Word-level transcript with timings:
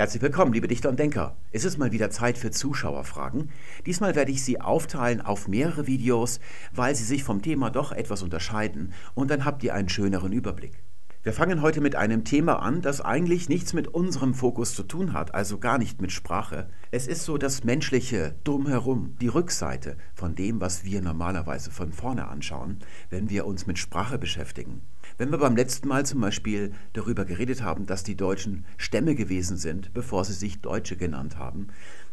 Herzlich 0.00 0.22
willkommen, 0.22 0.54
liebe 0.54 0.66
Dichter 0.66 0.88
und 0.88 0.98
Denker. 0.98 1.36
Es 1.52 1.66
ist 1.66 1.76
mal 1.76 1.92
wieder 1.92 2.08
Zeit 2.08 2.38
für 2.38 2.50
Zuschauerfragen. 2.50 3.50
Diesmal 3.84 4.14
werde 4.14 4.32
ich 4.32 4.42
sie 4.42 4.58
aufteilen 4.58 5.20
auf 5.20 5.46
mehrere 5.46 5.86
Videos, 5.86 6.40
weil 6.72 6.94
sie 6.94 7.04
sich 7.04 7.22
vom 7.22 7.42
Thema 7.42 7.68
doch 7.68 7.92
etwas 7.92 8.22
unterscheiden 8.22 8.94
und 9.14 9.30
dann 9.30 9.44
habt 9.44 9.62
ihr 9.62 9.74
einen 9.74 9.90
schöneren 9.90 10.32
Überblick. 10.32 10.82
Wir 11.22 11.34
fangen 11.34 11.60
heute 11.60 11.82
mit 11.82 11.96
einem 11.96 12.24
Thema 12.24 12.62
an, 12.62 12.80
das 12.80 13.02
eigentlich 13.02 13.50
nichts 13.50 13.74
mit 13.74 13.88
unserem 13.88 14.32
Fokus 14.32 14.74
zu 14.74 14.84
tun 14.84 15.12
hat, 15.12 15.34
also 15.34 15.58
gar 15.58 15.76
nicht 15.76 16.00
mit 16.00 16.12
Sprache. 16.12 16.70
Es 16.90 17.06
ist 17.06 17.24
so 17.24 17.36
das 17.36 17.62
Menschliche 17.64 18.36
drumherum, 18.44 19.16
die 19.20 19.28
Rückseite 19.28 19.98
von 20.14 20.34
dem, 20.34 20.62
was 20.62 20.82
wir 20.82 21.02
normalerweise 21.02 21.70
von 21.70 21.92
vorne 21.92 22.26
anschauen, 22.28 22.78
wenn 23.10 23.28
wir 23.28 23.44
uns 23.44 23.66
mit 23.66 23.78
Sprache 23.78 24.16
beschäftigen. 24.16 24.80
Wenn 25.20 25.32
wir 25.32 25.36
beim 25.36 25.54
letzten 25.54 25.86
Mal 25.86 26.06
zum 26.06 26.22
Beispiel 26.22 26.72
darüber 26.94 27.26
geredet 27.26 27.62
haben, 27.62 27.84
dass 27.84 28.02
die 28.02 28.16
Deutschen 28.16 28.64
Stämme 28.78 29.14
gewesen 29.14 29.58
sind, 29.58 29.92
bevor 29.92 30.24
sie 30.24 30.32
sich 30.32 30.62
Deutsche 30.62 30.96
genannt 30.96 31.36
haben, 31.36 31.66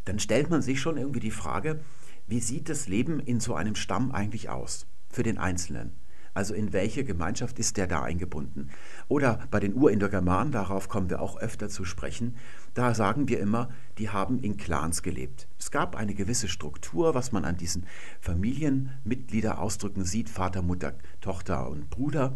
dann 0.04 0.20
stellt 0.20 0.50
man 0.50 0.62
sich 0.62 0.82
schon 0.82 0.98
irgendwie 0.98 1.22
die 1.22 1.32
Frage, 1.32 1.80
wie 2.28 2.42
sieht 2.42 2.68
das 2.68 2.90
Leben 2.90 3.22
in 3.22 3.40
so 3.40 3.56
einem 3.56 3.76
Stamm 3.76 4.12
eigentlich 4.12 4.50
aus 4.50 4.88
für 5.10 5.24
den 5.24 5.38
Einzelnen? 5.38 5.94
Also 6.34 6.54
in 6.54 6.74
welche 6.74 7.06
Gemeinschaft 7.06 7.60
ist 7.60 7.78
der 7.78 7.88
da 7.88 8.04
eingebunden? 8.04 8.72
Oder 9.08 9.40
bei 9.52 9.62
den 9.62 9.76
Urindogermanen, 9.76 10.52
darauf 10.52 10.90
kommen 10.90 11.10
wir 11.10 11.22
auch 11.22 11.38
öfter 11.38 11.70
zu 11.70 11.86
sprechen, 11.86 12.36
da 12.74 12.94
sagen 12.94 13.30
wir 13.30 13.40
immer, 13.40 13.70
die 14.00 14.10
haben 14.10 14.38
in 14.38 14.58
Clans 14.58 15.02
gelebt. 15.02 15.48
Es 15.58 15.72
gab 15.72 15.96
eine 15.96 16.14
gewisse 16.14 16.50
Struktur, 16.50 17.16
was 17.16 17.32
man 17.32 17.46
an 17.46 17.56
diesen 17.56 17.86
Familienmitgliederausdrücken 18.20 20.04
sieht, 20.04 20.30
Vater, 20.30 20.62
Mutter, 20.62 20.94
Tochter 21.22 21.70
und 21.70 21.90
Bruder 21.90 22.36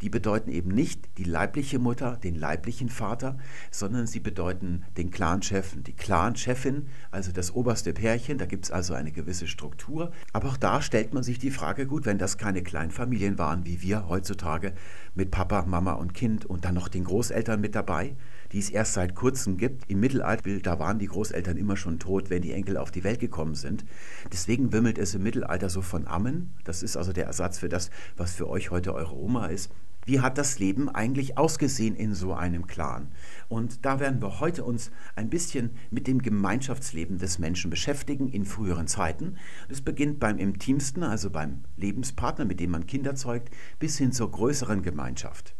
die 0.00 0.10
bedeuten 0.10 0.50
eben 0.50 0.70
nicht 0.70 1.08
die 1.18 1.24
leibliche 1.24 1.78
Mutter, 1.78 2.16
den 2.16 2.34
leiblichen 2.34 2.88
Vater, 2.88 3.38
sondern 3.70 4.06
sie 4.06 4.20
bedeuten 4.20 4.84
den 4.96 5.10
Clanchef, 5.10 5.76
die 5.76 5.92
Clanchefin, 5.92 6.88
also 7.10 7.32
das 7.32 7.54
oberste 7.54 7.92
Pärchen. 7.92 8.38
Da 8.38 8.46
gibt 8.46 8.64
es 8.64 8.70
also 8.70 8.94
eine 8.94 9.12
gewisse 9.12 9.46
Struktur. 9.46 10.12
Aber 10.32 10.48
auch 10.48 10.56
da 10.56 10.82
stellt 10.82 11.14
man 11.14 11.22
sich 11.22 11.38
die 11.38 11.50
Frage, 11.50 11.86
gut, 11.86 12.06
wenn 12.06 12.18
das 12.18 12.38
keine 12.38 12.62
Kleinfamilien 12.62 13.38
waren, 13.38 13.64
wie 13.64 13.82
wir 13.82 14.08
heutzutage 14.08 14.72
mit 15.14 15.30
Papa, 15.30 15.64
Mama 15.66 15.92
und 15.92 16.14
Kind 16.14 16.44
und 16.44 16.64
dann 16.64 16.74
noch 16.74 16.88
den 16.88 17.04
Großeltern 17.04 17.60
mit 17.60 17.74
dabei, 17.74 18.14
die 18.52 18.58
es 18.58 18.70
erst 18.70 18.94
seit 18.94 19.14
kurzem 19.14 19.56
gibt. 19.56 19.90
Im 19.90 20.00
Mittelalter, 20.00 20.58
da 20.60 20.78
waren 20.78 20.98
die 20.98 21.06
Großeltern 21.06 21.56
immer 21.56 21.76
schon 21.76 21.98
tot, 21.98 22.30
wenn 22.30 22.42
die 22.42 22.52
Enkel 22.52 22.76
auf 22.76 22.90
die 22.90 23.04
Welt 23.04 23.20
gekommen 23.20 23.54
sind. 23.54 23.84
Deswegen 24.32 24.72
wimmelt 24.72 24.98
es 24.98 25.14
im 25.14 25.22
Mittelalter 25.22 25.70
so 25.70 25.82
von 25.82 26.06
Ammen. 26.06 26.54
Das 26.64 26.82
ist 26.82 26.96
also 26.96 27.12
der 27.12 27.26
Ersatz 27.26 27.58
für 27.58 27.68
das, 27.68 27.90
was 28.16 28.32
für 28.32 28.48
euch 28.48 28.70
heute 28.70 28.94
eure 28.94 29.16
Oma 29.16 29.46
ist 29.46 29.70
wie 30.06 30.20
hat 30.20 30.38
das 30.38 30.60
Leben 30.60 30.88
eigentlich 30.88 31.36
ausgesehen 31.36 31.96
in 31.96 32.14
so 32.14 32.32
einem 32.32 32.68
Clan? 32.68 33.08
Und 33.48 33.84
da 33.84 33.98
werden 33.98 34.22
wir 34.22 34.38
heute 34.40 34.64
uns 34.64 34.92
ein 35.16 35.28
bisschen 35.28 35.72
mit 35.90 36.06
dem 36.06 36.22
Gemeinschaftsleben 36.22 37.18
des 37.18 37.40
Menschen 37.40 37.70
beschäftigen 37.70 38.28
in 38.28 38.44
früheren 38.44 38.86
Zeiten. 38.86 39.36
Es 39.68 39.80
beginnt 39.80 40.20
beim 40.20 40.38
intimsten, 40.38 41.02
also 41.02 41.28
beim 41.28 41.64
Lebenspartner, 41.76 42.44
mit 42.44 42.60
dem 42.60 42.70
man 42.70 42.86
Kinder 42.86 43.16
zeugt, 43.16 43.50
bis 43.80 43.98
hin 43.98 44.12
zur 44.12 44.30
größeren 44.30 44.82
Gemeinschaft. 44.82 45.56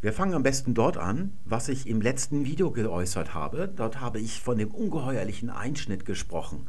Wir 0.00 0.12
fangen 0.12 0.34
am 0.34 0.42
besten 0.42 0.74
dort 0.74 0.96
an, 0.96 1.38
was 1.44 1.68
ich 1.68 1.86
im 1.86 2.00
letzten 2.00 2.44
Video 2.46 2.72
geäußert 2.72 3.34
habe. 3.34 3.72
Dort 3.74 4.00
habe 4.00 4.18
ich 4.18 4.40
von 4.40 4.58
dem 4.58 4.70
ungeheuerlichen 4.70 5.50
Einschnitt 5.50 6.04
gesprochen, 6.04 6.66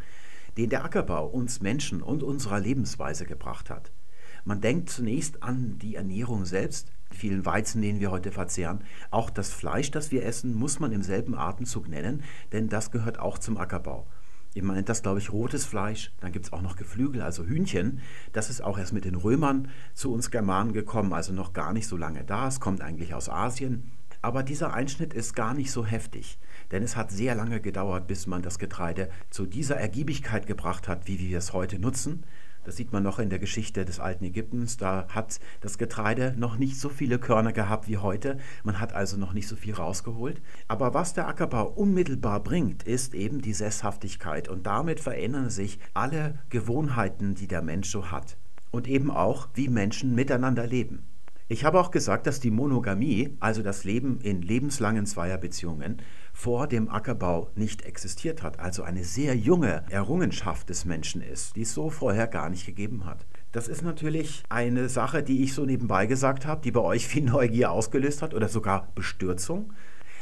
den 0.57 0.69
der 0.69 0.85
Ackerbau 0.85 1.27
uns 1.27 1.61
Menschen 1.61 2.03
und 2.03 2.21
unserer 2.21 2.59
Lebensweise 2.59 3.25
gebracht 3.25 3.69
hat. 3.71 3.91
Man 4.45 4.61
denkt 4.61 4.89
zunächst 4.89 5.43
an 5.43 5.77
die 5.79 5.95
Ernährung 5.95 6.45
selbst, 6.45 6.91
vielen 7.11 7.45
Weizen, 7.45 7.81
den 7.81 7.99
wir 7.99 8.11
heute 8.11 8.31
verzehren. 8.31 8.83
Auch 9.09 9.29
das 9.29 9.51
Fleisch, 9.51 9.91
das 9.91 10.11
wir 10.11 10.25
essen, 10.25 10.53
muss 10.53 10.79
man 10.79 10.91
im 10.91 11.03
selben 11.03 11.35
Atemzug 11.35 11.87
nennen, 11.87 12.23
denn 12.51 12.69
das 12.69 12.91
gehört 12.91 13.19
auch 13.19 13.37
zum 13.37 13.57
Ackerbau. 13.57 14.07
Ihr 14.53 14.63
meint 14.63 14.89
das, 14.89 15.01
glaube 15.01 15.19
ich, 15.19 15.31
rotes 15.31 15.65
Fleisch. 15.65 16.11
Dann 16.19 16.33
gibt 16.33 16.45
es 16.45 16.53
auch 16.53 16.61
noch 16.61 16.75
Geflügel, 16.75 17.21
also 17.21 17.45
Hühnchen. 17.45 17.99
Das 18.33 18.49
ist 18.49 18.61
auch 18.61 18.77
erst 18.77 18.91
mit 18.91 19.05
den 19.05 19.15
Römern 19.15 19.69
zu 19.93 20.11
uns 20.11 20.29
Germanen 20.29 20.73
gekommen, 20.73 21.13
also 21.13 21.31
noch 21.31 21.53
gar 21.53 21.71
nicht 21.71 21.87
so 21.87 21.95
lange 21.95 22.25
da. 22.25 22.47
Es 22.47 22.59
kommt 22.59 22.81
eigentlich 22.81 23.13
aus 23.13 23.29
Asien. 23.29 23.91
Aber 24.21 24.43
dieser 24.43 24.73
Einschnitt 24.73 25.13
ist 25.13 25.35
gar 25.35 25.53
nicht 25.53 25.71
so 25.71 25.85
heftig, 25.85 26.37
denn 26.69 26.83
es 26.83 26.95
hat 26.95 27.11
sehr 27.11 27.33
lange 27.33 27.59
gedauert, 27.59 28.07
bis 28.07 28.27
man 28.27 28.43
das 28.43 28.59
Getreide 28.59 29.09
zu 29.31 29.45
dieser 29.45 29.77
Ergiebigkeit 29.77 30.45
gebracht 30.45 30.87
hat, 30.87 31.07
wie 31.07 31.19
wir 31.19 31.37
es 31.37 31.53
heute 31.53 31.79
nutzen. 31.79 32.23
Das 32.63 32.75
sieht 32.75 32.91
man 32.91 33.01
noch 33.01 33.17
in 33.17 33.29
der 33.29 33.39
Geschichte 33.39 33.85
des 33.85 33.99
alten 33.99 34.25
Ägyptens. 34.25 34.77
Da 34.77 35.07
hat 35.09 35.39
das 35.61 35.77
Getreide 35.77 36.35
noch 36.37 36.57
nicht 36.57 36.79
so 36.79 36.89
viele 36.89 37.17
Körner 37.17 37.53
gehabt 37.53 37.87
wie 37.87 37.97
heute. 37.97 38.37
Man 38.63 38.79
hat 38.79 38.93
also 38.93 39.17
noch 39.17 39.33
nicht 39.33 39.47
so 39.47 39.55
viel 39.55 39.73
rausgeholt. 39.73 40.41
Aber 40.67 40.93
was 40.93 41.13
der 41.13 41.27
Ackerbau 41.27 41.67
unmittelbar 41.67 42.39
bringt, 42.41 42.83
ist 42.83 43.15
eben 43.15 43.41
die 43.41 43.53
Sesshaftigkeit. 43.53 44.47
Und 44.47 44.67
damit 44.67 44.99
verändern 44.99 45.49
sich 45.49 45.79
alle 45.93 46.39
Gewohnheiten, 46.49 47.33
die 47.33 47.47
der 47.47 47.63
Mensch 47.63 47.89
so 47.89 48.11
hat. 48.11 48.37
Und 48.69 48.87
eben 48.87 49.09
auch, 49.09 49.49
wie 49.55 49.67
Menschen 49.67 50.13
miteinander 50.13 50.67
leben. 50.67 51.07
Ich 51.51 51.65
habe 51.65 51.81
auch 51.81 51.91
gesagt, 51.91 52.27
dass 52.27 52.39
die 52.39 52.49
Monogamie, 52.49 53.35
also 53.41 53.61
das 53.61 53.83
Leben 53.83 54.21
in 54.21 54.41
lebenslangen 54.41 55.05
Zweierbeziehungen, 55.05 55.97
vor 56.33 56.67
dem 56.67 56.89
Ackerbau 56.89 57.49
nicht 57.55 57.83
existiert 57.83 58.43
hat, 58.43 58.59
also 58.59 58.83
eine 58.83 59.03
sehr 59.03 59.35
junge 59.35 59.83
Errungenschaft 59.89 60.69
des 60.69 60.85
Menschen 60.85 61.21
ist, 61.21 61.55
die 61.55 61.61
es 61.61 61.73
so 61.73 61.89
vorher 61.89 62.27
gar 62.27 62.49
nicht 62.49 62.65
gegeben 62.65 63.05
hat. 63.05 63.25
Das 63.51 63.67
ist 63.67 63.81
natürlich 63.81 64.43
eine 64.49 64.87
Sache, 64.87 65.23
die 65.23 65.43
ich 65.43 65.53
so 65.53 65.65
nebenbei 65.65 66.05
gesagt 66.05 66.45
habe, 66.45 66.61
die 66.61 66.71
bei 66.71 66.81
euch 66.81 67.07
viel 67.07 67.23
Neugier 67.23 67.71
ausgelöst 67.71 68.21
hat 68.21 68.33
oder 68.33 68.47
sogar 68.47 68.87
Bestürzung. 68.95 69.73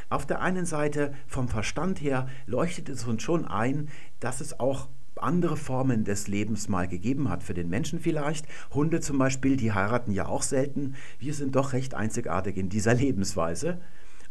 Auf 0.10 0.26
der 0.26 0.42
einen 0.42 0.66
Seite 0.66 1.14
vom 1.28 1.48
Verstand 1.48 2.02
her 2.02 2.28
leuchtet 2.48 2.90
es 2.90 3.06
uns 3.06 3.22
schon 3.22 3.46
ein, 3.46 3.90
dass 4.20 4.42
es 4.42 4.60
auch 4.60 4.88
andere 5.22 5.58
Formen 5.58 6.04
des 6.04 6.28
Lebens 6.28 6.70
mal 6.70 6.88
gegeben 6.88 7.30
hat. 7.30 7.44
Für 7.44 7.54
den 7.54 7.70
Menschen 7.70 8.00
vielleicht. 8.00 8.48
Hunde 8.74 9.02
zum 9.02 9.18
Beispiel, 9.18 9.58
die 9.58 9.74
heiraten 9.74 10.12
ja 10.12 10.26
auch 10.28 10.42
selten. 10.42 10.96
Wir 11.20 11.34
sind 11.34 11.56
doch 11.56 11.74
recht 11.74 11.94
einzigartig 11.94 12.58
in 12.58 12.70
dieser 12.70 12.94
Lebensweise. 12.96 13.80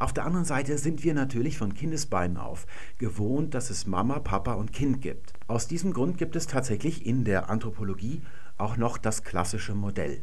Auf 0.01 0.13
der 0.13 0.25
anderen 0.25 0.45
Seite 0.45 0.79
sind 0.79 1.03
wir 1.03 1.13
natürlich 1.13 1.59
von 1.59 1.75
Kindesbeinen 1.75 2.37
auf 2.37 2.67
gewohnt, 2.99 3.55
dass 3.55 3.69
es 3.69 3.87
Mama, 3.87 4.21
Papa 4.21 4.53
und 4.53 4.73
Kind 4.73 5.01
gibt. 5.01 5.33
Aus 5.49 5.67
diesem 5.67 5.93
Grund 5.93 6.19
gibt 6.19 6.37
es 6.37 6.47
tatsächlich 6.47 7.05
in 7.05 7.25
der 7.25 7.51
Anthropologie 7.51 8.23
auch 8.59 8.77
noch 8.77 8.97
das 8.97 9.25
klassische 9.25 9.75
Modell. 9.75 10.23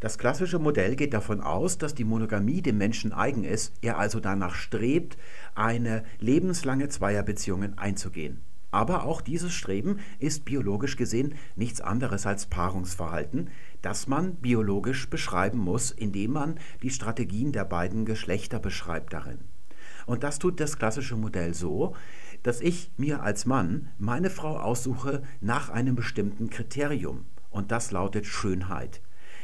Das 0.00 0.18
klassische 0.18 0.58
Modell 0.58 0.96
geht 0.96 1.14
davon 1.14 1.40
aus, 1.40 1.78
dass 1.78 1.94
die 1.94 2.04
Monogamie 2.04 2.60
dem 2.60 2.76
Menschen 2.76 3.14
eigen 3.14 3.44
ist, 3.44 3.72
er 3.80 3.98
also 3.98 4.20
danach 4.20 4.54
strebt, 4.54 5.16
eine 5.54 6.04
lebenslange 6.18 6.90
Zweierbeziehungen 6.90 7.78
einzugehen. 7.78 8.42
Aber 8.70 9.04
auch 9.04 9.20
dieses 9.20 9.52
Streben 9.52 10.00
ist 10.18 10.44
biologisch 10.44 10.96
gesehen 10.96 11.34
nichts 11.54 11.80
anderes 11.80 12.26
als 12.26 12.46
Paarungsverhalten, 12.46 13.50
das 13.82 14.06
man 14.06 14.36
biologisch 14.36 15.08
beschreiben 15.08 15.58
muss, 15.58 15.90
indem 15.90 16.32
man 16.32 16.58
die 16.82 16.90
Strategien 16.90 17.52
der 17.52 17.64
beiden 17.64 18.04
Geschlechter 18.04 18.58
beschreibt 18.58 19.12
darin. 19.12 19.38
Und 20.06 20.22
das 20.22 20.38
tut 20.38 20.60
das 20.60 20.78
klassische 20.78 21.16
Modell 21.16 21.54
so, 21.54 21.94
dass 22.42 22.60
ich 22.60 22.90
mir 22.96 23.22
als 23.22 23.44
Mann 23.46 23.88
meine 23.98 24.30
Frau 24.30 24.58
aussuche 24.58 25.22
nach 25.40 25.68
einem 25.68 25.96
bestimmten 25.96 26.48
Kriterium. 26.48 27.24
Und 27.50 27.72
das 27.72 27.90
lautet 27.90 28.26
Schönheit. 28.26 29.00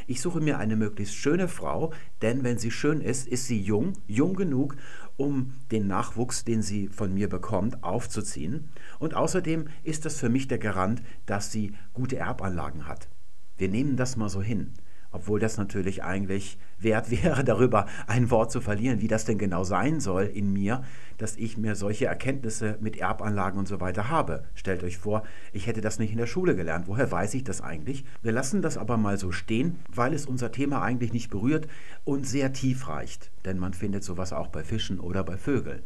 Ich 0.07 0.21
suche 0.21 0.41
mir 0.41 0.59
eine 0.59 0.77
möglichst 0.77 1.15
schöne 1.15 1.49
Frau, 1.49 1.93
denn 2.21 2.45
wenn 2.45 2.59
sie 2.59 2.71
schön 2.71 3.01
ist, 3.01 3.27
ist 3.29 3.47
sie 3.47 3.61
jung, 3.61 3.93
jung 4.07 4.35
genug, 4.35 4.77
um 5.17 5.55
den 5.71 5.87
Nachwuchs, 5.87 6.45
den 6.45 6.63
sie 6.63 6.89
von 6.89 7.15
mir 7.15 7.29
bekommt, 7.29 7.83
aufzuziehen. 7.85 8.71
Und 8.99 9.15
außerdem 9.15 9.69
ist 9.83 10.05
das 10.05 10.19
für 10.19 10.29
mich 10.29 10.49
der 10.49 10.59
Garant, 10.59 11.03
dass 11.27 11.53
sie 11.53 11.75
gute 11.93 12.17
Erbanlagen 12.17 12.87
hat. 12.87 13.09
Wir 13.57 13.69
nehmen 13.69 13.97
das 13.97 14.17
mal 14.17 14.29
so 14.29 14.43
hin 14.43 14.73
obwohl 15.13 15.39
das 15.39 15.59
natürlich 15.59 16.03
eigentlich 16.03 16.59
wert 16.79 17.11
wäre, 17.23 17.45
darüber 17.45 17.87
ein 18.07 18.31
Wort 18.31 18.51
zu 18.51 18.61
verlieren, 18.61 19.01
wie 19.01 19.09
das 19.09 19.25
denn 19.25 19.39
genau 19.39 19.65
sein 19.65 20.01
soll 20.01 20.25
in 20.25 20.53
mir, 20.53 20.83
dass 21.19 21.37
ich 21.37 21.57
mir 21.57 21.75
solche 21.75 22.07
Erkenntnisse 22.07 22.79
mit 22.81 22.97
Erbanlagen 22.97 23.59
und 23.59 23.69
so 23.69 23.81
weiter 23.81 24.09
habe. 24.09 24.45
Stellt 24.55 24.83
euch 24.83 24.99
vor, 24.99 25.23
ich 25.53 25.67
hätte 25.67 25.81
das 25.81 25.99
nicht 25.99 26.13
in 26.13 26.19
der 26.19 26.27
Schule 26.27 26.57
gelernt. 26.57 26.89
Woher 26.89 27.11
weiß 27.11 27.35
ich 27.35 27.45
das 27.45 27.61
eigentlich? 27.61 28.05
Wir 28.23 28.33
lassen 28.33 28.63
das 28.63 28.77
aber 28.77 28.97
mal 28.97 29.19
so 29.19 29.31
stehen, 29.31 29.79
weil 29.89 30.15
es 30.15 30.27
unser 30.27 30.51
Thema 30.51 30.83
eigentlich 30.83 31.13
nicht 31.13 31.31
berührt 31.31 31.69
und 32.05 32.27
sehr 32.27 32.53
tief 32.53 32.89
reicht. 32.89 33.31
Denn 33.45 33.59
man 33.59 33.75
findet 33.75 34.03
sowas 34.03 34.33
auch 34.33 34.49
bei 34.49 34.65
Fischen 34.65 34.99
oder 34.99 35.23
bei 35.23 35.37
Vögeln. 35.37 35.83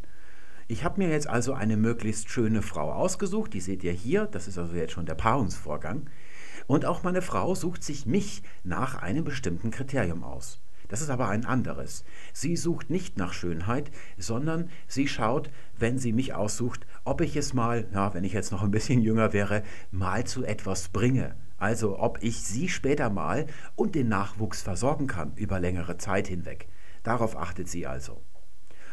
Ich 0.68 0.82
habe 0.82 1.00
mir 1.00 1.10
jetzt 1.10 1.28
also 1.28 1.52
eine 1.52 1.76
möglichst 1.76 2.28
schöne 2.28 2.60
Frau 2.60 2.92
ausgesucht, 2.92 3.54
die 3.54 3.60
seht 3.60 3.84
ihr 3.84 3.92
hier, 3.92 4.26
das 4.26 4.48
ist 4.48 4.58
also 4.58 4.74
jetzt 4.74 4.94
schon 4.94 5.06
der 5.06 5.14
Paarungsvorgang. 5.14 6.10
Und 6.66 6.84
auch 6.84 7.02
meine 7.02 7.22
Frau 7.22 7.54
sucht 7.54 7.84
sich 7.84 8.06
mich 8.06 8.42
nach 8.64 8.96
einem 8.96 9.24
bestimmten 9.24 9.70
Kriterium 9.70 10.24
aus. 10.24 10.60
Das 10.88 11.00
ist 11.00 11.10
aber 11.10 11.28
ein 11.28 11.44
anderes. 11.44 12.04
Sie 12.32 12.56
sucht 12.56 12.90
nicht 12.90 13.16
nach 13.16 13.32
Schönheit, 13.32 13.90
sondern 14.16 14.70
sie 14.86 15.08
schaut, 15.08 15.50
wenn 15.78 15.98
sie 15.98 16.12
mich 16.12 16.34
aussucht, 16.34 16.86
ob 17.04 17.20
ich 17.20 17.36
es 17.36 17.54
mal, 17.54 17.88
ja, 17.92 18.14
wenn 18.14 18.24
ich 18.24 18.32
jetzt 18.32 18.52
noch 18.52 18.62
ein 18.62 18.70
bisschen 18.70 19.00
jünger 19.00 19.32
wäre, 19.32 19.62
mal 19.90 20.24
zu 20.24 20.44
etwas 20.44 20.88
bringe. 20.88 21.34
Also 21.58 21.98
ob 21.98 22.22
ich 22.22 22.42
sie 22.42 22.68
später 22.68 23.10
mal 23.10 23.46
und 23.74 23.94
den 23.94 24.08
Nachwuchs 24.08 24.62
versorgen 24.62 25.06
kann 25.06 25.32
über 25.36 25.58
längere 25.58 25.96
Zeit 25.96 26.28
hinweg. 26.28 26.68
Darauf 27.02 27.36
achtet 27.36 27.68
sie 27.68 27.86
also. 27.86 28.22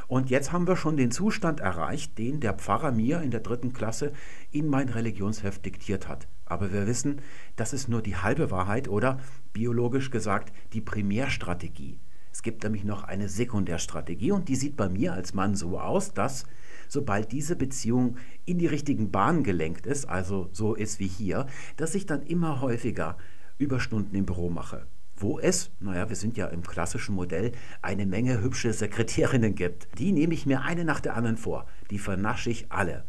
Und 0.07 0.29
jetzt 0.29 0.51
haben 0.51 0.67
wir 0.67 0.75
schon 0.75 0.97
den 0.97 1.11
Zustand 1.11 1.59
erreicht, 1.59 2.17
den 2.17 2.39
der 2.39 2.53
Pfarrer 2.53 2.91
mir 2.91 3.21
in 3.21 3.31
der 3.31 3.39
dritten 3.39 3.73
Klasse 3.73 4.13
in 4.51 4.67
mein 4.67 4.89
Religionsheft 4.89 5.65
diktiert 5.65 6.07
hat. 6.07 6.27
Aber 6.45 6.73
wir 6.73 6.87
wissen, 6.87 7.21
das 7.55 7.73
ist 7.73 7.87
nur 7.87 8.01
die 8.01 8.17
halbe 8.17 8.51
Wahrheit 8.51 8.87
oder 8.87 9.19
biologisch 9.53 10.11
gesagt 10.11 10.53
die 10.73 10.81
Primärstrategie. 10.81 11.99
Es 12.31 12.41
gibt 12.41 12.63
nämlich 12.63 12.83
noch 12.83 13.03
eine 13.03 13.29
Sekundärstrategie 13.29 14.31
und 14.31 14.49
die 14.49 14.55
sieht 14.55 14.75
bei 14.75 14.89
mir 14.89 15.13
als 15.13 15.33
Mann 15.33 15.55
so 15.55 15.79
aus, 15.79 16.13
dass 16.13 16.45
sobald 16.87 17.31
diese 17.31 17.55
Beziehung 17.55 18.17
in 18.45 18.57
die 18.57 18.67
richtigen 18.67 19.11
Bahnen 19.11 19.43
gelenkt 19.43 19.85
ist, 19.85 20.05
also 20.05 20.49
so 20.51 20.73
ist 20.73 20.99
wie 20.99 21.07
hier, 21.07 21.45
dass 21.77 21.95
ich 21.95 22.05
dann 22.05 22.23
immer 22.23 22.59
häufiger 22.61 23.17
Überstunden 23.57 24.15
im 24.15 24.25
Büro 24.25 24.49
mache 24.49 24.87
wo 25.15 25.39
es, 25.39 25.71
naja, 25.79 26.09
wir 26.09 26.15
sind 26.15 26.37
ja 26.37 26.47
im 26.47 26.63
klassischen 26.63 27.15
Modell, 27.15 27.51
eine 27.81 28.05
Menge 28.05 28.41
hübsche 28.41 28.73
Sekretärinnen 28.73 29.55
gibt. 29.55 29.87
Die 29.97 30.11
nehme 30.11 30.33
ich 30.33 30.45
mir 30.45 30.61
eine 30.61 30.85
nach 30.85 30.99
der 30.99 31.15
anderen 31.15 31.37
vor. 31.37 31.65
Die 31.89 31.99
vernasche 31.99 32.49
ich 32.49 32.71
alle. 32.71 33.05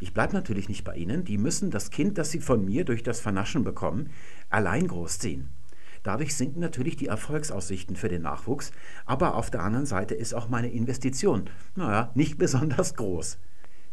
Ich 0.00 0.12
bleibe 0.12 0.34
natürlich 0.34 0.68
nicht 0.68 0.84
bei 0.84 0.96
ihnen. 0.96 1.24
Die 1.24 1.38
müssen 1.38 1.70
das 1.70 1.90
Kind, 1.90 2.18
das 2.18 2.30
sie 2.30 2.40
von 2.40 2.64
mir 2.64 2.84
durch 2.84 3.02
das 3.02 3.20
Vernaschen 3.20 3.64
bekommen, 3.64 4.10
allein 4.50 4.88
großziehen. 4.88 5.48
Dadurch 6.02 6.36
sinken 6.36 6.60
natürlich 6.60 6.96
die 6.96 7.06
Erfolgsaussichten 7.06 7.96
für 7.96 8.10
den 8.10 8.22
Nachwuchs, 8.22 8.72
aber 9.06 9.36
auf 9.36 9.50
der 9.50 9.62
anderen 9.62 9.86
Seite 9.86 10.14
ist 10.14 10.34
auch 10.34 10.50
meine 10.50 10.70
Investition, 10.70 11.48
naja, 11.76 12.10
nicht 12.14 12.36
besonders 12.36 12.94
groß. 12.94 13.38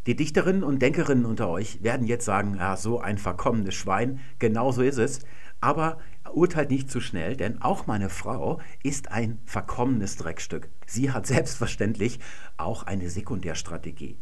Die 0.06 0.16
Dichterinnen 0.16 0.64
und 0.64 0.82
Denkerinnen 0.82 1.24
unter 1.24 1.48
euch 1.48 1.82
werden 1.82 2.06
jetzt 2.06 2.24
sagen, 2.24 2.56
ja, 2.56 2.76
so 2.76 3.00
ein 3.00 3.18
verkommenes 3.18 3.76
Schwein, 3.76 4.20
genau 4.40 4.72
so 4.72 4.82
ist 4.82 4.98
es. 4.98 5.20
Aber 5.60 5.98
urteilt 6.34 6.70
nicht 6.70 6.90
zu 6.90 7.00
schnell, 7.00 7.36
denn 7.36 7.62
auch 7.62 7.86
meine 7.86 8.08
Frau 8.08 8.60
ist 8.82 9.12
ein 9.12 9.38
verkommenes 9.44 10.16
Dreckstück. 10.16 10.68
Sie 10.86 11.12
hat 11.12 11.26
selbstverständlich 11.28 12.18
auch 12.56 12.82
eine 12.82 13.08
Sekundärstrategie. 13.08 14.18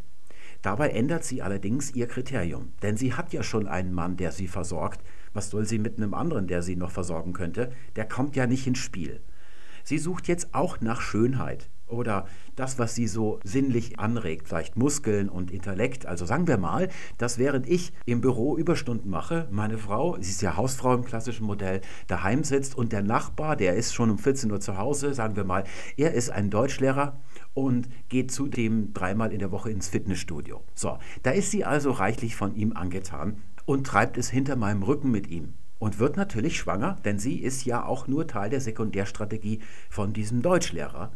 Dabei 0.61 0.89
ändert 0.89 1.23
sie 1.23 1.41
allerdings 1.41 1.91
ihr 1.95 2.07
Kriterium, 2.07 2.73
denn 2.83 2.95
sie 2.95 3.13
hat 3.13 3.33
ja 3.33 3.41
schon 3.41 3.67
einen 3.67 3.93
Mann, 3.93 4.17
der 4.17 4.31
sie 4.31 4.47
versorgt. 4.47 5.01
Was 5.33 5.49
soll 5.49 5.65
sie 5.65 5.79
mit 5.79 5.97
einem 5.97 6.13
anderen, 6.13 6.47
der 6.47 6.61
sie 6.61 6.75
noch 6.75 6.91
versorgen 6.91 7.33
könnte? 7.33 7.71
Der 7.95 8.07
kommt 8.07 8.35
ja 8.35 8.45
nicht 8.45 8.67
ins 8.67 8.79
Spiel. 8.79 9.21
Sie 9.83 9.97
sucht 9.97 10.27
jetzt 10.27 10.53
auch 10.53 10.79
nach 10.81 11.01
Schönheit 11.01 11.69
oder 11.91 12.25
das, 12.55 12.79
was 12.79 12.95
sie 12.95 13.07
so 13.07 13.39
sinnlich 13.43 13.99
anregt, 13.99 14.47
vielleicht 14.47 14.77
Muskeln 14.77 15.29
und 15.29 15.51
Intellekt. 15.51 16.05
Also 16.05 16.25
sagen 16.25 16.47
wir 16.47 16.57
mal, 16.57 16.89
dass 17.17 17.37
während 17.37 17.67
ich 17.67 17.93
im 18.05 18.21
Büro 18.21 18.57
Überstunden 18.57 19.09
mache, 19.09 19.47
meine 19.51 19.77
Frau, 19.77 20.17
sie 20.19 20.31
ist 20.31 20.41
ja 20.41 20.55
Hausfrau 20.55 20.93
im 20.93 21.03
klassischen 21.03 21.45
Modell, 21.45 21.81
daheim 22.07 22.43
sitzt 22.43 22.75
und 22.75 22.91
der 22.91 23.01
Nachbar, 23.01 23.55
der 23.55 23.75
ist 23.75 23.93
schon 23.93 24.09
um 24.09 24.17
14 24.17 24.51
Uhr 24.51 24.59
zu 24.59 24.77
Hause, 24.77 25.13
sagen 25.13 25.35
wir 25.35 25.43
mal, 25.43 25.63
er 25.97 26.13
ist 26.13 26.29
ein 26.29 26.49
Deutschlehrer 26.49 27.19
und 27.53 27.89
geht 28.09 28.31
zudem 28.31 28.93
dreimal 28.93 29.31
in 29.31 29.39
der 29.39 29.51
Woche 29.51 29.71
ins 29.71 29.89
Fitnessstudio. 29.89 30.63
So, 30.73 30.97
da 31.23 31.31
ist 31.31 31.51
sie 31.51 31.65
also 31.65 31.91
reichlich 31.91 32.35
von 32.35 32.55
ihm 32.55 32.73
angetan 32.73 33.37
und 33.65 33.85
treibt 33.87 34.17
es 34.17 34.29
hinter 34.29 34.55
meinem 34.55 34.83
Rücken 34.83 35.11
mit 35.11 35.27
ihm 35.27 35.53
und 35.79 35.99
wird 35.99 36.17
natürlich 36.17 36.57
schwanger, 36.57 36.97
denn 37.05 37.19
sie 37.19 37.37
ist 37.39 37.65
ja 37.65 37.85
auch 37.85 38.07
nur 38.07 38.27
Teil 38.27 38.49
der 38.49 38.61
Sekundärstrategie 38.61 39.59
von 39.89 40.13
diesem 40.13 40.41
Deutschlehrer 40.41 41.11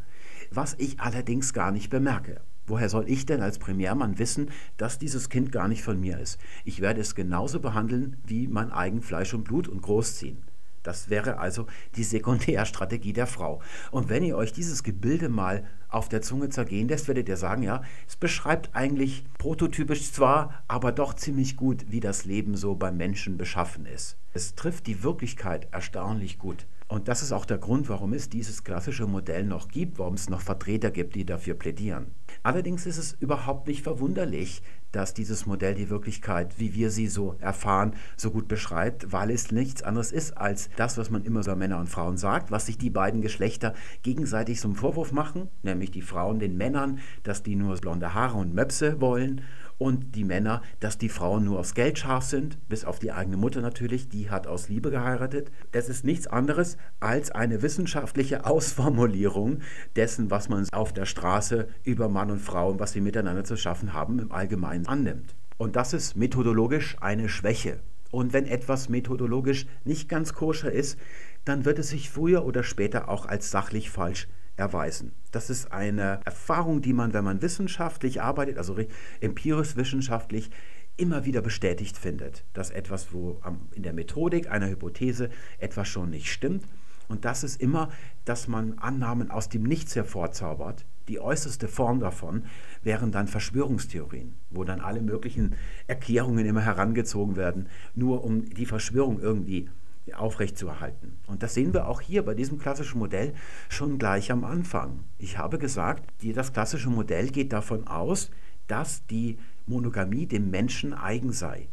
was 0.52 0.76
ich 0.78 1.00
allerdings 1.00 1.54
gar 1.54 1.72
nicht 1.72 1.90
bemerke. 1.90 2.42
Woher 2.68 2.90
soll 2.90 3.10
ich 3.10 3.26
denn 3.26 3.42
als 3.42 3.60
Primärmann 3.60 4.18
wissen, 4.18 4.50
dass 4.78 4.98
dieses 4.98 5.30
Kind 5.30 5.52
gar 5.52 5.68
nicht 5.68 5.84
von 5.84 6.00
mir 6.00 6.20
ist? 6.20 6.40
Ich 6.64 6.82
werde 6.82 7.02
es 7.02 7.14
genauso 7.14 7.60
behandeln 7.60 8.18
wie 8.26 8.48
mein 8.48 8.72
eigen 8.72 9.02
Fleisch 9.02 9.34
und 9.34 9.44
Blut 9.44 9.68
und 9.68 9.82
großziehen. 9.82 10.40
Das 10.86 11.10
wäre 11.10 11.40
also 11.40 11.66
die 11.96 12.04
Sekundärstrategie 12.04 13.14
der 13.14 13.28
Frau. 13.28 13.62
Und 13.92 14.10
wenn 14.10 14.24
ihr 14.24 14.38
euch 14.38 14.54
dieses 14.54 14.84
Gebilde 14.84 15.30
mal 15.30 15.66
auf 15.90 16.10
der 16.10 16.22
Zunge 16.22 16.50
zergehen 16.50 16.88
lässt, 16.88 17.08
werdet 17.08 17.30
ihr 17.30 17.38
sagen, 17.38 17.64
ja, 17.64 17.82
es 18.08 18.16
beschreibt 18.16 18.76
eigentlich 18.76 19.24
prototypisch 19.38 20.12
zwar, 20.12 20.64
aber 20.68 20.92
doch 20.92 21.14
ziemlich 21.14 21.56
gut, 21.56 21.86
wie 21.90 22.00
das 22.00 22.26
Leben 22.26 22.56
so 22.56 22.76
beim 22.76 22.98
Menschen 22.98 23.38
beschaffen 23.38 23.86
ist. 23.86 24.18
Es 24.34 24.56
trifft 24.56 24.88
die 24.88 25.04
Wirklichkeit 25.04 25.68
erstaunlich 25.72 26.38
gut. 26.38 26.68
Und 26.88 27.08
das 27.08 27.24
ist 27.24 27.32
auch 27.32 27.46
der 27.46 27.58
Grund, 27.58 27.90
warum 27.90 28.14
es 28.14 28.30
dieses 28.30 28.64
klassische 28.64 29.08
Modell 29.08 29.44
noch 29.44 29.70
gibt, 29.70 29.98
warum 29.98 30.14
es 30.14 30.30
noch 30.30 30.42
Vertreter 30.42 30.92
gibt, 30.92 31.16
die 31.16 31.26
dafür 31.26 31.56
plädieren. 31.56 32.12
Allerdings 32.44 32.86
ist 32.86 32.98
es 33.00 33.14
überhaupt 33.14 33.68
nicht 33.68 33.82
verwunderlich, 33.82 34.62
dass 34.96 35.14
dieses 35.14 35.46
Modell 35.46 35.76
die 35.76 35.90
Wirklichkeit, 35.90 36.58
wie 36.58 36.74
wir 36.74 36.90
sie 36.90 37.08
so 37.08 37.36
erfahren, 37.40 37.96
so 38.16 38.32
gut 38.32 38.48
beschreibt, 38.48 39.12
weil 39.12 39.30
es 39.30 39.52
nichts 39.52 39.84
anderes 39.84 40.14
ist 40.14 40.38
als 40.38 40.70
das, 40.78 40.98
was 40.98 41.10
man 41.10 41.26
immer 41.26 41.44
so 41.44 41.54
Männer 41.56 41.80
und 41.80 41.90
Frauen 41.90 42.18
sagt, 42.18 42.50
was 42.50 42.68
sich 42.68 42.78
die 42.78 42.90
beiden 42.90 43.22
Geschlechter 43.22 43.74
gegenseitig 44.04 44.60
zum 44.60 44.76
Vorwurf 44.76 45.12
machen, 45.12 45.50
nämlich 45.64 45.92
die 45.92 46.02
Frauen 46.02 46.40
den 46.40 46.56
Männern, 46.56 47.00
dass 47.24 47.44
die 47.44 47.56
nur 47.56 47.76
blonde 47.76 48.14
Haare 48.14 48.38
und 48.38 48.54
Möpse 48.54 49.02
wollen 49.02 49.42
und 49.78 50.16
die 50.16 50.24
Männer, 50.24 50.62
dass 50.80 50.98
die 50.98 51.10
Frauen 51.10 51.46
nur 51.46 51.60
aufs 51.60 51.74
Geld 51.74 52.00
scharf 52.00 52.24
sind, 52.24 52.58
bis 52.70 52.86
auf 52.86 53.00
die 53.00 53.12
eigene 53.12 53.38
Mutter 53.38 53.62
natürlich, 53.62 54.08
die 54.10 54.30
hat 54.30 54.48
aus 54.48 54.70
Liebe 54.70 54.90
geheiratet. 54.90 55.52
Das 55.72 55.90
ist 55.90 56.06
nichts 56.06 56.28
anderes 56.28 56.78
als 57.00 57.32
eine 57.32 57.62
wissenschaftliche 57.62 58.46
Ausformulierung 58.46 59.60
dessen, 59.96 60.32
was 60.32 60.50
man 60.50 60.66
auf 60.72 60.94
der 60.94 61.06
Straße 61.06 61.68
über 61.84 62.10
Mann 62.10 62.32
und 62.32 62.42
Frau, 62.42 62.80
was 62.80 62.94
sie 62.94 63.02
miteinander 63.02 63.44
zu 63.44 63.58
schaffen 63.58 63.94
haben, 63.94 64.20
im 64.20 64.32
Allgemeinen 64.32 64.88
annimmt. 64.88 65.36
Und 65.58 65.76
das 65.76 65.94
ist 65.94 66.16
methodologisch 66.16 66.98
eine 67.02 67.30
Schwäche. 67.30 67.80
Und 68.12 68.34
wenn 68.34 68.46
etwas 68.46 68.88
methodologisch 68.88 69.66
nicht 69.84 70.08
ganz 70.08 70.34
koscher 70.34 70.72
ist, 70.72 70.98
dann 71.44 71.66
wird 71.66 71.80
es 71.80 71.90
sich 71.90 72.10
früher 72.10 72.46
oder 72.46 72.64
später 72.64 73.10
auch 73.10 73.26
als 73.26 73.52
sachlich 73.52 73.90
falsch 73.90 74.28
erweisen. 74.58 75.14
Das 75.32 75.50
ist 75.50 75.72
eine 75.72 76.20
Erfahrung, 76.26 76.82
die 76.82 76.94
man, 76.94 77.14
wenn 77.14 77.24
man 77.24 77.42
wissenschaftlich 77.42 78.22
arbeitet, 78.22 78.58
also 78.58 78.78
empirisch 79.20 79.76
wissenschaftlich, 79.76 80.50
immer 80.98 81.26
wieder 81.26 81.42
bestätigt 81.42 81.98
findet, 81.98 82.46
dass 82.54 82.70
etwas, 82.70 83.14
wo 83.14 83.42
in 83.74 83.84
der 83.84 83.94
Methodik 83.94 84.50
einer 84.50 84.70
Hypothese 84.70 85.30
etwas 85.60 85.88
schon 85.88 86.10
nicht 86.10 86.32
stimmt. 86.32 86.64
Und 87.08 87.26
das 87.26 87.44
ist 87.44 87.62
immer, 87.62 87.90
dass 88.24 88.48
man 88.48 88.80
Annahmen 88.80 89.30
aus 89.30 89.50
dem 89.50 89.64
Nichts 89.64 89.96
hervorzaubert. 89.96 90.86
Die 91.08 91.20
äußerste 91.20 91.68
Form 91.68 92.00
davon 92.00 92.46
wären 92.82 93.12
dann 93.12 93.28
Verschwörungstheorien, 93.28 94.36
wo 94.50 94.64
dann 94.64 94.80
alle 94.80 95.02
möglichen 95.02 95.56
Erklärungen 95.86 96.46
immer 96.46 96.62
herangezogen 96.62 97.36
werden, 97.36 97.70
nur 97.94 98.24
um 98.24 98.46
die 98.46 98.66
Verschwörung 98.66 99.20
irgendwie 99.20 99.70
aufrechtzuerhalten. 100.14 101.18
Und 101.26 101.42
das 101.42 101.54
sehen 101.54 101.74
wir 101.74 101.88
auch 101.88 102.02
hier 102.02 102.24
bei 102.24 102.36
diesem 102.36 102.60
klassischen 102.60 103.00
Modell 103.00 103.34
schon 103.70 103.98
gleich 103.98 104.32
am 104.32 104.44
Anfang. 104.44 105.04
Ich 105.18 105.38
habe 105.38 105.58
gesagt, 105.58 106.06
das 106.24 106.54
klassische 106.54 106.90
Modell 106.90 107.30
geht 107.30 107.54
davon 107.54 107.88
aus, 107.88 108.30
dass 108.68 109.06
die 109.08 109.40
Monogamie 109.66 110.28
dem 110.28 110.52
Menschen 110.52 110.94
eigen 110.94 111.32
sei. 111.32 111.70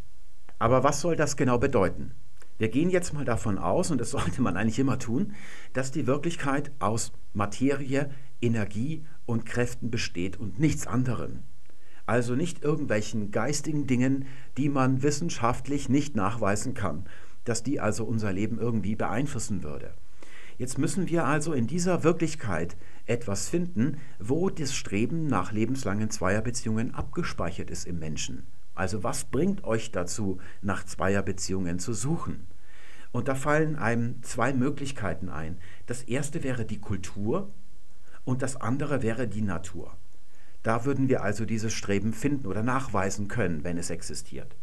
Aber 0.58 0.82
was 0.82 1.00
soll 1.00 1.16
das 1.16 1.36
genau 1.36 1.58
bedeuten? 1.58 2.12
Wir 2.58 2.68
gehen 2.68 2.90
jetzt 2.90 3.12
mal 3.12 3.24
davon 3.24 3.58
aus, 3.58 3.90
und 3.90 4.00
das 4.00 4.10
sollte 4.12 4.40
man 4.40 4.56
eigentlich 4.56 4.78
immer 4.78 4.98
tun, 4.98 5.34
dass 5.72 5.90
die 5.90 6.06
Wirklichkeit 6.06 6.70
aus 6.78 7.12
Materie, 7.34 8.10
Energie 8.40 9.04
und 9.26 9.44
Kräften 9.44 9.90
besteht 9.90 10.38
und 10.38 10.58
nichts 10.58 10.86
anderem. 10.86 11.40
Also 12.06 12.34
nicht 12.34 12.62
irgendwelchen 12.62 13.30
geistigen 13.30 13.86
Dingen, 13.86 14.26
die 14.56 14.68
man 14.68 15.02
wissenschaftlich 15.02 15.88
nicht 15.88 16.16
nachweisen 16.16 16.74
kann 16.74 17.06
dass 17.44 17.62
die 17.62 17.80
also 17.80 18.04
unser 18.04 18.32
Leben 18.32 18.58
irgendwie 18.58 18.94
beeinflussen 18.94 19.62
würde. 19.62 19.94
Jetzt 20.58 20.78
müssen 20.78 21.08
wir 21.08 21.24
also 21.24 21.52
in 21.52 21.66
dieser 21.66 22.04
Wirklichkeit 22.04 22.76
etwas 23.06 23.48
finden, 23.48 23.98
wo 24.18 24.50
das 24.50 24.74
Streben 24.74 25.26
nach 25.26 25.52
lebenslangen 25.52 26.10
Zweierbeziehungen 26.10 26.94
abgespeichert 26.94 27.70
ist 27.70 27.86
im 27.86 27.98
Menschen. 27.98 28.46
Also 28.74 29.02
was 29.02 29.24
bringt 29.24 29.64
euch 29.64 29.92
dazu, 29.92 30.38
nach 30.60 30.84
Zweierbeziehungen 30.84 31.78
zu 31.78 31.92
suchen? 31.92 32.46
Und 33.10 33.28
da 33.28 33.34
fallen 33.34 33.76
einem 33.76 34.22
zwei 34.22 34.52
Möglichkeiten 34.52 35.28
ein. 35.28 35.58
Das 35.86 36.02
erste 36.02 36.42
wäre 36.42 36.64
die 36.64 36.80
Kultur 36.80 37.50
und 38.24 38.40
das 38.40 38.56
andere 38.56 39.02
wäre 39.02 39.28
die 39.28 39.42
Natur. 39.42 39.96
Da 40.62 40.84
würden 40.84 41.08
wir 41.08 41.22
also 41.22 41.44
dieses 41.44 41.72
Streben 41.72 42.12
finden 42.12 42.46
oder 42.46 42.62
nachweisen 42.62 43.28
können, 43.28 43.64
wenn 43.64 43.76
es 43.76 43.90
existiert. 43.90 44.56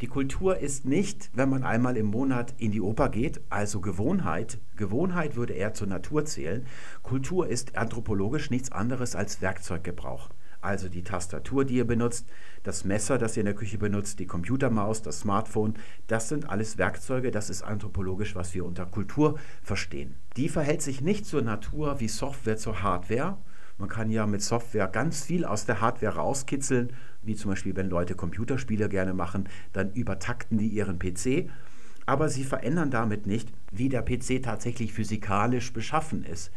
Die 0.00 0.06
Kultur 0.06 0.58
ist 0.58 0.84
nicht, 0.84 1.28
wenn 1.34 1.48
man 1.48 1.64
einmal 1.64 1.96
im 1.96 2.06
Monat 2.06 2.54
in 2.58 2.70
die 2.70 2.80
Oper 2.80 3.08
geht, 3.08 3.40
also 3.50 3.80
Gewohnheit. 3.80 4.58
Gewohnheit 4.76 5.34
würde 5.34 5.54
eher 5.54 5.74
zur 5.74 5.88
Natur 5.88 6.24
zählen. 6.24 6.66
Kultur 7.02 7.48
ist 7.48 7.76
anthropologisch 7.76 8.48
nichts 8.50 8.70
anderes 8.70 9.16
als 9.16 9.42
Werkzeuggebrauch. 9.42 10.30
Also 10.60 10.88
die 10.88 11.02
Tastatur, 11.02 11.64
die 11.64 11.74
ihr 11.74 11.86
benutzt, 11.86 12.28
das 12.62 12.84
Messer, 12.84 13.18
das 13.18 13.36
ihr 13.36 13.40
in 13.40 13.46
der 13.46 13.54
Küche 13.56 13.78
benutzt, 13.78 14.20
die 14.20 14.26
Computermaus, 14.26 15.02
das 15.02 15.20
Smartphone, 15.20 15.74
das 16.06 16.28
sind 16.28 16.48
alles 16.48 16.78
Werkzeuge, 16.78 17.32
das 17.32 17.50
ist 17.50 17.62
anthropologisch, 17.62 18.36
was 18.36 18.54
wir 18.54 18.64
unter 18.64 18.86
Kultur 18.86 19.38
verstehen. 19.62 20.14
Die 20.36 20.48
verhält 20.48 20.82
sich 20.82 21.00
nicht 21.00 21.26
zur 21.26 21.42
Natur 21.42 21.98
wie 21.98 22.08
Software 22.08 22.56
zur 22.56 22.82
Hardware. 22.82 23.38
Man 23.78 23.88
kann 23.88 24.10
ja 24.10 24.26
mit 24.26 24.42
Software 24.42 24.88
ganz 24.88 25.24
viel 25.24 25.44
aus 25.44 25.64
der 25.64 25.80
Hardware 25.80 26.16
rauskitzeln 26.16 26.92
wie 27.22 27.36
zum 27.36 27.50
Beispiel 27.50 27.76
wenn 27.76 27.90
Leute 27.90 28.14
Computerspiele 28.14 28.88
gerne 28.88 29.14
machen, 29.14 29.48
dann 29.72 29.92
übertakten 29.92 30.58
die 30.58 30.68
ihren 30.68 30.98
PC. 30.98 31.50
Aber 32.06 32.28
sie 32.28 32.44
verändern 32.44 32.90
damit 32.90 33.26
nicht, 33.26 33.52
wie 33.70 33.88
der 33.88 34.02
PC 34.02 34.42
tatsächlich 34.42 34.94
physikalisch 34.94 35.72
beschaffen 35.72 36.24
ist. 36.24 36.50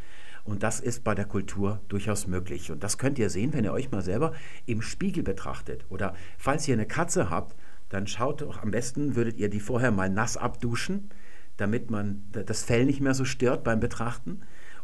Und 0.43 0.63
das 0.63 0.79
ist 0.79 1.03
bei 1.03 1.13
der 1.13 1.25
Kultur 1.25 1.81
durchaus 1.87 2.25
möglich. 2.27 2.71
Und 2.71 2.83
das 2.83 2.97
könnt 2.97 3.19
ihr 3.19 3.29
sehen, 3.29 3.53
wenn 3.53 3.65
ihr 3.65 3.73
euch 3.73 3.91
mal 3.91 4.01
selber 4.01 4.33
im 4.65 4.81
Spiegel 4.81 5.23
betrachtet. 5.23 5.85
Oder 5.89 6.15
falls 6.37 6.67
ihr 6.67 6.73
eine 6.73 6.87
Katze 6.87 7.29
habt, 7.29 7.55
dann 7.89 8.07
schaut 8.07 8.41
doch 8.41 8.61
am 8.61 8.71
besten, 8.71 9.15
würdet 9.15 9.37
ihr 9.37 9.49
die 9.49 9.59
vorher 9.59 9.91
mal 9.91 10.09
nass 10.09 10.37
abduschen, 10.37 11.09
damit 11.57 11.91
man 11.91 12.23
das 12.31 12.63
Fell 12.63 12.85
nicht 12.85 13.01
mehr 13.01 13.13
so 13.13 13.25
stört 13.25 13.63
beim 13.63 13.79
Betrachten. 13.79 14.41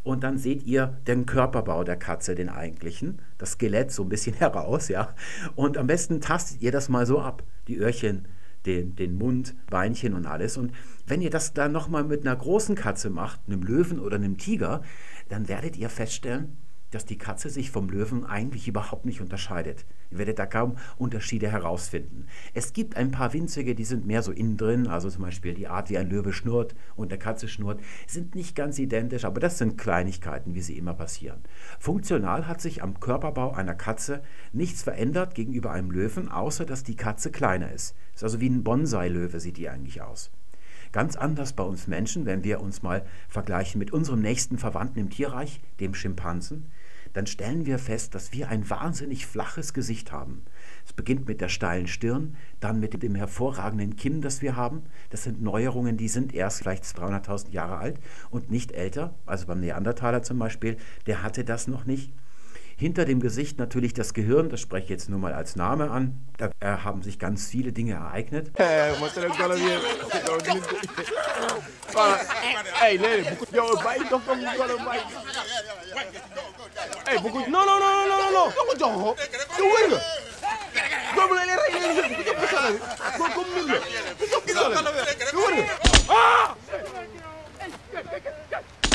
Und 0.08 0.24
dann 0.24 0.38
seht 0.38 0.62
ihr 0.62 0.98
den 1.06 1.26
Körperbau 1.26 1.84
der 1.84 1.98
Katze, 1.98 2.34
den 2.34 2.48
eigentlichen, 2.48 3.20
das 3.36 3.52
Skelett 3.52 3.92
so 3.92 4.04
ein 4.04 4.08
bisschen 4.08 4.34
heraus, 4.38 4.88
ja. 4.88 5.14
Und 5.54 5.76
am 5.76 5.86
besten 5.86 6.22
tastet 6.22 6.62
ihr 6.62 6.72
das 6.72 6.88
mal 6.88 7.04
so 7.04 7.20
ab, 7.20 7.42
die 7.66 7.76
Öhrchen, 7.76 8.26
den, 8.64 8.96
den 8.96 9.18
Mund, 9.18 9.54
Beinchen 9.68 10.14
und 10.14 10.24
alles. 10.24 10.56
Und 10.56 10.72
wenn 11.06 11.20
ihr 11.20 11.28
das 11.28 11.52
dann 11.52 11.72
nochmal 11.72 12.04
mit 12.04 12.22
einer 12.22 12.34
großen 12.34 12.74
Katze 12.74 13.10
macht, 13.10 13.40
einem 13.46 13.62
Löwen 13.62 14.00
oder 14.00 14.16
einem 14.16 14.38
Tiger, 14.38 14.80
dann 15.28 15.46
werdet 15.46 15.76
ihr 15.76 15.90
feststellen, 15.90 16.56
dass 16.90 17.04
die 17.04 17.18
Katze 17.18 17.50
sich 17.50 17.70
vom 17.70 17.88
Löwen 17.88 18.24
eigentlich 18.24 18.68
überhaupt 18.68 19.04
nicht 19.04 19.20
unterscheidet. 19.20 19.84
Ihr 20.10 20.18
werdet 20.18 20.38
da 20.38 20.46
kaum 20.46 20.76
Unterschiede 20.96 21.50
herausfinden. 21.50 22.26
Es 22.54 22.72
gibt 22.72 22.96
ein 22.96 23.10
paar 23.10 23.32
winzige, 23.32 23.74
die 23.74 23.84
sind 23.84 24.06
mehr 24.06 24.22
so 24.22 24.32
innen 24.32 24.56
drin, 24.56 24.86
also 24.86 25.10
zum 25.10 25.22
Beispiel 25.22 25.54
die 25.54 25.68
Art, 25.68 25.90
wie 25.90 25.98
ein 25.98 26.08
Löwe 26.08 26.32
schnurrt 26.32 26.74
und 26.96 27.12
eine 27.12 27.18
Katze 27.18 27.48
schnurrt, 27.48 27.80
sind 28.06 28.34
nicht 28.34 28.56
ganz 28.56 28.78
identisch, 28.78 29.24
aber 29.24 29.40
das 29.40 29.58
sind 29.58 29.76
Kleinigkeiten, 29.76 30.54
wie 30.54 30.62
sie 30.62 30.78
immer 30.78 30.94
passieren. 30.94 31.40
Funktional 31.78 32.46
hat 32.46 32.60
sich 32.60 32.82
am 32.82 33.00
Körperbau 33.00 33.52
einer 33.52 33.74
Katze 33.74 34.22
nichts 34.52 34.82
verändert 34.82 35.34
gegenüber 35.34 35.72
einem 35.72 35.90
Löwen, 35.90 36.28
außer 36.28 36.64
dass 36.64 36.84
die 36.84 36.96
Katze 36.96 37.30
kleiner 37.30 37.72
ist. 37.72 37.94
Ist 38.14 38.24
also 38.24 38.40
wie 38.40 38.48
ein 38.48 38.64
Bonsai-Löwe 38.64 39.40
sieht 39.40 39.58
die 39.58 39.68
eigentlich 39.68 40.02
aus. 40.02 40.30
Ganz 40.92 41.16
anders 41.16 41.52
bei 41.52 41.64
uns 41.64 41.86
Menschen, 41.86 42.24
wenn 42.24 42.44
wir 42.44 42.60
uns 42.60 42.82
mal 42.82 43.04
vergleichen 43.28 43.78
mit 43.78 43.92
unserem 43.92 44.20
nächsten 44.20 44.56
Verwandten 44.56 44.98
im 44.98 45.10
Tierreich, 45.10 45.60
dem 45.80 45.92
Schimpansen 45.92 46.70
dann 47.12 47.26
stellen 47.26 47.66
wir 47.66 47.78
fest, 47.78 48.14
dass 48.14 48.32
wir 48.32 48.48
ein 48.48 48.68
wahnsinnig 48.68 49.26
flaches 49.26 49.72
Gesicht 49.72 50.12
haben. 50.12 50.44
Es 50.86 50.92
beginnt 50.92 51.28
mit 51.28 51.40
der 51.40 51.48
steilen 51.48 51.86
Stirn, 51.86 52.36
dann 52.60 52.80
mit 52.80 53.02
dem 53.02 53.14
hervorragenden 53.14 53.96
Kinn, 53.96 54.22
das 54.22 54.42
wir 54.42 54.56
haben. 54.56 54.82
Das 55.10 55.24
sind 55.24 55.42
Neuerungen, 55.42 55.96
die 55.96 56.08
sind 56.08 56.34
erst 56.34 56.58
vielleicht 56.58 56.84
300.000 56.84 57.50
Jahre 57.50 57.78
alt 57.78 57.98
und 58.30 58.50
nicht 58.50 58.72
älter. 58.72 59.14
Also 59.26 59.46
beim 59.46 59.60
Neandertaler 59.60 60.22
zum 60.22 60.38
Beispiel, 60.38 60.76
der 61.06 61.22
hatte 61.22 61.44
das 61.44 61.68
noch 61.68 61.84
nicht. 61.84 62.12
Hinter 62.78 63.04
dem 63.04 63.18
Gesicht 63.18 63.58
natürlich 63.58 63.92
das 63.92 64.14
Gehirn, 64.14 64.50
das 64.50 64.60
spreche 64.60 64.84
ich 64.84 64.90
jetzt 64.90 65.08
nur 65.08 65.18
mal 65.18 65.32
als 65.32 65.56
Name 65.56 65.90
an. 65.90 66.16
Da 66.36 66.52
haben 66.62 67.02
sich 67.02 67.18
ganz 67.18 67.48
viele 67.48 67.72
Dinge 67.72 67.94
ereignet. 67.94 68.52
Hey, 77.06 77.18
buku 77.18 77.38
non 77.50 77.64
non 77.66 77.78
non 77.80 78.06
non 78.08 78.30
non 78.32 78.48
ko 78.54 78.74
jox 78.80 78.92
ko 79.02 79.10
yow 79.58 79.68
wér 79.74 79.86
nga 79.88 80.00
boobu 81.16 81.34
la 81.34 81.42
rey 81.48 81.70
leen 81.74 82.12
ko 82.16 82.22
jox 82.26 82.36
ko 82.38 82.46
ko 83.18 83.24
ko 83.34 83.40
min 83.54 83.64
la 83.66 83.78
ko 84.18 84.24
jox 84.32 84.42
ko 84.46 84.50
sala 84.74 84.90
yow 85.32 85.42
wér 85.44 85.54
nga 85.58 85.64
ah 86.08 86.48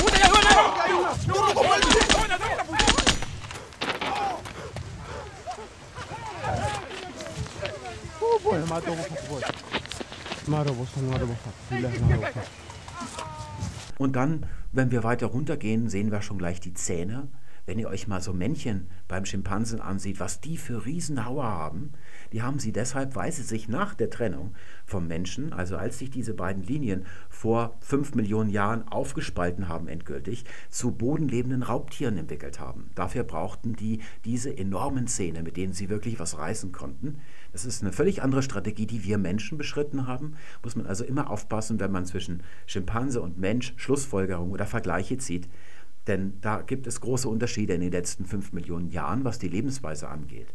wuta 0.03 0.17
ya 0.23 0.27
wona 0.33 0.51
yow 0.91 1.01
ko 1.57 1.61
bal 1.67 1.81
Oh 8.23 8.39
boy, 8.43 8.59
ma 8.69 8.79
dogo 8.79 9.03
ko 9.03 9.15
boy. 9.29 9.43
Maro 10.47 10.71
bo 10.73 10.85
san 10.85 11.03
maro 11.09 11.25
bo. 11.27 11.35
Billahi 11.69 11.99
maro 11.99 12.21
bo. 12.21 12.41
Und 13.97 14.15
dann, 14.15 14.45
wenn 14.71 14.91
wir 14.91 15.03
weiter 15.03 15.27
runtergehen, 15.27 15.89
sehen 15.89 16.11
wir 16.11 16.21
schon 16.21 16.37
gleich 16.37 16.59
die 16.59 16.73
Zähne. 16.73 17.27
Wenn 17.65 17.79
ihr 17.79 17.87
euch 17.87 18.07
mal 18.07 18.21
so 18.21 18.33
Männchen 18.33 18.87
beim 19.07 19.25
Schimpansen 19.25 19.79
ansieht, 19.79 20.19
was 20.19 20.41
die 20.41 20.57
für 20.57 20.85
Riesenhauer 20.85 21.45
haben, 21.45 21.93
die 22.33 22.41
haben 22.41 22.59
sie 22.59 22.73
deshalb, 22.73 23.15
weil 23.15 23.31
sie 23.31 23.43
sich 23.43 23.69
nach 23.69 23.93
der 23.93 24.09
Trennung 24.09 24.53
vom 24.85 25.07
Menschen, 25.07 25.53
also 25.53 25.77
als 25.77 25.97
sich 25.97 26.09
diese 26.09 26.33
beiden 26.33 26.63
Linien 26.63 27.05
vor 27.29 27.77
fünf 27.79 28.15
Millionen 28.15 28.49
Jahren 28.49 28.85
aufgespalten 28.89 29.69
haben 29.69 29.87
endgültig, 29.87 30.43
zu 30.69 30.91
bodenlebenden 30.91 31.63
Raubtieren 31.63 32.17
entwickelt 32.17 32.59
haben. 32.59 32.89
Dafür 32.95 33.23
brauchten 33.23 33.77
die 33.77 34.01
diese 34.25 34.55
enormen 34.57 35.07
Zähne, 35.07 35.41
mit 35.41 35.55
denen 35.55 35.71
sie 35.71 35.89
wirklich 35.89 36.19
was 36.19 36.37
reißen 36.37 36.73
konnten. 36.73 37.19
Das 37.53 37.63
ist 37.63 37.81
eine 37.81 37.93
völlig 37.93 38.23
andere 38.23 38.43
Strategie, 38.43 38.87
die 38.87 39.03
wir 39.05 39.17
Menschen 39.17 39.57
beschritten 39.57 40.05
haben. 40.05 40.35
Muss 40.63 40.75
man 40.75 40.85
also 40.85 41.05
immer 41.05 41.29
aufpassen, 41.29 41.79
wenn 41.79 41.91
man 41.91 42.05
zwischen 42.05 42.43
Schimpanse 42.65 43.21
und 43.21 43.37
Mensch 43.37 43.73
Schlussfolgerungen 43.77 44.51
oder 44.51 44.65
Vergleiche 44.65 45.17
zieht. 45.17 45.47
Denn 46.07 46.33
da 46.41 46.61
gibt 46.61 46.87
es 46.87 47.01
große 47.01 47.29
Unterschiede 47.29 47.73
in 47.73 47.81
den 47.81 47.91
letzten 47.91 48.25
fünf 48.25 48.53
Millionen 48.53 48.89
Jahren, 48.89 49.23
was 49.23 49.39
die 49.39 49.47
Lebensweise 49.47 50.09
angeht. 50.09 50.53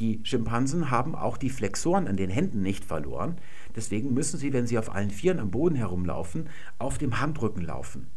Die 0.00 0.20
Schimpansen 0.24 0.90
haben 0.90 1.14
auch 1.14 1.36
die 1.36 1.50
Flexoren 1.50 2.08
an 2.08 2.16
den 2.16 2.30
Händen 2.30 2.62
nicht 2.62 2.84
verloren. 2.84 3.36
Deswegen 3.76 4.12
müssen 4.12 4.38
sie, 4.38 4.52
wenn 4.52 4.66
sie 4.66 4.78
auf 4.78 4.92
allen 4.92 5.10
Vieren 5.10 5.38
am 5.38 5.52
Boden 5.52 5.76
herumlaufen, 5.76 6.48
auf 6.78 6.98
dem 6.98 7.20
Handrücken 7.20 7.62
laufen. 7.62 8.08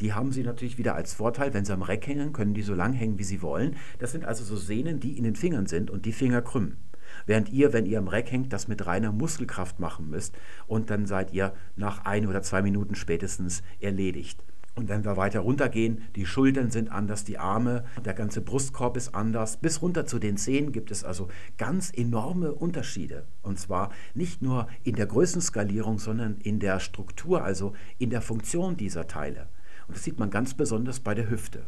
Die 0.00 0.14
haben 0.14 0.32
sie 0.32 0.42
natürlich 0.42 0.78
wieder 0.78 0.94
als 0.94 1.12
Vorteil, 1.12 1.52
wenn 1.52 1.66
sie 1.66 1.74
am 1.74 1.82
Reck 1.82 2.06
hängen, 2.06 2.32
können 2.32 2.54
die 2.54 2.62
so 2.62 2.74
lang 2.74 2.94
hängen, 2.94 3.18
wie 3.18 3.24
sie 3.24 3.42
wollen. 3.42 3.76
Das 3.98 4.12
sind 4.12 4.24
also 4.24 4.44
so 4.44 4.56
Sehnen, 4.56 4.98
die 4.98 5.18
in 5.18 5.24
den 5.24 5.36
Fingern 5.36 5.66
sind 5.66 5.90
und 5.90 6.06
die 6.06 6.12
Finger 6.12 6.40
krümmen. 6.40 6.78
Während 7.26 7.50
ihr, 7.50 7.74
wenn 7.74 7.84
ihr 7.84 7.98
am 7.98 8.08
Reck 8.08 8.32
hängt, 8.32 8.52
das 8.52 8.68
mit 8.68 8.86
reiner 8.86 9.12
Muskelkraft 9.12 9.78
machen 9.78 10.08
müsst 10.08 10.34
und 10.66 10.88
dann 10.88 11.06
seid 11.06 11.34
ihr 11.34 11.52
nach 11.76 12.06
ein 12.06 12.26
oder 12.26 12.40
zwei 12.40 12.62
Minuten 12.62 12.94
spätestens 12.94 13.62
erledigt. 13.80 14.42
Und 14.76 14.88
wenn 14.88 15.04
wir 15.04 15.16
weiter 15.16 15.40
runtergehen, 15.40 16.02
die 16.14 16.26
Schultern 16.26 16.70
sind 16.70 16.90
anders, 16.90 17.24
die 17.24 17.38
Arme, 17.38 17.84
der 18.04 18.14
ganze 18.14 18.40
Brustkorb 18.40 18.96
ist 18.96 19.14
anders. 19.14 19.56
Bis 19.56 19.82
runter 19.82 20.06
zu 20.06 20.18
den 20.18 20.36
Zehen 20.36 20.72
gibt 20.72 20.90
es 20.90 21.04
also 21.04 21.28
ganz 21.58 21.92
enorme 21.94 22.52
Unterschiede. 22.52 23.26
Und 23.42 23.58
zwar 23.58 23.90
nicht 24.14 24.42
nur 24.42 24.68
in 24.84 24.94
der 24.94 25.06
Größenskalierung, 25.06 25.98
sondern 25.98 26.38
in 26.38 26.60
der 26.60 26.80
Struktur, 26.80 27.42
also 27.42 27.72
in 27.98 28.10
der 28.10 28.22
Funktion 28.22 28.76
dieser 28.76 29.06
Teile. 29.06 29.48
Und 29.88 29.96
das 29.96 30.04
sieht 30.04 30.18
man 30.18 30.30
ganz 30.30 30.54
besonders 30.54 31.00
bei 31.00 31.14
der 31.14 31.28
Hüfte. 31.28 31.64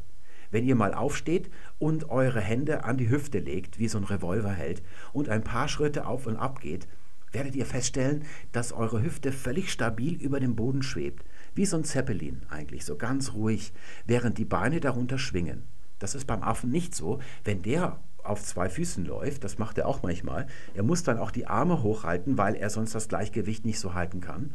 Wenn 0.53 0.65
ihr 0.65 0.77
mal 0.77 0.95
aufsteht 0.95 1.51
und 1.79 2.11
eure 2.11 2.41
Hände 2.41 2.85
an 2.85 2.99
die 2.99 3.09
Hüfte 3.09 3.41
legt, 3.41 3.79
wie 3.79 3.89
so 3.89 3.99
ein 3.99 4.05
Revolver 4.05 4.53
hält, 4.53 4.83
und 5.13 5.29
ein 5.29 5.43
paar 5.43 5.67
Schritte 5.67 6.07
auf 6.07 6.27
und 6.27 6.37
ab 6.37 6.61
geht, 6.61 6.87
werdet 7.33 7.57
ihr 7.57 7.67
feststellen, 7.67 8.25
dass 8.53 8.73
eure 8.73 9.03
Hüfte 9.03 9.33
völlig 9.33 9.73
stabil 9.73 10.15
über 10.15 10.39
dem 10.39 10.55
Boden 10.55 10.83
schwebt. 10.83 11.25
Wie 11.55 11.67
so 11.67 11.77
ein 11.77 11.85
Zeppelin 11.85 12.43
eigentlich, 12.49 12.85
so 12.85 12.97
ganz 12.97 13.35
ruhig, 13.35 13.73
während 14.07 14.39
die 14.39 14.45
Beine 14.45 14.81
darunter 14.81 15.19
schwingen. 15.19 15.65
Das 15.99 16.15
ist 16.15 16.27
beim 16.27 16.43
Affen 16.43 16.71
nicht 16.71 16.95
so. 16.95 17.21
Wenn 17.45 17.63
der 17.63 18.01
auf 18.25 18.43
zwei 18.43 18.69
Füßen 18.69 19.05
läuft, 19.05 19.45
das 19.45 19.59
macht 19.59 19.79
er 19.79 19.87
auch 19.87 20.03
manchmal, 20.03 20.47
er 20.75 20.83
muss 20.83 21.03
dann 21.03 21.19
auch 21.19 21.31
die 21.31 21.47
Arme 21.47 21.83
hochhalten, 21.83 22.39
weil 22.39 22.55
er 22.55 22.71
sonst 22.71 22.95
das 22.95 23.09
Gleichgewicht 23.09 23.65
nicht 23.65 23.79
so 23.79 23.95
halten 23.95 24.21
kann. 24.21 24.53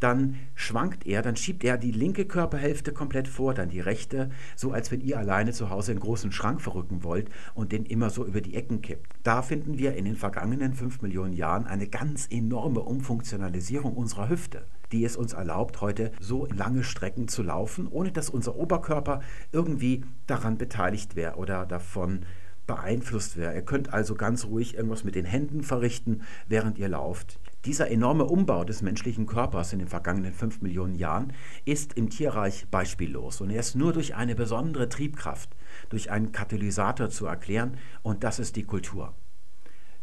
Dann 0.00 0.36
schwankt 0.54 1.06
er, 1.06 1.22
dann 1.22 1.36
schiebt 1.36 1.64
er 1.64 1.78
die 1.78 1.92
linke 1.92 2.26
Körperhälfte 2.26 2.92
komplett 2.92 3.28
vor, 3.28 3.54
dann 3.54 3.70
die 3.70 3.80
rechte, 3.80 4.30
so 4.56 4.72
als 4.72 4.90
wenn 4.90 5.00
ihr 5.00 5.18
alleine 5.18 5.52
zu 5.52 5.70
Hause 5.70 5.92
einen 5.92 6.00
großen 6.00 6.32
Schrank 6.32 6.60
verrücken 6.60 7.04
wollt 7.04 7.30
und 7.54 7.72
den 7.72 7.86
immer 7.86 8.10
so 8.10 8.24
über 8.26 8.40
die 8.40 8.54
Ecken 8.54 8.82
kippt. 8.82 9.12
Da 9.22 9.42
finden 9.42 9.78
wir 9.78 9.94
in 9.94 10.04
den 10.04 10.16
vergangenen 10.16 10.74
fünf 10.74 11.00
Millionen 11.00 11.32
Jahren 11.32 11.66
eine 11.66 11.86
ganz 11.86 12.26
enorme 12.30 12.80
Umfunktionalisierung 12.80 13.94
unserer 13.94 14.28
Hüfte 14.28 14.66
die 14.94 15.04
es 15.04 15.16
uns 15.16 15.32
erlaubt, 15.32 15.80
heute 15.80 16.12
so 16.20 16.46
lange 16.46 16.84
Strecken 16.84 17.26
zu 17.26 17.42
laufen, 17.42 17.88
ohne 17.88 18.12
dass 18.12 18.30
unser 18.30 18.54
Oberkörper 18.54 19.22
irgendwie 19.50 20.04
daran 20.28 20.56
beteiligt 20.56 21.16
wäre 21.16 21.34
oder 21.34 21.66
davon 21.66 22.20
beeinflusst 22.68 23.36
wäre. 23.36 23.54
Ihr 23.54 23.62
könnt 23.62 23.92
also 23.92 24.14
ganz 24.14 24.44
ruhig 24.44 24.76
irgendwas 24.76 25.02
mit 25.02 25.16
den 25.16 25.24
Händen 25.24 25.64
verrichten, 25.64 26.22
während 26.46 26.78
ihr 26.78 26.88
lauft. 26.88 27.40
Dieser 27.64 27.90
enorme 27.90 28.24
Umbau 28.24 28.62
des 28.62 28.82
menschlichen 28.82 29.26
Körpers 29.26 29.72
in 29.72 29.80
den 29.80 29.88
vergangenen 29.88 30.32
fünf 30.32 30.62
Millionen 30.62 30.94
Jahren 30.94 31.32
ist 31.64 31.94
im 31.94 32.08
Tierreich 32.08 32.68
beispiellos 32.70 33.40
und 33.40 33.50
er 33.50 33.60
ist 33.60 33.74
nur 33.74 33.92
durch 33.92 34.14
eine 34.14 34.36
besondere 34.36 34.88
Triebkraft, 34.88 35.50
durch 35.88 36.12
einen 36.12 36.30
Katalysator 36.30 37.10
zu 37.10 37.26
erklären 37.26 37.78
und 38.02 38.22
das 38.22 38.38
ist 38.38 38.54
die 38.54 38.64
Kultur. 38.64 39.12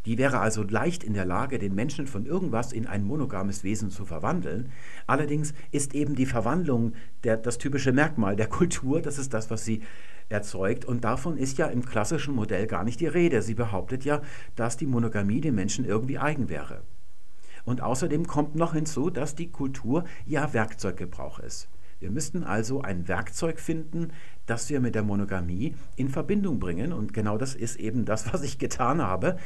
Die 0.06 0.18
wäre 0.18 0.40
also 0.40 0.64
leicht 0.64 1.04
in 1.04 1.14
der 1.14 1.26
Lage, 1.26 1.60
den 1.60 1.76
Menschen 1.76 2.08
von 2.08 2.26
irgendwas 2.26 2.74
in 2.74 2.88
ein 2.88 3.04
monogames 3.04 3.64
Wesen 3.64 3.92
zu 3.92 4.06
verwandeln. 4.06 4.72
Allerdings 5.06 5.54
ist 5.72 5.94
eben 5.94 6.16
die 6.16 6.26
Verwandlung 6.26 6.94
der, 7.24 7.38
das 7.38 7.60
typische 7.60 7.92
Merkmal 7.92 8.36
der 8.36 8.48
Kultur, 8.48 9.02
das 9.02 9.20
ist 9.20 9.34
das, 9.34 9.52
was 9.52 9.64
sie 9.64 9.82
erzeugt. 10.30 10.86
Und 10.86 11.04
davon 11.04 11.38
ist 11.38 11.58
ja 11.58 11.68
im 11.68 11.86
klassischen 11.86 12.34
Modell 12.34 12.66
gar 12.66 12.84
nicht 12.84 13.00
die 13.00 13.08
Rede. 13.08 13.42
Sie 13.42 13.54
behauptet 13.54 14.04
ja, 14.06 14.22
dass 14.56 14.78
die 14.78 14.88
Monogamie 14.88 15.42
dem 15.42 15.56
Menschen 15.56 15.86
irgendwie 15.86 16.18
eigen 16.18 16.50
wäre. 16.50 16.82
Und 17.64 17.82
außerdem 17.82 18.26
kommt 18.26 18.56
noch 18.56 18.74
hinzu, 18.74 19.12
dass 19.12 19.36
die 19.36 19.52
Kultur 19.52 20.06
ja 20.26 20.54
Werkzeuggebrauch 20.54 21.38
ist. 21.40 21.70
Wir 22.00 22.10
müssten 22.10 22.44
also 22.44 22.82
ein 22.82 23.08
Werkzeug 23.08 23.60
finden, 23.60 24.12
das 24.48 24.72
wir 24.72 24.80
mit 24.80 24.96
der 24.96 25.04
Monogamie 25.04 25.76
in 25.96 26.10
Verbindung 26.10 26.60
bringen. 26.60 26.94
Und 26.94 27.14
genau 27.14 27.38
das 27.38 27.54
ist 27.54 27.76
eben 27.76 28.06
das, 28.06 28.34
was 28.34 28.42
ich 28.42 28.58
getan 28.58 29.04
habe. 29.04 29.38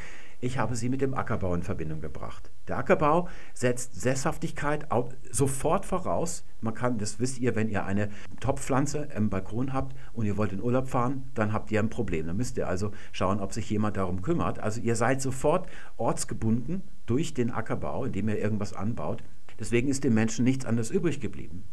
Ich 0.42 0.58
habe 0.58 0.75
sie 0.75 0.89
mit 0.89 1.01
dem 1.01 1.13
Ackerbau 1.13 1.54
in 1.56 1.63
Verbindung 1.63 2.01
gebracht. 2.01 2.51
Der 2.68 2.77
Ackerbau 2.77 3.27
setzt 3.54 4.00
Sesshaftigkeit 4.00 4.88
sofort 5.32 5.86
voraus. 5.86 6.44
Man 6.62 6.74
kann, 6.74 6.98
das 6.98 7.20
wisst 7.20 7.39
ihr, 7.39 7.56
wenn 7.56 7.70
ihr 7.70 7.86
eine 7.86 8.10
Topfpflanze 8.39 9.08
im 9.15 9.30
Balkon 9.30 9.74
habt 9.74 9.96
und 10.13 10.25
ihr 10.25 10.38
wollt 10.38 10.51
in 10.51 10.62
Urlaub 10.62 10.88
fahren, 10.88 11.30
dann 11.34 11.54
habt 11.54 11.72
ihr 11.72 11.80
ein 11.80 11.89
Problem. 11.89 12.27
Dann 12.27 12.38
müsst 12.38 12.58
ihr 12.58 12.68
also 12.68 12.92
schauen, 13.12 13.39
ob 13.39 13.54
sich 13.54 13.70
jemand 13.70 13.98
darum 13.98 14.22
kümmert. 14.22 14.60
Also 14.60 14.82
ihr 14.82 14.96
seid 14.96 15.22
sofort 15.22 15.68
ortsgebunden 15.98 16.84
durch 17.06 17.34
den 17.34 17.51
Ackerbau, 17.51 18.06
indem 18.06 18.30
ihr 18.30 18.39
irgendwas 18.39 18.74
anbaut. 18.74 19.24
Deswegen 19.60 19.88
ist 19.88 20.04
dem 20.04 20.13
Menschen 20.13 20.44
nichts 20.44 20.65
anderes 20.65 20.92
übrig 20.92 21.22
geblieben. 21.22 21.63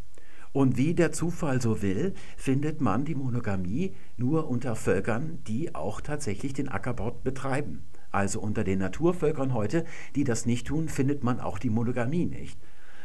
Und 0.52 0.76
wie 0.76 0.94
der 0.94 1.12
Zufall 1.12 1.62
so 1.62 1.80
will, 1.80 2.12
findet 2.36 2.82
man 2.82 3.06
die 3.06 3.14
Monogamie 3.14 3.94
nur 4.18 4.48
unter 4.48 4.76
Völkern, 4.76 5.38
die 5.46 5.74
auch 5.74 6.02
tatsächlich 6.02 6.52
den 6.52 6.68
Ackerbau 6.68 7.12
betreiben. 7.24 7.84
Also 8.12 8.40
unter 8.40 8.62
den 8.62 8.78
Naturvölkern 8.78 9.54
heute, 9.54 9.84
die 10.14 10.24
das 10.24 10.46
nicht 10.46 10.66
tun, 10.66 10.88
findet 10.88 11.24
man 11.24 11.40
auch 11.40 11.58
die 11.58 11.70
Monogamie 11.70 12.26
nicht. 12.26 12.58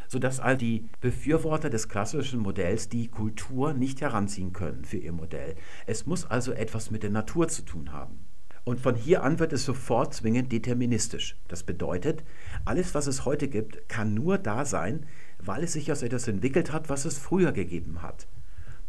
Sodass 0.10 0.40
all 0.40 0.58
die 0.58 0.86
Befürworter 1.02 1.70
des 1.70 1.90
klassischen 1.90 2.40
Modells 2.40 2.90
die 2.90 3.08
Kultur 3.08 3.74
nicht 3.74 4.02
heranziehen 4.02 4.54
können 4.54 4.86
für 4.86 4.98
ihr 4.98 5.12
Modell. 5.12 5.56
Es 5.86 6.06
muss 6.06 6.26
also 6.26 6.52
etwas 6.52 6.92
mit 6.92 7.04
der 7.04 7.10
Natur 7.10 7.48
zu 7.48 7.64
tun 7.64 7.92
haben. 7.92 8.20
Und 8.64 8.82
von 8.82 8.96
hier 8.96 9.24
an 9.24 9.40
wird 9.40 9.54
es 9.54 9.64
sofort 9.64 10.14
zwingend 10.14 10.52
deterministisch. 10.52 11.38
Das 11.48 11.64
bedeutet, 11.64 12.24
alles, 12.66 12.94
was 12.94 13.08
es 13.08 13.24
heute 13.24 13.48
gibt, 13.48 13.88
kann 13.88 14.14
nur 14.14 14.38
da 14.38 14.66
sein, 14.66 15.06
weil 15.40 15.64
es 15.64 15.74
sich 15.74 15.90
aus 15.90 16.04
etwas 16.04 16.28
entwickelt 16.28 16.74
hat, 16.74 16.90
was 16.90 17.06
es 17.06 17.18
früher 17.18 17.54
gegeben 17.54 18.02
hat. 18.02 18.28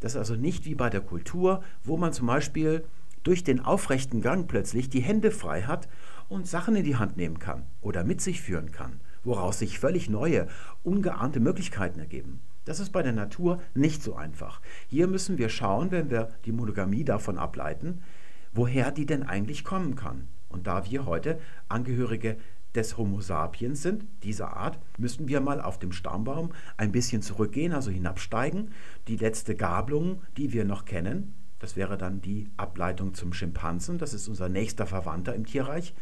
Das 0.01 0.13
ist 0.13 0.19
also 0.19 0.35
nicht 0.35 0.65
wie 0.65 0.75
bei 0.75 0.91
der 0.91 1.01
Kultur, 1.01 1.63
wo 1.85 1.97
man 1.97 2.13
zum 2.13 2.27
Beispiel 2.27 2.85
durch 3.23 3.45
den 3.45 3.61
aufrechten 3.61 4.21
Gang 4.21 4.49
plötzlich 4.49 4.89
die 4.89 5.01
Hände 5.01 5.31
frei 5.31 5.63
hat 5.63 5.89
und 6.29 6.47
Sachen 6.47 6.77
in 6.77 6.85
die 6.85 6.97
Hand 6.97 7.17
nehmen 7.17 7.39
kann 7.39 7.67
oder 7.81 8.05
mit 8.05 8.21
sich 8.21 8.41
führen 8.41 8.73
kann, 8.73 9.01
woraus 9.25 9.59
sich 9.59 9.79
völlig 9.79 10.09
neue, 10.09 10.47
ungeahnte 10.83 11.41
Möglichkeiten 11.41 11.99
ergeben. 11.99 12.41
Das 12.65 12.81
ist 12.81 12.91
bei 12.91 13.03
der 13.03 13.13
Natur 13.13 13.63
nicht 13.75 14.03
so 14.03 14.15
einfach. 14.15 14.61
Hier 14.89 15.07
müssen 15.07 15.39
wir 15.39 15.49
schauen, 15.49 15.91
wenn 15.91 16.11
wir 16.11 16.29
die 16.45 16.53
Monogamie 16.53 17.05
davon 17.05 17.39
ableiten, 17.39 18.03
woher 18.53 18.91
die 18.93 19.07
denn 19.07 19.23
eigentlich 19.23 19.65
kommen 19.65 19.95
kann. 19.95 20.29
Und 20.51 20.67
da 20.67 20.91
wir 20.91 21.07
heute 21.07 21.41
Angehörige 21.69 22.37
des 22.75 22.99
Homo 22.99 23.21
sapiens 23.21 23.83
sind, 23.83 24.05
dieser 24.23 24.57
Art, 24.57 24.79
müssten 24.99 25.29
wir 25.29 25.41
mal 25.41 25.61
auf 25.61 25.79
dem 25.79 25.93
Stammbaum 25.93 26.53
ein 26.77 26.93
bisschen 26.93 27.23
zurückgehen, 27.23 27.73
also 27.73 27.91
hinabsteigen. 27.91 28.71
Die 29.09 29.17
letzte 29.17 29.55
Gabelung, 29.55 30.23
die 30.37 30.53
wir 30.53 30.65
noch 30.65 30.85
kennen, 30.85 31.35
das 31.59 31.75
wäre 31.77 31.99
dann 31.99 32.21
die 32.21 32.51
Ableitung 32.57 33.15
zum 33.15 33.33
Schimpansen. 33.33 33.99
Das 33.99 34.15
ist 34.15 34.29
unser 34.29 34.49
nächster 34.49 34.87
Verwandter 34.87 35.35
im 35.35 35.47
Tierreich. 35.47 35.95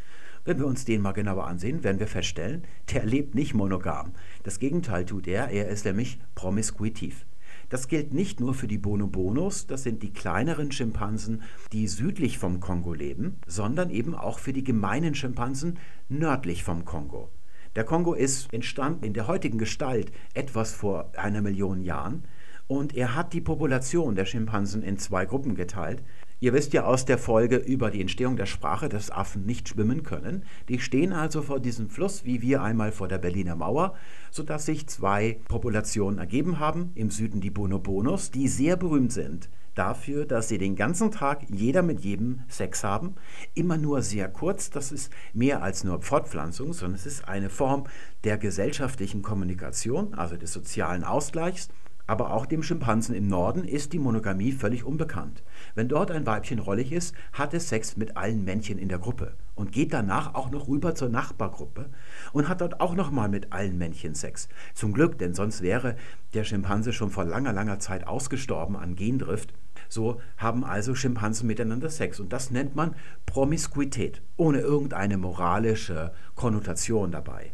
Wenn 0.47 0.61
wir 0.61 0.67
uns 0.69 0.85
den 0.85 1.03
mal 1.03 1.11
genauer 1.11 1.49
ansehen, 1.49 1.83
werden 1.83 1.99
wir 1.99 2.07
feststellen, 2.07 2.63
der 2.93 3.05
lebt 3.05 3.35
nicht 3.35 3.53
monogam. 3.53 4.13
Das 4.45 4.61
Gegenteil 4.61 5.05
tut 5.05 5.27
er, 5.27 5.49
er 5.49 5.69
ist 5.69 5.85
nämlich 5.85 6.21
promiskuitiv. 6.37 7.27
Das 7.69 7.89
gilt 7.89 8.15
nicht 8.15 8.39
nur 8.39 8.55
für 8.55 8.69
die 8.69 8.79
Bonobos, 8.79 9.67
das 9.67 9.83
sind 9.83 10.05
die 10.05 10.13
kleineren 10.13 10.71
Schimpansen, 10.71 11.43
die 11.73 11.89
südlich 11.89 12.39
vom 12.39 12.61
Kongo 12.61 12.95
leben, 12.95 13.39
sondern 13.49 13.91
eben 13.91 14.15
auch 14.15 14.39
für 14.39 14.53
die 14.53 14.63
gemeinen 14.63 15.17
Schimpansen 15.17 15.81
nördlich 16.09 16.63
vom 16.63 16.85
Kongo. 16.85 17.29
Der 17.75 17.83
Kongo 17.83 18.15
ist 18.15 18.55
entstanden 18.55 19.05
in 19.05 19.15
der 19.15 19.27
heutigen 19.27 19.59
Gestalt 19.59 20.13
etwas 20.33 20.73
vor 20.73 21.11
einer 21.17 21.43
Million 21.43 21.83
Jahren. 21.83 22.23
Und 22.69 22.97
er 22.97 23.17
hat 23.17 23.33
die 23.33 23.41
Population 23.41 24.15
der 24.15 24.27
Schimpansen 24.27 24.83
in 24.83 24.97
zwei 24.99 25.27
Gruppen 25.27 25.57
geteilt. 25.57 26.03
Ihr 26.39 26.53
wisst 26.53 26.75
ja 26.75 26.85
aus 26.85 27.07
der 27.07 27.17
Folge 27.17 27.57
über 27.57 27.91
die 27.91 28.03
Entstehung 28.03 28.37
der 28.37 28.45
Sprache, 28.45 28.91
dass 28.91 29.11
Affen 29.11 29.47
nicht 29.47 29.71
schwimmen 29.71 30.03
können. 30.03 30.45
Die 30.69 30.79
stehen 30.79 31.15
also 31.15 31.41
vor 31.41 31.61
diesem 31.61 31.89
Fluss, 31.89 32.27
wie 32.27 32.43
wir 32.43 32.63
einmal 32.63 32.93
vor 32.93 33.09
der 33.09 33.17
Berliner 33.17 33.57
Mauer, 33.57 33.95
sodass 34.31 34.67
sich 34.67 34.87
zwei 34.87 35.41
Populationen 35.49 36.19
ergeben 36.19 36.59
haben. 36.59 36.93
Im 36.95 37.11
Süden 37.11 37.41
die 37.41 37.51
Bonobos, 37.51 38.31
die 38.31 38.49
sehr 38.49 38.77
berühmt 38.77 39.13
sind 39.13 39.49
dafür, 39.77 40.25
dass 40.25 40.49
sie 40.49 40.59
den 40.59 40.75
ganzen 40.75 41.11
Tag 41.11 41.43
jeder 41.49 41.83
mit 41.83 42.01
jedem 42.01 42.41
Sex 42.49 42.83
haben. 42.83 43.15
Immer 43.55 43.77
nur 43.77 44.03
sehr 44.03 44.29
kurz, 44.29 44.71
das 44.71 44.91
ist 44.91 45.13
mehr 45.33 45.63
als 45.63 45.85
nur 45.85 46.03
Fortpflanzung, 46.03 46.73
sondern 46.73 46.97
es 46.97 47.07
ist 47.07 47.29
eine 47.29 47.51
Form 47.51 47.85
der 48.25 48.39
gesellschaftlichen 48.39 49.23
Kommunikation, 49.23 50.15
also 50.15 50.37
des 50.37 50.53
sozialen 50.53 51.05
Ausgleichs. 51.05 51.69
Aber 52.07 52.33
auch 52.33 52.47
dem 52.47 52.63
Schimpansen 52.63 53.15
im 53.15 53.27
Norden 53.27 53.65
ist 53.65 53.93
die 53.93 53.99
Monogamie 53.99 54.53
völlig 54.53 54.85
unbekannt. 54.85 55.43
Wenn 55.75 55.89
dort 55.89 56.11
ein 56.11 56.27
Weibchen 56.27 56.59
rollig 56.59 56.93
ist, 56.93 57.15
hat 57.33 57.53
es 57.55 57.69
Sex 57.69 57.97
mit 57.97 58.17
allen 58.17 58.45
Männchen 58.45 58.79
in 58.79 58.89
der 58.89 58.99
Gruppe 58.99 59.35
und 59.55 59.73
geht 59.73 59.93
danach 59.93 60.35
auch 60.35 60.51
noch 60.51 60.69
rüber 60.69 60.95
zur 60.95 61.09
Nachbargruppe 61.09 61.91
und 62.33 62.49
hat 62.49 62.61
dort 62.61 62.81
auch 62.81 62.95
noch 62.95 63.11
mal 63.11 63.29
mit 63.29 63.53
allen 63.53 63.77
Männchen 63.77 64.15
Sex. 64.15 64.49
Zum 64.75 64.93
Glück, 64.93 65.19
denn 65.19 65.35
sonst 65.35 65.63
wäre 65.63 65.97
der 66.35 66.45
Schimpanse 66.45 66.93
schon 66.93 67.11
vor 67.11 67.25
langer, 67.25 67.53
langer 67.53 67.79
Zeit 67.81 68.07
ausgestorben 68.07 68.77
an 68.77 68.95
Gendrift. 68.95 69.53
So 69.89 70.21
haben 70.37 70.65
also 70.65 70.95
Schimpansen 70.95 71.47
miteinander 71.47 71.91
Sex 71.91 72.21
und 72.21 72.33
das 72.33 72.51
nennt 72.51 72.77
man 72.77 72.95
Promiskuität, 73.25 74.23
ohne 74.37 74.61
irgendeine 74.61 75.17
moralische 75.17 76.13
Konnotation 76.35 77.11
dabei. 77.11 77.53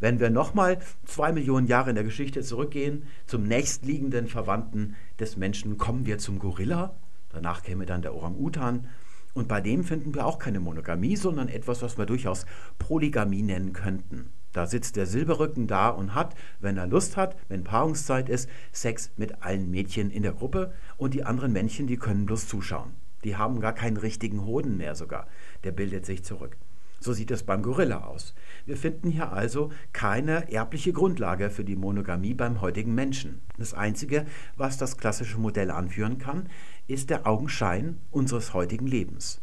Wenn 0.00 0.18
wir 0.18 0.30
nochmal 0.30 0.78
zwei 1.04 1.30
Millionen 1.30 1.66
Jahre 1.66 1.90
in 1.90 1.94
der 1.94 2.04
Geschichte 2.04 2.40
zurückgehen, 2.40 3.04
zum 3.26 3.42
nächstliegenden 3.42 4.28
Verwandten 4.28 4.96
des 5.18 5.36
Menschen, 5.36 5.76
kommen 5.76 6.06
wir 6.06 6.16
zum 6.16 6.38
Gorilla. 6.38 6.96
Danach 7.28 7.62
käme 7.62 7.84
dann 7.84 8.00
der 8.00 8.14
Orang-Utan. 8.14 8.88
Und 9.34 9.46
bei 9.46 9.60
dem 9.60 9.84
finden 9.84 10.14
wir 10.14 10.26
auch 10.26 10.38
keine 10.38 10.58
Monogamie, 10.58 11.16
sondern 11.16 11.48
etwas, 11.48 11.82
was 11.82 11.98
wir 11.98 12.06
durchaus 12.06 12.46
Polygamie 12.78 13.42
nennen 13.42 13.74
könnten. 13.74 14.30
Da 14.52 14.66
sitzt 14.66 14.96
der 14.96 15.06
Silberrücken 15.06 15.66
da 15.66 15.90
und 15.90 16.14
hat, 16.14 16.34
wenn 16.60 16.78
er 16.78 16.86
Lust 16.86 17.16
hat, 17.16 17.36
wenn 17.48 17.62
Paarungszeit 17.62 18.28
ist, 18.28 18.48
Sex 18.72 19.12
mit 19.16 19.42
allen 19.42 19.70
Mädchen 19.70 20.10
in 20.10 20.22
der 20.22 20.32
Gruppe 20.32 20.72
und 20.96 21.14
die 21.14 21.24
anderen 21.24 21.52
Männchen, 21.52 21.86
die 21.86 21.98
können 21.98 22.26
bloß 22.26 22.48
zuschauen. 22.48 22.94
Die 23.22 23.36
haben 23.36 23.60
gar 23.60 23.74
keinen 23.74 23.98
richtigen 23.98 24.44
Hoden 24.46 24.78
mehr 24.78 24.94
sogar. 24.94 25.28
Der 25.62 25.72
bildet 25.72 26.06
sich 26.06 26.24
zurück. 26.24 26.56
So 27.00 27.14
sieht 27.14 27.30
es 27.30 27.42
beim 27.42 27.62
Gorilla 27.62 28.04
aus. 28.04 28.34
Wir 28.66 28.76
finden 28.76 29.10
hier 29.10 29.32
also 29.32 29.70
keine 29.92 30.52
erbliche 30.52 30.92
Grundlage 30.92 31.48
für 31.48 31.64
die 31.64 31.76
Monogamie 31.76 32.34
beim 32.34 32.60
heutigen 32.60 32.94
Menschen. 32.94 33.40
Das 33.56 33.72
Einzige, 33.72 34.26
was 34.56 34.76
das 34.76 34.98
klassische 34.98 35.38
Modell 35.38 35.70
anführen 35.70 36.18
kann, 36.18 36.50
ist 36.86 37.08
der 37.08 37.26
Augenschein 37.26 37.98
unseres 38.10 38.52
heutigen 38.52 38.86
Lebens. 38.86 39.40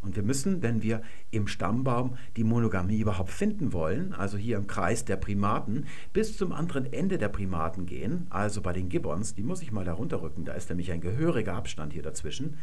Und 0.00 0.14
wir 0.14 0.22
müssen, 0.22 0.62
wenn 0.62 0.82
wir 0.82 1.02
im 1.30 1.48
Stammbaum 1.48 2.16
die 2.36 2.44
Monogamie 2.44 3.00
überhaupt 3.00 3.30
finden 3.30 3.72
wollen, 3.72 4.12
also 4.12 4.38
hier 4.38 4.56
im 4.56 4.66
Kreis 4.66 5.04
der 5.04 5.16
Primaten, 5.16 5.86
bis 6.12 6.36
zum 6.36 6.52
anderen 6.52 6.92
Ende 6.92 7.18
der 7.18 7.28
Primaten 7.28 7.84
gehen, 7.84 8.26
also 8.30 8.60
bei 8.62 8.72
den 8.72 8.88
Gibbons, 8.88 9.34
die 9.34 9.42
muss 9.42 9.62
ich 9.62 9.72
mal 9.72 9.84
da 9.84 9.94
runterrücken, 9.94 10.44
da 10.44 10.52
ist 10.52 10.68
nämlich 10.68 10.92
ein 10.92 11.00
gehöriger 11.00 11.54
Abstand 11.54 11.92
hier 11.92 12.02
dazwischen, 12.02 12.58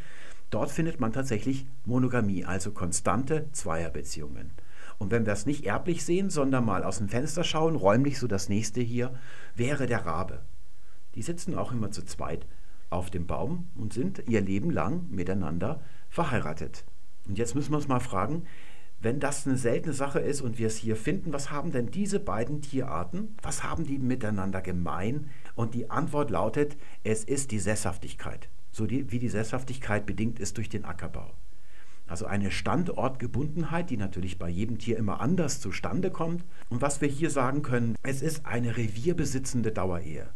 Dort 0.49 0.71
findet 0.71 0.99
man 0.99 1.11
tatsächlich 1.11 1.65
Monogamie, 1.85 2.45
also 2.45 2.71
konstante 2.71 3.49
Zweierbeziehungen. 3.51 4.51
Und 4.97 5.11
wenn 5.11 5.25
wir 5.25 5.33
es 5.33 5.45
nicht 5.45 5.65
erblich 5.65 6.05
sehen, 6.05 6.29
sondern 6.29 6.65
mal 6.65 6.83
aus 6.83 6.99
dem 6.99 7.09
Fenster 7.09 7.43
schauen, 7.43 7.75
räumlich 7.75 8.19
so 8.19 8.27
das 8.27 8.47
nächste 8.47 8.79
hier, 8.81 9.13
wäre 9.55 9.87
der 9.87 10.05
Rabe. 10.05 10.41
Die 11.15 11.21
sitzen 11.21 11.55
auch 11.55 11.71
immer 11.71 11.91
zu 11.91 12.03
zweit 12.03 12.45
auf 12.89 13.09
dem 13.09 13.25
Baum 13.25 13.67
und 13.75 13.93
sind 13.93 14.23
ihr 14.27 14.41
Leben 14.41 14.69
lang 14.69 15.09
miteinander 15.09 15.81
verheiratet. 16.09 16.85
Und 17.27 17.37
jetzt 17.37 17.55
müssen 17.55 17.71
wir 17.71 17.77
uns 17.77 17.87
mal 17.87 17.99
fragen, 17.99 18.43
wenn 18.99 19.19
das 19.19 19.45
eine 19.45 19.57
seltene 19.57 19.93
Sache 19.93 20.19
ist 20.19 20.41
und 20.41 20.57
wir 20.57 20.67
es 20.67 20.77
hier 20.77 20.95
finden, 20.95 21.33
was 21.33 21.51
haben 21.51 21.71
denn 21.71 21.91
diese 21.91 22.19
beiden 22.19 22.61
Tierarten, 22.61 23.35
was 23.41 23.63
haben 23.63 23.85
die 23.85 23.99
miteinander 23.99 24.61
gemein? 24.61 25.29
Und 25.53 25.73
die 25.73 25.89
Antwort 25.89 26.31
lautet, 26.31 26.77
es 27.03 27.23
ist 27.23 27.51
die 27.51 27.59
Sesshaftigkeit 27.59 28.49
so 28.75 28.85
die, 28.85 29.09
wie 29.11 29.19
die 29.19 29.29
Sesshaftigkeit 29.29 30.05
bedingt 30.05 30.39
ist 30.39 30.57
durch 30.57 30.67
den 30.67 30.83
Ackerbau. 30.83 31.31
Also 32.07 32.25
eine 32.25 32.51
Standortgebundenheit, 32.51 33.89
die 33.89 33.97
natürlich 33.97 34.37
bei 34.37 34.49
jedem 34.49 34.77
Tier 34.77 34.97
immer 34.97 35.21
anders 35.21 35.61
zustande 35.61 36.11
kommt. 36.11 36.43
Und 36.69 36.81
was 36.81 36.99
wir 36.99 37.07
hier 37.07 37.29
sagen 37.29 37.61
können, 37.61 37.95
es 38.03 38.21
ist 38.21 38.45
eine 38.45 38.75
revierbesitzende 38.75 39.71
Dauerehe. 39.71 40.29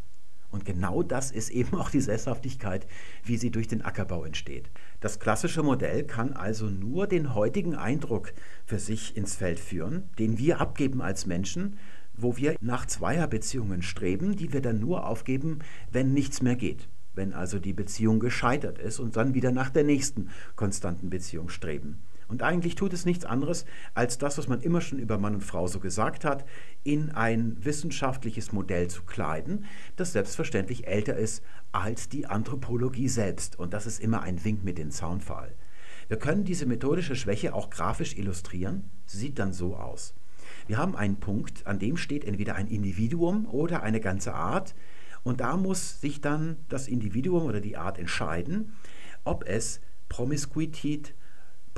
Und 0.52 0.66
genau 0.66 1.04
das 1.04 1.32
ist 1.32 1.50
eben 1.50 1.78
auch 1.78 1.92
die 1.92 2.02
Sesshaftigkeit, 2.02 2.88
wie 3.24 3.38
sie 3.38 3.52
durch 3.52 3.68
den 3.68 3.84
Ackerbau 3.84 4.26
entsteht. 4.26 4.70
Das 5.00 5.20
klassische 5.20 5.64
Modell 5.64 6.04
kann 6.04 6.34
also 6.34 6.66
nur 6.66 7.08
den 7.08 7.36
heutigen 7.36 7.76
Eindruck 7.76 8.34
für 8.66 8.80
sich 8.80 9.16
ins 9.16 9.36
Feld 9.36 9.60
führen, 9.60 10.10
den 10.18 10.38
wir 10.38 10.60
abgeben 10.60 11.02
als 11.02 11.26
Menschen, 11.26 11.78
wo 12.16 12.36
wir 12.36 12.56
nach 12.62 12.86
Zweierbeziehungen 12.86 13.82
streben, 13.82 14.36
die 14.36 14.52
wir 14.52 14.62
dann 14.62 14.80
nur 14.80 15.08
aufgeben, 15.08 15.60
wenn 15.92 16.14
nichts 16.14 16.42
mehr 16.42 16.56
geht 16.56 16.88
wenn 17.16 17.34
also 17.34 17.60
die 17.60 17.74
Beziehung 17.74 18.20
gescheitert 18.20 18.80
ist 18.80 19.00
und 19.00 19.18
dann 19.18 19.34
wieder 19.34 19.52
nach 19.52 19.70
der 19.70 19.84
nächsten 19.84 20.30
konstanten 20.56 21.10
Beziehung 21.10 21.50
streben. 21.50 22.00
Und 22.30 22.44
eigentlich 22.44 22.76
tut 22.76 22.94
es 22.94 23.06
nichts 23.06 23.26
anderes, 23.26 23.66
als 23.96 24.20
das, 24.20 24.38
was 24.38 24.48
man 24.48 24.62
immer 24.62 24.82
schon 24.82 25.00
über 25.00 25.18
Mann 25.18 25.34
und 25.34 25.44
Frau 25.44 25.68
so 25.68 25.80
gesagt 25.80 26.24
hat, 26.24 26.46
in 26.84 27.10
ein 27.10 27.58
wissenschaftliches 27.66 28.54
Modell 28.54 28.88
zu 28.88 29.02
kleiden, 29.04 29.66
das 29.96 30.14
selbstverständlich 30.14 30.88
älter 30.88 31.16
ist 31.18 31.44
als 31.72 32.08
die 32.08 32.28
Anthropologie 32.28 33.10
selbst. 33.10 33.58
Und 33.58 33.74
das 33.74 33.88
ist 33.88 34.00
immer 34.00 34.22
ein 34.22 34.44
Wink 34.46 34.64
mit 34.64 34.78
dem 34.78 34.92
Zaunfall. 34.92 35.56
Wir 36.08 36.18
können 36.18 36.44
diese 36.44 36.68
methodische 36.68 37.16
Schwäche 37.16 37.54
auch 37.54 37.72
grafisch 37.72 38.16
illustrieren. 38.16 38.90
Sie 39.06 39.18
sieht 39.18 39.40
dann 39.40 39.52
so 39.52 39.76
aus. 39.76 40.14
Wir 40.68 40.78
haben 40.78 40.96
einen 40.96 41.20
Punkt, 41.20 41.66
an 41.66 41.80
dem 41.80 41.98
steht 41.98 42.26
entweder 42.26 42.56
ein 42.56 42.68
Individuum 42.68 43.48
oder 43.48 43.82
eine 43.82 44.00
ganze 44.00 44.36
Art. 44.36 44.76
Und 45.24 45.42
da 45.42 45.58
muss 45.58 46.00
sich 46.00 46.22
dann 46.22 46.58
das 46.70 46.88
Individuum 46.88 47.44
oder 47.44 47.60
die 47.60 47.76
Art 47.76 47.98
entscheiden, 47.98 48.74
ob 49.24 49.48
es 49.48 49.82
Promiskuität, 50.10 51.14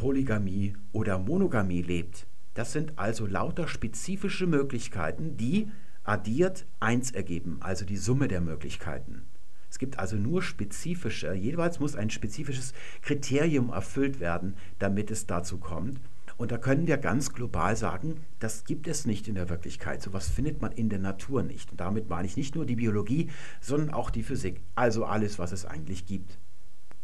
Polygamie 0.01 0.73
oder 0.93 1.19
Monogamie 1.19 1.83
lebt. 1.83 2.25
Das 2.55 2.73
sind 2.73 2.97
also 2.97 3.27
lauter 3.27 3.67
spezifische 3.67 4.47
Möglichkeiten, 4.47 5.37
die 5.37 5.67
addiert 6.03 6.65
1 6.79 7.11
ergeben, 7.11 7.59
also 7.59 7.85
die 7.85 7.97
Summe 7.97 8.27
der 8.27 8.41
Möglichkeiten. 8.41 9.21
Es 9.69 9.77
gibt 9.77 9.99
also 9.99 10.15
nur 10.15 10.41
spezifische, 10.41 11.35
jeweils 11.35 11.79
muss 11.79 11.95
ein 11.95 12.09
spezifisches 12.09 12.73
Kriterium 13.03 13.69
erfüllt 13.69 14.19
werden, 14.19 14.55
damit 14.79 15.11
es 15.11 15.27
dazu 15.27 15.59
kommt. 15.59 16.01
Und 16.35 16.51
da 16.51 16.57
können 16.57 16.87
wir 16.87 16.97
ganz 16.97 17.31
global 17.31 17.75
sagen, 17.75 18.21
das 18.39 18.63
gibt 18.63 18.87
es 18.87 19.05
nicht 19.05 19.27
in 19.27 19.35
der 19.35 19.49
Wirklichkeit. 19.49 20.01
Sowas 20.01 20.29
findet 20.29 20.63
man 20.63 20.71
in 20.71 20.89
der 20.89 20.97
Natur 20.97 21.43
nicht. 21.43 21.69
Und 21.69 21.79
damit 21.79 22.09
meine 22.09 22.25
ich 22.25 22.37
nicht 22.37 22.55
nur 22.55 22.65
die 22.65 22.77
Biologie, 22.77 23.29
sondern 23.59 23.91
auch 23.91 24.09
die 24.09 24.23
Physik. 24.23 24.61
Also 24.73 25.05
alles, 25.05 25.37
was 25.37 25.51
es 25.51 25.65
eigentlich 25.65 26.07
gibt. 26.07 26.39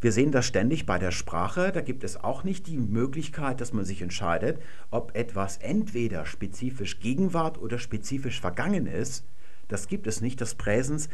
Wir 0.00 0.12
sehen 0.12 0.30
das 0.30 0.46
ständig 0.46 0.86
bei 0.86 0.98
der 0.98 1.10
Sprache. 1.10 1.72
Da 1.72 1.80
gibt 1.80 2.04
es 2.04 2.22
auch 2.22 2.44
nicht 2.44 2.68
die 2.68 2.78
Möglichkeit, 2.78 3.60
dass 3.60 3.72
man 3.72 3.84
sich 3.84 4.00
entscheidet, 4.00 4.60
ob 4.90 5.16
etwas 5.16 5.56
entweder 5.56 6.24
spezifisch 6.24 7.00
Gegenwart 7.00 7.58
oder 7.58 7.80
spezifisch 7.80 8.40
vergangen 8.40 8.86
ist. 8.86 9.24
Das 9.66 9.88
gibt 9.88 10.06
es 10.06 10.20
nicht. 10.20 10.40
Das 10.40 10.54
Präsens 10.54 11.08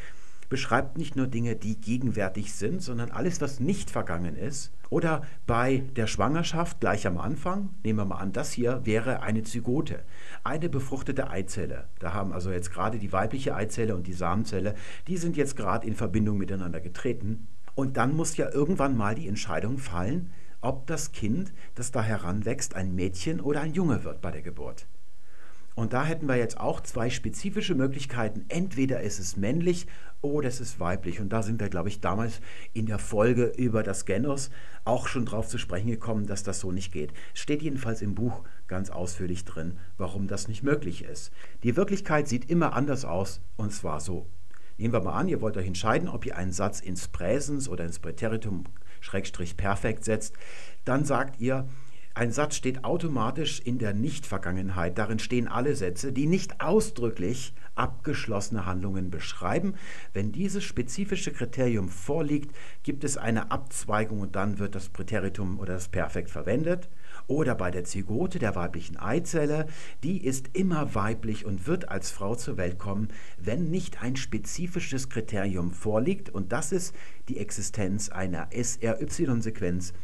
beschreibt 0.51 0.99
nicht 0.99 1.17
nur 1.17 1.27
Dinge, 1.27 1.57
die 1.57 1.81
gegenwärtig 1.81 2.53
sind, 2.53 2.83
sondern 2.83 3.11
alles, 3.11 3.41
was 3.41 3.59
nicht 3.59 3.91
vergangen 3.91 4.37
ist. 4.37 4.71
Oder 4.91 5.23
bei 5.47 5.85
der 5.97 6.07
Schwangerschaft 6.07 6.79
gleich 6.81 7.07
am 7.07 7.17
Anfang, 7.17 7.71
nehmen 7.83 8.01
wir 8.01 8.05
mal 8.05 8.19
an, 8.19 8.33
das 8.33 8.53
hier 8.53 8.83
wäre 8.85 9.23
eine 9.23 9.43
Zygote, 9.45 10.05
eine 10.45 10.69
befruchtete 10.69 11.31
Eizelle. 11.31 11.89
Da 12.01 12.13
haben 12.13 12.33
also 12.35 12.53
jetzt 12.53 12.71
gerade 12.71 12.99
die 12.99 13.13
weibliche 13.13 13.57
Eizelle 13.57 13.97
und 13.97 14.07
die 14.07 14.13
Samenzelle, 14.13 14.75
die 15.09 15.17
sind 15.17 15.39
jetzt 15.39 15.57
gerade 15.57 15.87
in 15.87 15.95
Verbindung 15.95 16.37
miteinander 16.37 16.81
getreten. 16.81 17.49
Und 17.75 17.97
dann 17.97 18.15
muss 18.15 18.37
ja 18.37 18.51
irgendwann 18.51 18.97
mal 18.97 19.15
die 19.15 19.29
Entscheidung 19.29 19.79
fallen, 19.79 20.31
ob 20.61 20.87
das 20.87 21.13
Kind, 21.13 21.53
das 21.75 21.91
da 21.91 22.03
heranwächst, 22.03 22.75
ein 22.75 22.95
Mädchen 22.95 23.41
oder 23.41 23.61
ein 23.61 23.75
Junge 23.75 24.05
wird 24.05 24.21
bei 24.21 24.31
der 24.31 24.43
Geburt. 24.43 24.87
Und 25.75 25.93
da 25.93 26.05
hätten 26.05 26.29
wir 26.29 26.37
jetzt 26.37 26.61
auch 26.61 26.81
zwei 26.81 27.11
spezifische 27.11 27.75
Möglichkeiten. 27.75 28.45
Entweder 28.49 29.01
ist 29.01 29.19
es 29.19 29.37
männlich 29.37 29.89
oder 30.21 30.47
es 30.47 30.61
ist 30.61 30.79
weiblich. 30.79 31.21
Und 31.21 31.31
da 31.31 31.43
sind 31.43 31.59
wir, 31.59 31.69
glaube 31.69 31.89
ich, 31.89 32.01
damals 32.01 32.41
in 32.73 32.87
der 32.87 33.01
Folge 33.01 33.47
über 33.57 33.83
das 33.83 34.05
Genus 34.05 34.51
auch 34.85 35.09
schon 35.09 35.27
drauf 35.27 35.49
zu 35.49 35.59
sprechen 35.59 35.91
gekommen, 35.91 36.27
dass 36.27 36.45
das 36.45 36.61
so 36.61 36.71
nicht 36.71 36.93
geht. 36.93 37.13
Steht 37.35 37.61
jedenfalls 37.61 38.03
im 38.03 38.15
Buch 38.15 38.45
ganz 38.69 38.91
ausführlich 38.91 39.45
drin, 39.45 39.77
warum 39.99 40.29
das 40.29 40.47
nicht 40.47 40.63
möglich 40.63 41.05
ist. 41.05 41.33
Die 41.65 41.77
Wirklichkeit 41.77 42.29
sieht 42.29 42.49
immer 42.49 42.75
anders 42.75 43.05
aus 43.05 43.41
und 43.57 43.73
zwar 43.73 43.99
so. 43.99 44.27
Nehmen 44.77 44.93
wir 44.93 45.01
mal 45.01 45.15
an, 45.15 45.29
ihr 45.29 45.41
wollt 45.41 45.57
euch 45.57 45.67
entscheiden, 45.67 46.09
ob 46.09 46.27
ihr 46.27 46.37
einen 46.37 46.53
Satz 46.53 46.81
ins 46.81 47.09
Präsens 47.09 47.69
oder 47.69 47.85
ins 47.85 48.01
Präteritum 48.01 48.65
Schrägstrich 49.01 49.57
perfekt 49.57 50.05
setzt. 50.05 50.35
Dann 50.85 51.05
sagt 51.05 51.41
ihr, 51.41 51.69
ein 52.17 52.31
Satz 52.31 52.55
steht 52.55 52.85
automatisch 52.85 53.61
in 53.61 53.79
der 53.79 53.93
Nicht-Vergangenheit. 53.93 54.99
Darin 54.99 55.19
stehen 55.19 55.49
alle 55.49 55.75
Sätze, 55.75 56.13
die 56.13 56.27
nicht 56.27 56.61
ausdrücklich 56.61 57.55
abgeschlossene 57.75 58.67
Handlungen 58.67 59.11
beschreiben. 59.11 59.75
Wenn 60.13 60.31
dieses 60.31 60.63
spezifische 60.63 61.33
Kriterium 61.33 61.89
vorliegt, 61.89 62.55
gibt 62.85 63.03
es 63.03 63.17
eine 63.17 63.51
Abzweigung 63.51 64.21
und 64.21 64.37
dann 64.37 64.61
wird 64.61 64.77
das 64.77 64.91
Präteritum 64.91 65.59
oder 65.59 65.75
das 65.75 65.89
Perfekt 65.89 66.31
verwendet. 66.31 66.89
Oder 67.27 67.55
bei 67.55 67.71
der 67.71 67.85
Zygote 67.85 68.39
der 68.39 68.55
weiblichen 68.55 68.99
Eizelle, 68.99 69.67
die 70.03 70.25
ist 70.25 70.51
immer 70.53 70.95
weiblich 70.95 71.47
und 71.47 71.67
wird 71.67 71.89
als 71.89 72.11
Frau 72.11 72.35
zur 72.35 72.57
Welt 72.57 72.79
kommen, 72.79 73.09
wenn 73.39 73.71
nicht 73.71 74.03
ein 74.03 74.17
spezifisches 74.17 75.09
Kriterium 75.09 75.71
vorliegt. 75.71 76.29
Und 76.29 76.53
das 76.53 76.73
ist 76.73 76.95
die 77.29 77.39
Existenz 77.39 78.11
einer 78.11 78.49
SRY-Sequenz 78.53 79.95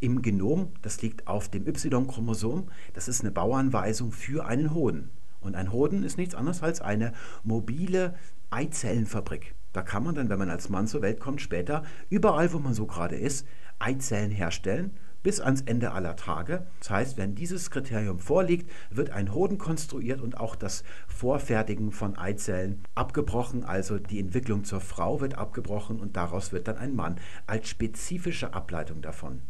im 0.00 0.22
Genom, 0.22 0.72
das 0.82 1.02
liegt 1.02 1.26
auf 1.26 1.48
dem 1.48 1.66
Y-Chromosom, 1.66 2.68
das 2.92 3.08
ist 3.08 3.22
eine 3.22 3.32
Bauanweisung 3.32 4.12
für 4.12 4.46
einen 4.46 4.72
Hoden. 4.72 5.10
Und 5.40 5.56
ein 5.56 5.72
Hoden 5.72 6.04
ist 6.04 6.18
nichts 6.18 6.34
anderes 6.34 6.62
als 6.62 6.80
eine 6.80 7.12
mobile 7.42 8.14
Eizellenfabrik. 8.50 9.54
Da 9.72 9.82
kann 9.82 10.04
man 10.04 10.14
dann, 10.14 10.28
wenn 10.28 10.38
man 10.38 10.50
als 10.50 10.68
Mann 10.68 10.86
zur 10.86 11.02
Welt 11.02 11.20
kommt, 11.20 11.40
später 11.40 11.82
überall, 12.10 12.52
wo 12.52 12.58
man 12.58 12.74
so 12.74 12.86
gerade 12.86 13.16
ist, 13.16 13.46
Eizellen 13.78 14.30
herstellen 14.30 14.92
bis 15.22 15.40
ans 15.40 15.62
Ende 15.62 15.92
aller 15.92 16.16
Tage. 16.16 16.66
Das 16.78 16.90
heißt, 16.90 17.16
wenn 17.16 17.34
dieses 17.34 17.70
Kriterium 17.70 18.18
vorliegt, 18.18 18.70
wird 18.90 19.10
ein 19.10 19.32
Hoden 19.32 19.58
konstruiert 19.58 20.20
und 20.20 20.38
auch 20.38 20.56
das 20.56 20.84
Vorfertigen 21.06 21.92
von 21.92 22.16
Eizellen 22.16 22.82
abgebrochen, 22.94 23.64
also 23.64 23.98
die 23.98 24.20
Entwicklung 24.20 24.64
zur 24.64 24.80
Frau 24.80 25.20
wird 25.20 25.36
abgebrochen 25.36 26.00
und 26.00 26.16
daraus 26.16 26.52
wird 26.52 26.68
dann 26.68 26.78
ein 26.78 26.94
Mann 26.94 27.16
als 27.46 27.68
spezifische 27.68 28.54
Ableitung 28.54 29.02
davon. 29.02 29.42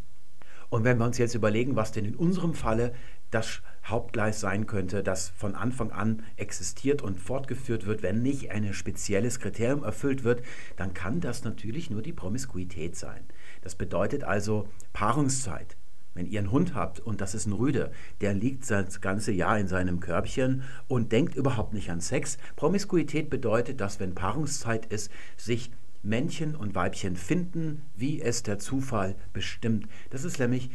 Und 0.71 0.85
wenn 0.85 0.99
wir 0.99 1.07
uns 1.07 1.19
jetzt 1.19 1.35
überlegen, 1.35 1.77
was 1.77 1.93
denn 1.93 2.05
in 2.05 2.15
unserem 2.15 2.53
Falle 2.53 2.93
das 3.31 3.63
Hauptgleis 3.85 4.41
sein 4.41 4.67
könnte, 4.67 5.03
das 5.03 5.31
von 5.31 5.55
Anfang 5.55 5.93
an 5.93 6.23
existiert 6.37 7.01
und 7.01 7.19
fortgeführt 7.21 7.87
wird, 7.87 8.03
wenn 8.03 8.23
nicht 8.23 8.51
ein 8.51 8.73
spezielles 8.75 9.41
Kriterium 9.41 9.83
erfüllt 9.83 10.25
wird, 10.25 10.43
dann 10.77 10.93
kann 10.93 11.21
das 11.21 11.45
natürlich 11.45 11.91
nur 11.91 12.03
die 12.03 12.13
Promiskuität 12.13 12.97
sein. 12.97 13.25
Das 13.63 13.75
bedeutet 13.75 14.25
also 14.25 14.69
Paarungszeit. 14.93 15.77
Wenn 16.15 16.27
ihr 16.27 16.41
einen 16.41 16.51
Hund 16.51 16.75
habt 16.75 16.99
und 16.99 17.21
das 17.21 17.35
ist 17.35 17.47
ein 17.47 17.53
Rüde, 17.53 17.93
der 18.21 18.35
liegt 18.35 18.69
das 18.69 19.01
ganze 19.01 19.31
Jahr 19.31 19.59
in 19.59 19.69
seinem 19.69 20.01
Körbchen 20.01 20.63
und 20.89 21.13
denkt 21.13 21.37
überhaupt 21.37 21.75
nicht 21.75 21.91
an 21.91 22.01
Sex. 22.01 22.39
Promiskuität 22.57 23.31
bedeutet, 23.31 23.81
dass 23.81 24.01
wenn 24.01 24.17
Paarungszeit 24.17 24.87
ist, 24.87 25.13
sich 25.37 25.71
Männchen 26.03 26.55
und 26.55 26.75
Weibchen 26.75 27.17
finden, 27.17 27.83
wie 27.95 28.21
es 28.21 28.43
der 28.43 28.59
Zufall 28.59 29.17
bestimmt. 29.33 29.87
Das 30.11 30.25
ist 30.25 30.39
nämlich 30.39 30.71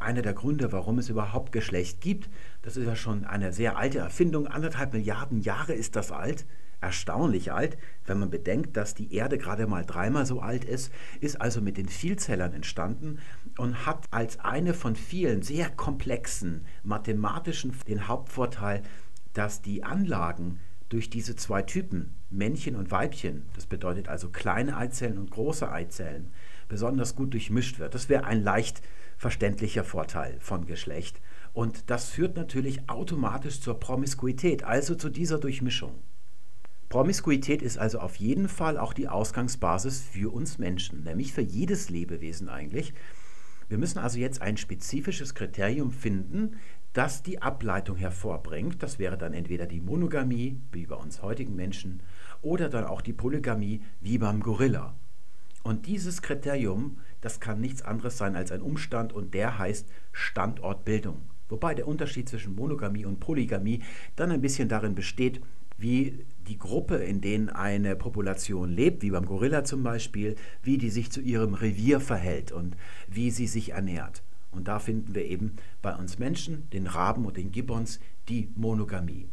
einer 0.00 0.22
der 0.22 0.34
Gründe, 0.34 0.72
warum 0.72 0.98
es 0.98 1.08
überhaupt 1.08 1.52
Geschlecht 1.52 2.00
gibt. 2.00 2.28
Das 2.62 2.76
ist 2.76 2.86
ja 2.86 2.96
schon 2.96 3.24
eine 3.24 3.52
sehr 3.52 3.76
alte 3.76 3.98
Erfindung. 3.98 4.46
Anderthalb 4.46 4.92
Milliarden 4.92 5.40
Jahre 5.40 5.74
ist 5.74 5.96
das 5.96 6.10
alt. 6.10 6.46
Erstaunlich 6.80 7.52
alt, 7.52 7.76
wenn 8.06 8.20
man 8.20 8.30
bedenkt, 8.30 8.76
dass 8.76 8.94
die 8.94 9.12
Erde 9.12 9.36
gerade 9.36 9.66
mal 9.66 9.84
dreimal 9.84 10.26
so 10.26 10.40
alt 10.40 10.64
ist, 10.64 10.92
ist 11.20 11.40
also 11.40 11.60
mit 11.60 11.76
den 11.76 11.88
Vielzellern 11.88 12.52
entstanden 12.52 13.18
und 13.56 13.84
hat 13.84 14.06
als 14.12 14.38
eine 14.40 14.74
von 14.74 14.94
vielen 14.94 15.42
sehr 15.42 15.70
komplexen 15.70 16.64
mathematischen 16.84 17.74
den 17.88 18.06
Hauptvorteil, 18.06 18.82
dass 19.32 19.60
die 19.60 19.82
Anlagen 19.82 20.60
durch 20.88 21.10
diese 21.10 21.36
zwei 21.36 21.62
Typen, 21.62 22.14
Männchen 22.30 22.76
und 22.76 22.90
Weibchen, 22.90 23.46
das 23.54 23.66
bedeutet 23.66 24.08
also 24.08 24.30
kleine 24.30 24.76
Eizellen 24.76 25.18
und 25.18 25.30
große 25.30 25.70
Eizellen, 25.70 26.30
besonders 26.68 27.16
gut 27.16 27.32
durchmischt 27.32 27.78
wird. 27.78 27.94
Das 27.94 28.08
wäre 28.08 28.24
ein 28.24 28.42
leicht 28.42 28.82
verständlicher 29.16 29.84
Vorteil 29.84 30.36
von 30.40 30.66
Geschlecht. 30.66 31.20
Und 31.52 31.90
das 31.90 32.10
führt 32.10 32.36
natürlich 32.36 32.88
automatisch 32.88 33.60
zur 33.60 33.80
Promiskuität, 33.80 34.62
also 34.62 34.94
zu 34.94 35.08
dieser 35.08 35.38
Durchmischung. 35.38 35.94
Promiskuität 36.88 37.60
ist 37.60 37.76
also 37.76 37.98
auf 38.00 38.16
jeden 38.16 38.48
Fall 38.48 38.78
auch 38.78 38.94
die 38.94 39.08
Ausgangsbasis 39.08 40.00
für 40.00 40.32
uns 40.32 40.58
Menschen, 40.58 41.04
nämlich 41.04 41.34
für 41.34 41.42
jedes 41.42 41.90
Lebewesen 41.90 42.48
eigentlich. 42.48 42.94
Wir 43.68 43.76
müssen 43.76 43.98
also 43.98 44.18
jetzt 44.18 44.40
ein 44.40 44.56
spezifisches 44.56 45.34
Kriterium 45.34 45.90
finden, 45.90 46.56
das 46.94 47.22
die 47.22 47.42
Ableitung 47.42 47.96
hervorbringt. 47.96 48.82
Das 48.82 48.98
wäre 48.98 49.18
dann 49.18 49.34
entweder 49.34 49.66
die 49.66 49.82
Monogamie, 49.82 50.62
wie 50.72 50.86
bei 50.86 50.96
uns 50.96 51.22
heutigen 51.22 51.54
Menschen, 51.54 52.02
oder 52.40 52.70
dann 52.70 52.84
auch 52.84 53.02
die 53.02 53.12
Polygamie, 53.12 53.82
wie 54.00 54.16
beim 54.16 54.40
Gorilla. 54.40 54.94
Und 55.62 55.86
dieses 55.86 56.22
Kriterium, 56.22 56.98
das 57.20 57.40
kann 57.40 57.60
nichts 57.60 57.82
anderes 57.82 58.16
sein 58.16 58.34
als 58.34 58.50
ein 58.50 58.62
Umstand 58.62 59.12
und 59.12 59.34
der 59.34 59.58
heißt 59.58 59.86
Standortbildung. 60.12 61.20
Wobei 61.50 61.74
der 61.74 61.88
Unterschied 61.88 62.28
zwischen 62.28 62.54
Monogamie 62.54 63.04
und 63.04 63.20
Polygamie 63.20 63.82
dann 64.16 64.30
ein 64.30 64.40
bisschen 64.40 64.68
darin 64.68 64.94
besteht, 64.94 65.42
wie 65.78 66.26
die 66.48 66.58
Gruppe, 66.58 66.96
in 66.96 67.20
denen 67.20 67.48
eine 67.48 67.96
Population 67.96 68.70
lebt, 68.70 69.02
wie 69.02 69.10
beim 69.10 69.26
Gorilla 69.26 69.64
zum 69.64 69.82
Beispiel, 69.82 70.34
wie 70.62 70.76
die 70.76 70.90
sich 70.90 71.10
zu 71.10 71.20
ihrem 71.20 71.54
Revier 71.54 72.00
verhält 72.00 72.52
und 72.52 72.76
wie 73.06 73.30
sie 73.30 73.46
sich 73.46 73.72
ernährt. 73.72 74.22
Und 74.50 74.68
da 74.68 74.78
finden 74.78 75.14
wir 75.14 75.24
eben 75.24 75.56
bei 75.82 75.94
uns 75.94 76.18
Menschen, 76.18 76.68
den 76.70 76.86
Raben 76.86 77.24
und 77.24 77.36
den 77.36 77.52
Gibbons, 77.52 78.00
die 78.28 78.50
Monogamie. 78.56 79.28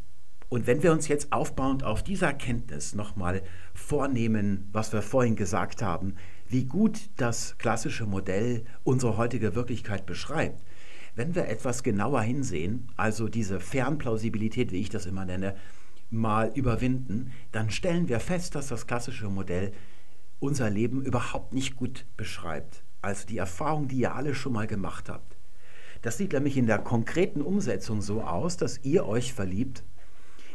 Und 0.49 0.67
wenn 0.67 0.83
wir 0.83 0.91
uns 0.91 1.07
jetzt 1.07 1.33
aufbauend 1.33 1.83
auf 1.83 2.03
dieser 2.03 2.27
Erkenntnis 2.27 2.93
nochmal 2.93 3.41
vornehmen, 3.73 4.69
was 4.71 4.93
wir 4.93 5.01
vorhin 5.01 5.35
gesagt 5.35 5.81
haben, 5.81 6.15
wie 6.47 6.65
gut 6.65 7.09
das 7.17 7.57
klassische 7.57 8.05
Modell 8.05 8.65
unsere 8.83 9.17
heutige 9.17 9.55
Wirklichkeit 9.55 10.05
beschreibt, 10.05 10.61
Wenn 11.15 11.33
wir 11.33 11.47
etwas 11.47 11.81
genauer 11.81 12.21
hinsehen, 12.21 12.89
also 12.97 13.29
diese 13.29 13.61
Fernplausibilität, 13.61 14.73
wie 14.73 14.81
ich 14.81 14.89
das 14.89 15.05
immer 15.05 15.23
nenne, 15.23 15.55
mal 16.09 16.51
überwinden, 16.55 17.31
dann 17.51 17.69
stellen 17.69 18.07
wir 18.07 18.19
fest, 18.19 18.55
dass 18.55 18.67
das 18.67 18.87
klassische 18.87 19.29
Modell 19.29 19.71
unser 20.39 20.69
Leben 20.69 21.01
überhaupt 21.01 21.53
nicht 21.53 21.75
gut 21.75 22.05
beschreibt. 22.17 22.83
Also 23.01 23.27
die 23.27 23.37
Erfahrung, 23.37 23.87
die 23.87 23.97
ihr 23.97 24.15
alle 24.15 24.35
schon 24.35 24.53
mal 24.53 24.67
gemacht 24.67 25.09
habt. 25.09 25.37
Das 26.01 26.17
sieht 26.17 26.33
nämlich 26.33 26.57
in 26.57 26.67
der 26.67 26.79
konkreten 26.79 27.41
Umsetzung 27.41 28.01
so 28.01 28.21
aus, 28.21 28.57
dass 28.57 28.83
ihr 28.83 29.05
euch 29.07 29.33
verliebt. 29.33 29.83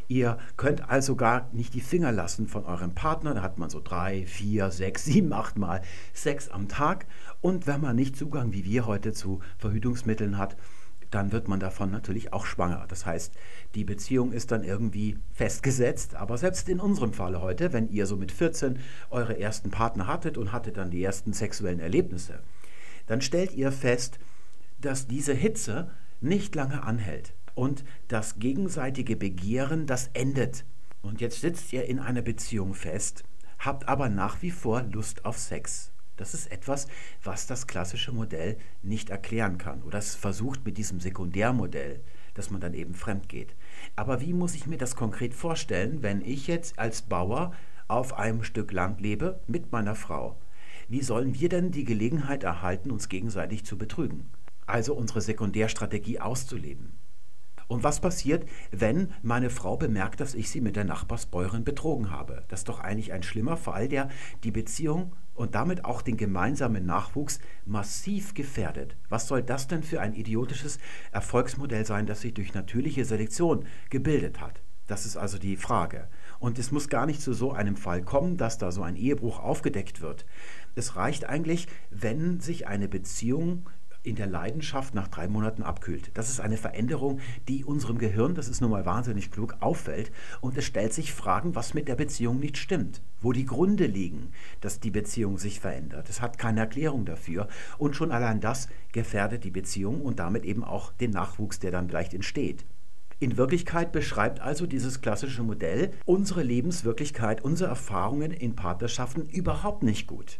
Ihr 0.07 0.37
könnt 0.57 0.89
also 0.89 1.15
gar 1.15 1.49
nicht 1.53 1.73
die 1.73 1.81
Finger 1.81 2.11
lassen 2.11 2.47
von 2.47 2.65
eurem 2.65 2.93
Partner. 2.93 3.33
Da 3.33 3.41
hat 3.41 3.57
man 3.57 3.69
so 3.69 3.79
drei, 3.81 4.25
vier, 4.25 4.71
sechs, 4.71 5.05
sieben, 5.05 5.31
acht 5.33 5.57
Mal 5.57 5.81
Sex 6.13 6.49
am 6.49 6.67
Tag. 6.67 7.05
Und 7.39 7.67
wenn 7.67 7.81
man 7.81 7.95
nicht 7.95 8.15
Zugang 8.15 8.53
wie 8.53 8.65
wir 8.65 8.85
heute 8.85 9.13
zu 9.13 9.39
Verhütungsmitteln 9.57 10.37
hat, 10.37 10.57
dann 11.11 11.31
wird 11.31 11.47
man 11.47 11.59
davon 11.59 11.91
natürlich 11.91 12.33
auch 12.33 12.45
schwanger. 12.45 12.85
Das 12.87 13.05
heißt, 13.05 13.33
die 13.75 13.83
Beziehung 13.83 14.31
ist 14.31 14.51
dann 14.51 14.63
irgendwie 14.63 15.17
festgesetzt. 15.33 16.15
Aber 16.15 16.37
selbst 16.37 16.69
in 16.69 16.79
unserem 16.79 17.13
Fall 17.13 17.39
heute, 17.41 17.73
wenn 17.73 17.89
ihr 17.89 18.05
so 18.07 18.15
mit 18.15 18.31
14 18.31 18.79
eure 19.09 19.39
ersten 19.39 19.69
Partner 19.69 20.07
hattet 20.07 20.37
und 20.37 20.51
hattet 20.51 20.77
dann 20.77 20.89
die 20.89 21.03
ersten 21.03 21.33
sexuellen 21.33 21.79
Erlebnisse, 21.79 22.39
dann 23.07 23.21
stellt 23.21 23.53
ihr 23.53 23.71
fest, 23.71 24.19
dass 24.79 25.07
diese 25.07 25.33
Hitze 25.33 25.91
nicht 26.21 26.55
lange 26.55 26.83
anhält 26.83 27.33
und 27.55 27.83
das 28.07 28.39
gegenseitige 28.39 29.15
Begehren, 29.15 29.85
das 29.85 30.09
endet. 30.13 30.65
Und 31.01 31.19
jetzt 31.19 31.41
sitzt 31.41 31.73
ihr 31.73 31.85
in 31.85 31.99
einer 31.99 32.21
Beziehung 32.21 32.73
fest, 32.73 33.23
habt 33.59 33.87
aber 33.89 34.07
nach 34.09 34.41
wie 34.41 34.51
vor 34.51 34.83
Lust 34.83 35.25
auf 35.25 35.37
Sex. 35.37 35.90
Das 36.21 36.33
ist 36.33 36.51
etwas, 36.51 36.87
was 37.23 37.47
das 37.47 37.67
klassische 37.67 38.13
Modell 38.13 38.57
nicht 38.81 39.09
erklären 39.09 39.57
kann 39.57 39.81
oder 39.81 39.99
es 39.99 40.15
versucht 40.15 40.63
mit 40.65 40.77
diesem 40.77 40.99
Sekundärmodell, 41.01 41.99
dass 42.35 42.49
man 42.49 42.61
dann 42.61 42.73
eben 42.73 42.93
fremd 42.93 43.27
geht. 43.27 43.55
Aber 43.95 44.21
wie 44.21 44.33
muss 44.33 44.55
ich 44.55 44.67
mir 44.67 44.77
das 44.77 44.95
konkret 44.95 45.33
vorstellen, 45.33 46.01
wenn 46.01 46.21
ich 46.21 46.47
jetzt 46.47 46.79
als 46.79 47.01
Bauer 47.01 47.53
auf 47.87 48.17
einem 48.17 48.43
Stück 48.43 48.71
Land 48.71 49.01
lebe 49.01 49.41
mit 49.47 49.73
meiner 49.73 49.95
Frau? 49.95 50.39
Wie 50.87 51.01
sollen 51.01 51.37
wir 51.39 51.49
denn 51.49 51.71
die 51.71 51.83
Gelegenheit 51.83 52.43
erhalten, 52.43 52.91
uns 52.91 53.09
gegenseitig 53.09 53.65
zu 53.65 53.77
betrügen? 53.77 54.29
also 54.71 54.93
unsere 54.93 55.21
Sekundärstrategie 55.21 56.19
auszuleben. 56.19 56.93
Und 57.71 57.85
was 57.85 58.01
passiert, 58.01 58.45
wenn 58.71 59.13
meine 59.21 59.49
Frau 59.49 59.77
bemerkt, 59.77 60.19
dass 60.19 60.35
ich 60.35 60.49
sie 60.49 60.59
mit 60.59 60.75
der 60.75 60.83
Nachbarsbäuerin 60.83 61.63
betrogen 61.63 62.11
habe? 62.11 62.43
Das 62.49 62.59
ist 62.59 62.67
doch 62.67 62.81
eigentlich 62.81 63.13
ein 63.13 63.23
schlimmer 63.23 63.55
Fall, 63.55 63.87
der 63.87 64.09
die 64.43 64.51
Beziehung 64.51 65.15
und 65.35 65.55
damit 65.55 65.85
auch 65.85 66.01
den 66.01 66.17
gemeinsamen 66.17 66.85
Nachwuchs 66.85 67.39
massiv 67.65 68.33
gefährdet. 68.33 68.97
Was 69.07 69.29
soll 69.29 69.41
das 69.41 69.69
denn 69.69 69.83
für 69.83 70.01
ein 70.01 70.15
idiotisches 70.15 70.79
Erfolgsmodell 71.13 71.85
sein, 71.85 72.07
das 72.07 72.19
sich 72.19 72.33
durch 72.33 72.53
natürliche 72.53 73.05
Selektion 73.05 73.63
gebildet 73.89 74.41
hat? 74.41 74.61
Das 74.87 75.05
ist 75.05 75.15
also 75.15 75.37
die 75.37 75.55
Frage. 75.55 76.09
Und 76.39 76.59
es 76.59 76.73
muss 76.73 76.89
gar 76.89 77.05
nicht 77.05 77.21
zu 77.21 77.31
so 77.31 77.53
einem 77.53 77.77
Fall 77.77 78.01
kommen, 78.01 78.35
dass 78.35 78.57
da 78.57 78.73
so 78.73 78.83
ein 78.83 78.97
Ehebruch 78.97 79.39
aufgedeckt 79.39 80.01
wird. 80.01 80.25
Es 80.75 80.97
reicht 80.97 81.23
eigentlich, 81.23 81.69
wenn 81.89 82.41
sich 82.41 82.67
eine 82.67 82.89
Beziehung 82.89 83.69
in 84.03 84.15
der 84.15 84.27
Leidenschaft 84.27 84.95
nach 84.95 85.07
drei 85.07 85.27
Monaten 85.27 85.63
abkühlt. 85.63 86.11
Das 86.15 86.29
ist 86.29 86.39
eine 86.39 86.57
Veränderung, 86.57 87.19
die 87.47 87.63
unserem 87.63 87.97
Gehirn, 87.97 88.35
das 88.35 88.47
ist 88.47 88.61
nun 88.61 88.71
mal 88.71 88.85
wahnsinnig 88.85 89.31
klug, 89.31 89.57
auffällt. 89.59 90.11
Und 90.41 90.57
es 90.57 90.65
stellt 90.65 90.93
sich 90.93 91.13
Fragen, 91.13 91.55
was 91.55 91.73
mit 91.73 91.87
der 91.87 91.95
Beziehung 91.95 92.39
nicht 92.39 92.57
stimmt, 92.57 93.01
wo 93.21 93.31
die 93.31 93.45
Gründe 93.45 93.85
liegen, 93.85 94.31
dass 94.59 94.79
die 94.79 94.91
Beziehung 94.91 95.37
sich 95.37 95.59
verändert. 95.59 96.09
Es 96.09 96.21
hat 96.21 96.37
keine 96.37 96.61
Erklärung 96.61 97.05
dafür. 97.05 97.47
Und 97.77 97.95
schon 97.95 98.11
allein 98.11 98.41
das 98.41 98.67
gefährdet 98.91 99.43
die 99.43 99.51
Beziehung 99.51 100.01
und 100.01 100.19
damit 100.19 100.45
eben 100.45 100.63
auch 100.63 100.91
den 100.93 101.11
Nachwuchs, 101.11 101.59
der 101.59 101.71
dann 101.71 101.89
vielleicht 101.89 102.13
entsteht. 102.13 102.65
In 103.19 103.37
Wirklichkeit 103.37 103.91
beschreibt 103.91 104.39
also 104.39 104.65
dieses 104.65 105.01
klassische 105.01 105.43
Modell 105.43 105.91
unsere 106.05 106.41
Lebenswirklichkeit, 106.41 107.43
unsere 107.43 107.69
Erfahrungen 107.69 108.31
in 108.31 108.55
Partnerschaften 108.55 109.29
überhaupt 109.29 109.83
nicht 109.83 110.07
gut. 110.07 110.39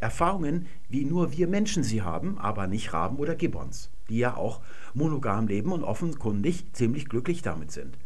Erfahrungen, 0.00 0.66
wie 0.88 1.04
nur 1.04 1.32
wir 1.32 1.48
Menschen 1.48 1.82
sie 1.82 2.02
haben, 2.02 2.38
aber 2.38 2.66
nicht 2.66 2.92
Raben 2.92 3.16
oder 3.16 3.34
Gibbons, 3.34 3.90
die 4.08 4.18
ja 4.18 4.36
auch 4.36 4.60
monogam 4.94 5.48
leben 5.48 5.72
und 5.72 5.84
offenkundig 5.84 6.72
ziemlich 6.72 7.08
glücklich 7.08 7.42
damit 7.42 7.72
sind. 7.72 7.98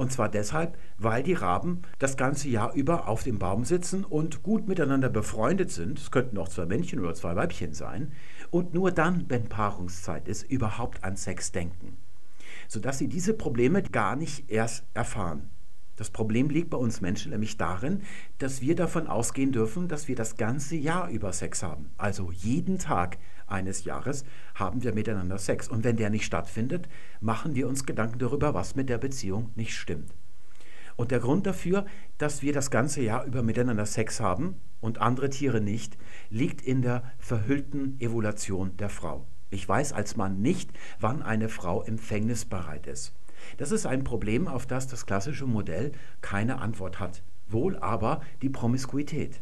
Und 0.00 0.10
zwar 0.10 0.30
deshalb, 0.30 0.78
weil 0.96 1.22
die 1.22 1.34
Raben 1.34 1.82
das 1.98 2.16
ganze 2.16 2.48
Jahr 2.48 2.72
über 2.72 3.06
auf 3.06 3.22
dem 3.22 3.38
Baum 3.38 3.66
sitzen 3.66 4.02
und 4.02 4.42
gut 4.42 4.66
miteinander 4.66 5.10
befreundet 5.10 5.70
sind. 5.70 5.98
Es 5.98 6.10
könnten 6.10 6.38
auch 6.38 6.48
zwei 6.48 6.64
Männchen 6.64 7.00
oder 7.00 7.12
zwei 7.12 7.36
Weibchen 7.36 7.74
sein. 7.74 8.12
Und 8.50 8.72
nur 8.72 8.92
dann, 8.92 9.26
wenn 9.28 9.50
Paarungszeit 9.50 10.26
ist, 10.26 10.44
überhaupt 10.44 11.04
an 11.04 11.16
Sex 11.16 11.52
denken. 11.52 11.98
Sodass 12.66 12.96
sie 12.96 13.08
diese 13.08 13.34
Probleme 13.34 13.82
gar 13.82 14.16
nicht 14.16 14.50
erst 14.50 14.84
erfahren. 14.94 15.50
Das 16.00 16.08
Problem 16.08 16.48
liegt 16.48 16.70
bei 16.70 16.78
uns 16.78 17.02
Menschen 17.02 17.30
nämlich 17.30 17.58
darin, 17.58 18.00
dass 18.38 18.62
wir 18.62 18.74
davon 18.74 19.06
ausgehen 19.06 19.52
dürfen, 19.52 19.86
dass 19.86 20.08
wir 20.08 20.16
das 20.16 20.36
ganze 20.36 20.74
Jahr 20.74 21.10
über 21.10 21.30
Sex 21.30 21.62
haben. 21.62 21.90
Also 21.98 22.32
jeden 22.32 22.78
Tag 22.78 23.18
eines 23.46 23.84
Jahres 23.84 24.24
haben 24.54 24.82
wir 24.82 24.94
miteinander 24.94 25.36
Sex. 25.36 25.68
Und 25.68 25.84
wenn 25.84 25.96
der 25.96 26.08
nicht 26.08 26.24
stattfindet, 26.24 26.88
machen 27.20 27.54
wir 27.54 27.68
uns 27.68 27.84
Gedanken 27.84 28.18
darüber, 28.18 28.54
was 28.54 28.74
mit 28.74 28.88
der 28.88 28.96
Beziehung 28.96 29.50
nicht 29.56 29.74
stimmt. 29.74 30.14
Und 30.96 31.10
der 31.10 31.20
Grund 31.20 31.46
dafür, 31.46 31.84
dass 32.16 32.40
wir 32.40 32.54
das 32.54 32.70
ganze 32.70 33.02
Jahr 33.02 33.26
über 33.26 33.42
miteinander 33.42 33.84
Sex 33.84 34.20
haben 34.20 34.54
und 34.80 35.02
andere 35.02 35.28
Tiere 35.28 35.60
nicht, 35.60 35.98
liegt 36.30 36.62
in 36.62 36.80
der 36.80 37.12
verhüllten 37.18 38.00
Evolution 38.00 38.74
der 38.78 38.88
Frau. 38.88 39.26
Ich 39.50 39.68
weiß 39.68 39.92
als 39.92 40.16
Mann 40.16 40.40
nicht, 40.40 40.70
wann 40.98 41.20
eine 41.20 41.50
Frau 41.50 41.82
empfängnisbereit 41.82 42.86
ist. 42.86 43.12
Das 43.56 43.72
ist 43.72 43.86
ein 43.86 44.04
Problem, 44.04 44.48
auf 44.48 44.66
das 44.66 44.86
das 44.86 45.06
klassische 45.06 45.46
Modell 45.46 45.92
keine 46.20 46.60
Antwort 46.60 47.00
hat, 47.00 47.22
wohl 47.48 47.76
aber 47.76 48.20
die 48.42 48.50
Promiskuität. 48.50 49.40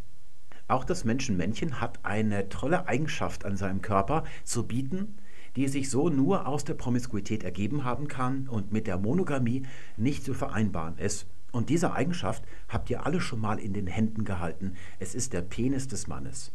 Auch 0.69 0.85
das 0.85 1.05
Menschenmännchen 1.05 1.81
hat 1.81 2.05
eine 2.05 2.49
tolle 2.51 2.87
Eigenschaft 2.87 3.45
an 3.45 3.57
seinem 3.57 3.81
Körper 3.81 4.25
zu 4.45 4.67
bieten, 4.67 5.17
die 5.57 5.67
sich 5.67 5.89
so 5.89 6.11
nur 6.11 6.47
aus 6.47 6.65
der 6.65 6.75
Promiskuität 6.75 7.43
ergeben 7.43 7.85
haben 7.85 8.07
kann 8.07 8.49
und 8.49 8.71
mit 8.71 8.87
der 8.87 8.99
Monogamie 8.99 9.63
nicht 9.97 10.25
zu 10.25 10.35
vereinbaren 10.35 10.99
ist. 10.99 11.27
Und 11.51 11.71
diese 11.71 11.93
Eigenschaft 11.93 12.45
habt 12.69 12.91
ihr 12.91 13.07
alle 13.07 13.21
schon 13.21 13.41
mal 13.41 13.59
in 13.59 13.73
den 13.73 13.87
Händen 13.87 14.25
gehalten. 14.25 14.75
Es 14.99 15.15
ist 15.15 15.33
der 15.33 15.43
Penis 15.43 15.89
des 15.89 16.07
Mannes. 16.07 16.53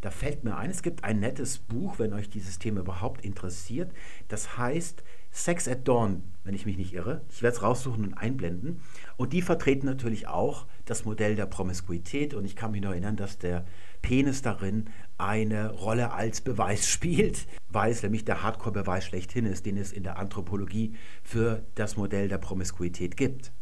Da 0.00 0.10
fällt 0.10 0.44
mir 0.44 0.56
ein, 0.56 0.70
es 0.70 0.82
gibt 0.82 1.04
ein 1.04 1.20
nettes 1.20 1.58
Buch, 1.58 1.98
wenn 1.98 2.12
euch 2.12 2.28
dieses 2.28 2.58
Thema 2.58 2.80
überhaupt 2.80 3.24
interessiert. 3.24 3.92
Das 4.28 4.58
heißt 4.58 5.02
Sex 5.36 5.66
at 5.66 5.88
Dawn, 5.88 6.22
wenn 6.44 6.54
ich 6.54 6.64
mich 6.64 6.76
nicht 6.76 6.94
irre. 6.94 7.22
Ich 7.28 7.42
werde 7.42 7.56
es 7.56 7.62
raussuchen 7.62 8.04
und 8.04 8.14
einblenden. 8.14 8.80
Und 9.16 9.32
die 9.32 9.42
vertreten 9.42 9.84
natürlich 9.84 10.28
auch 10.28 10.66
das 10.84 11.04
Modell 11.04 11.34
der 11.34 11.46
Promiskuität. 11.46 12.34
Und 12.34 12.44
ich 12.44 12.54
kann 12.54 12.70
mich 12.70 12.80
noch 12.80 12.92
erinnern, 12.92 13.16
dass 13.16 13.36
der 13.38 13.64
Penis 14.00 14.42
darin 14.42 14.84
eine 15.18 15.72
Rolle 15.72 16.12
als 16.12 16.40
Beweis 16.40 16.88
spielt, 16.88 17.48
weil 17.68 17.90
es 17.90 18.04
nämlich 18.04 18.24
der 18.24 18.44
Hardcore-Beweis 18.44 19.06
schlechthin 19.06 19.44
ist, 19.44 19.66
den 19.66 19.76
es 19.76 19.92
in 19.92 20.04
der 20.04 20.20
Anthropologie 20.20 20.94
für 21.24 21.64
das 21.74 21.96
Modell 21.96 22.28
der 22.28 22.38
Promiskuität 22.38 23.16
gibt. 23.16 23.52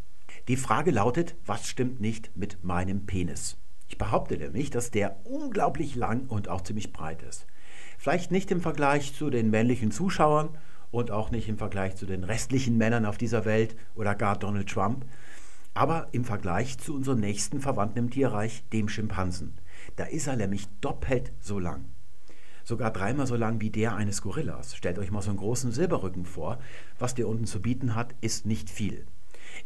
Die 0.48 0.56
Frage 0.56 0.90
lautet, 0.90 1.36
was 1.46 1.66
stimmt 1.66 2.00
nicht 2.00 2.36
mit 2.36 2.62
meinem 2.62 3.06
Penis? 3.06 3.56
Ich 3.88 3.96
behaupte 3.96 4.36
nämlich, 4.36 4.68
dass 4.68 4.90
der 4.90 5.24
unglaublich 5.24 5.94
lang 5.94 6.26
und 6.26 6.48
auch 6.48 6.60
ziemlich 6.60 6.92
breit 6.92 7.22
ist. 7.22 7.46
Vielleicht 7.96 8.30
nicht 8.30 8.50
im 8.50 8.60
Vergleich 8.60 9.14
zu 9.14 9.30
den 9.30 9.48
männlichen 9.48 9.90
Zuschauern 9.90 10.50
und 10.92 11.10
auch 11.10 11.32
nicht 11.32 11.48
im 11.48 11.58
Vergleich 11.58 11.96
zu 11.96 12.06
den 12.06 12.22
restlichen 12.22 12.78
Männern 12.78 13.04
auf 13.04 13.18
dieser 13.18 13.44
Welt 13.44 13.74
oder 13.96 14.14
gar 14.14 14.38
Donald 14.38 14.68
Trump, 14.68 15.04
aber 15.74 16.06
im 16.12 16.24
Vergleich 16.24 16.78
zu 16.78 16.94
unserem 16.94 17.18
nächsten 17.18 17.60
Verwandten 17.60 17.98
im 17.98 18.10
Tierreich, 18.10 18.62
dem 18.72 18.88
Schimpansen. 18.88 19.54
Da 19.96 20.04
ist 20.04 20.28
er 20.28 20.36
nämlich 20.36 20.68
doppelt 20.80 21.32
so 21.40 21.58
lang. 21.58 21.86
Sogar 22.62 22.92
dreimal 22.92 23.26
so 23.26 23.34
lang 23.34 23.60
wie 23.60 23.70
der 23.70 23.96
eines 23.96 24.22
Gorillas. 24.22 24.76
Stellt 24.76 24.98
euch 24.98 25.10
mal 25.10 25.22
so 25.22 25.30
einen 25.30 25.38
großen 25.38 25.72
Silberrücken 25.72 26.24
vor. 26.24 26.60
Was 26.98 27.14
der 27.14 27.26
unten 27.26 27.46
zu 27.46 27.60
bieten 27.60 27.96
hat, 27.96 28.14
ist 28.20 28.46
nicht 28.46 28.70
viel. 28.70 29.04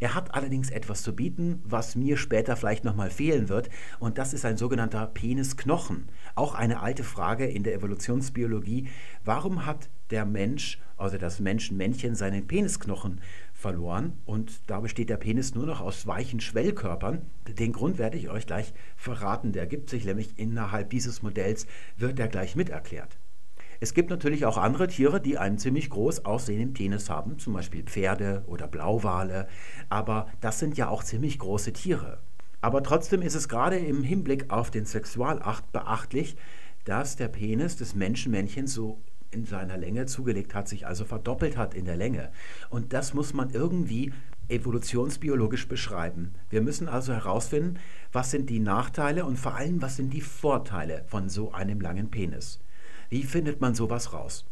Er 0.01 0.15
hat 0.15 0.35
allerdings 0.35 0.71
etwas 0.71 1.03
zu 1.03 1.15
bieten, 1.15 1.61
was 1.65 1.97
mir 1.97 2.17
später 2.17 2.57
vielleicht 2.57 2.85
nochmal 2.85 3.11
fehlen 3.11 3.49
wird, 3.49 3.71
und 3.99 4.19
das 4.19 4.35
ist 4.35 4.45
ein 4.45 4.57
sogenannter 4.57 5.07
Penisknochen. 5.07 6.09
Auch 6.35 6.55
eine 6.55 6.81
alte 6.81 7.05
Frage 7.05 7.47
in 7.47 7.63
der 7.63 7.75
Evolutionsbiologie. 7.75 8.89
Warum 9.25 9.67
hat 9.67 9.89
der 10.11 10.25
Mensch, 10.25 10.79
also 10.97 11.19
das 11.19 11.41
Menschenmännchen, 11.41 12.15
seinen 12.15 12.47
Penisknochen 12.47 13.21
verloren 13.53 14.19
und 14.25 14.61
da 14.71 14.81
besteht 14.81 15.11
der 15.11 15.17
Penis 15.17 15.55
nur 15.55 15.67
noch 15.67 15.81
aus 15.81 16.07
weichen 16.07 16.41
Schwellkörpern. 16.41 17.23
Den 17.49 17.73
Grund 17.73 17.99
werde 17.99 18.19
ich 18.19 18.29
euch 18.29 18.47
gleich 18.47 18.73
verraten, 18.97 19.53
der 19.53 19.67
gibt 19.67 19.91
sich 19.91 20.05
nämlich 20.05 20.39
innerhalb 20.39 20.91
dieses 20.91 21.23
Modells, 21.23 21.67
wird 21.97 22.19
der 22.19 22.29
gleich 22.29 22.55
miterklärt. 22.55 23.19
Es 23.81 23.95
gibt 23.95 24.11
natürlich 24.11 24.47
auch 24.47 24.57
andere 24.57 24.87
Tiere, 24.87 25.21
die 25.21 25.39
einen 25.39 25.59
ziemlich 25.59 25.91
groß 25.91 26.25
aussehenden 26.25 26.73
Penis 26.73 27.11
haben, 27.11 27.39
zum 27.39 27.53
Beispiel 27.53 27.83
Pferde 27.83 28.45
oder 28.47 28.67
Blauwale, 28.67 29.49
aber 29.89 30.29
das 30.41 30.59
sind 30.59 30.77
ja 30.77 30.89
auch 30.89 31.05
ziemlich 31.05 31.39
große 31.39 31.73
Tiere. 31.73 32.19
Aber 32.61 32.83
trotzdem 32.83 33.23
ist 33.23 33.35
es 33.35 33.49
gerade 33.49 33.79
im 33.79 34.03
Hinblick 34.03 34.51
auf 34.51 34.71
den 34.71 34.87
Sexualakt 34.87 35.71
beachtlich, 35.73 36.37
dass 36.85 37.17
der 37.17 37.29
Penis 37.29 37.77
des 37.77 37.95
Menschenmännchens 37.95 38.73
so 38.73 39.01
in 39.31 39.45
seiner 39.45 39.77
Länge 39.77 40.07
zugelegt 40.07 40.55
hat, 40.55 40.69
sich 40.69 40.87
also 40.87 41.05
verdoppelt 41.05 41.57
hat 41.57 41.75
in 41.75 41.85
der 41.85 41.97
Länge. 41.97 42.31
Und 42.71 42.93
das 42.93 43.13
muss 43.13 43.35
man 43.35 43.51
irgendwie 43.51 44.13
evolutionsbiologisch 44.49 45.69
beschreiben. 45.69 46.35
Wir 46.49 46.63
müssen 46.63 46.89
also 46.89 47.13
herausfinden, 47.13 47.79
was 48.13 48.31
sind 48.31 48.49
die 48.49 48.61
Nachteile 48.61 49.25
und 49.25 49.39
vor 49.39 49.57
allem, 49.57 49.83
was 49.83 49.97
sind 49.97 50.13
die 50.13 50.21
Vorteile 50.21 51.05
von 51.09 51.29
so 51.29 51.53
einem 51.53 51.81
langen 51.81 52.11
Penis. 52.11 52.61
Wie 53.09 53.23
findet 53.23 53.61
man 53.61 53.75
sowas 53.75 54.13
raus? 54.13 54.45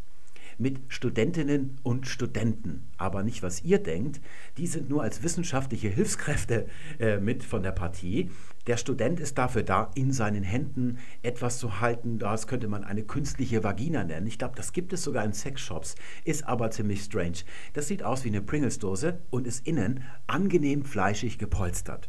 mit 0.59 0.81
Studentinnen 0.89 1.79
und 1.83 2.07
Studenten. 2.07 2.87
Aber 2.97 3.23
nicht, 3.23 3.43
was 3.43 3.63
ihr 3.65 3.79
denkt. 3.79 4.21
Die 4.57 4.67
sind 4.67 4.89
nur 4.89 5.03
als 5.03 5.23
wissenschaftliche 5.23 5.89
Hilfskräfte 5.89 6.67
äh, 6.99 7.19
mit 7.19 7.45
von 7.45 7.63
der 7.63 7.73
Partie. 7.73 8.31
Der 8.67 8.77
Student 8.77 9.21
ist 9.21 9.37
dafür 9.37 9.63
da, 9.63 9.91
in 9.95 10.13
seinen 10.13 10.43
Händen 10.43 10.99
etwas 11.23 11.59
zu 11.59 11.81
halten. 11.81 12.19
Das 12.19 12.47
könnte 12.47 12.69
man 12.69 12.85
eine 12.85 13.03
künstliche 13.03 13.63
Vagina 13.63 14.05
nennen. 14.05 14.27
Ich 14.27 14.39
glaube, 14.39 14.57
das 14.57 14.73
gibt 14.73 14.93
es 14.93 15.03
sogar 15.03 15.25
in 15.25 15.35
Sexshops. 15.35 15.97
Ist 16.25 16.47
aber 16.47 16.71
ziemlich 16.71 17.03
strange. 17.03 17.39
Das 17.75 17.89
sieht 17.89 18.03
aus 18.03 18.25
wie 18.25 18.29
eine 18.29 18.43
Pringles-Dose 18.43 19.19
und 19.31 19.47
ist 19.47 19.67
innen 19.67 20.05
angenehm 20.27 20.85
fleischig 20.85 21.39
gepolstert. 21.39 22.09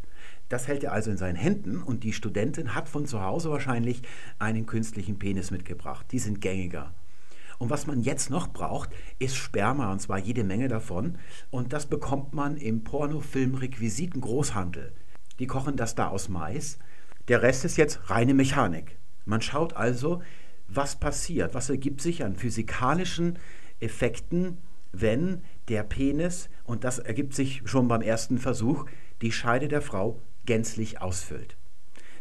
Das 0.49 0.67
hält 0.67 0.83
er 0.83 0.93
also 0.93 1.11
in 1.11 1.17
seinen 1.17 1.35
Händen 1.35 1.81
und 1.81 2.03
die 2.03 2.13
Studentin 2.13 2.75
hat 2.75 2.87
von 2.87 3.05
zu 3.05 3.21
Hause 3.21 3.49
wahrscheinlich 3.49 4.01
einen 4.37 4.65
künstlichen 4.65 5.17
Penis 5.17 5.51
mitgebracht. 5.51 6.05
Die 6.11 6.19
sind 6.19 6.41
gängiger. 6.41 6.93
Und 7.57 7.69
was 7.69 7.87
man 7.87 8.01
jetzt 8.01 8.29
noch 8.29 8.49
braucht, 8.49 8.89
ist 9.17 9.35
Sperma, 9.35 9.91
und 9.91 10.01
zwar 10.01 10.19
jede 10.19 10.43
Menge 10.43 10.67
davon. 10.67 11.17
Und 11.49 11.73
das 11.73 11.85
bekommt 11.85 12.33
man 12.33 12.57
im 12.57 12.83
Pornofilm-Requisiten-Großhandel. 12.83 14.91
Die 15.39 15.47
kochen 15.47 15.77
das 15.77 15.95
da 15.95 16.09
aus 16.09 16.29
Mais. 16.29 16.77
Der 17.27 17.41
Rest 17.41 17.65
ist 17.65 17.77
jetzt 17.77 18.09
reine 18.09 18.33
Mechanik. 18.33 18.97
Man 19.25 19.41
schaut 19.41 19.75
also, 19.75 20.21
was 20.67 20.99
passiert, 20.99 21.53
was 21.53 21.69
ergibt 21.69 22.01
sich 22.01 22.23
an 22.23 22.35
physikalischen 22.35 23.39
Effekten, 23.79 24.57
wenn 24.91 25.41
der 25.67 25.83
Penis, 25.83 26.49
und 26.63 26.83
das 26.83 26.99
ergibt 26.99 27.33
sich 27.33 27.61
schon 27.65 27.87
beim 27.87 28.01
ersten 28.01 28.37
Versuch, 28.37 28.85
die 29.21 29.31
Scheide 29.31 29.67
der 29.67 29.81
Frau 29.81 30.21
gänzlich 30.45 31.01
ausfüllt. 31.01 31.57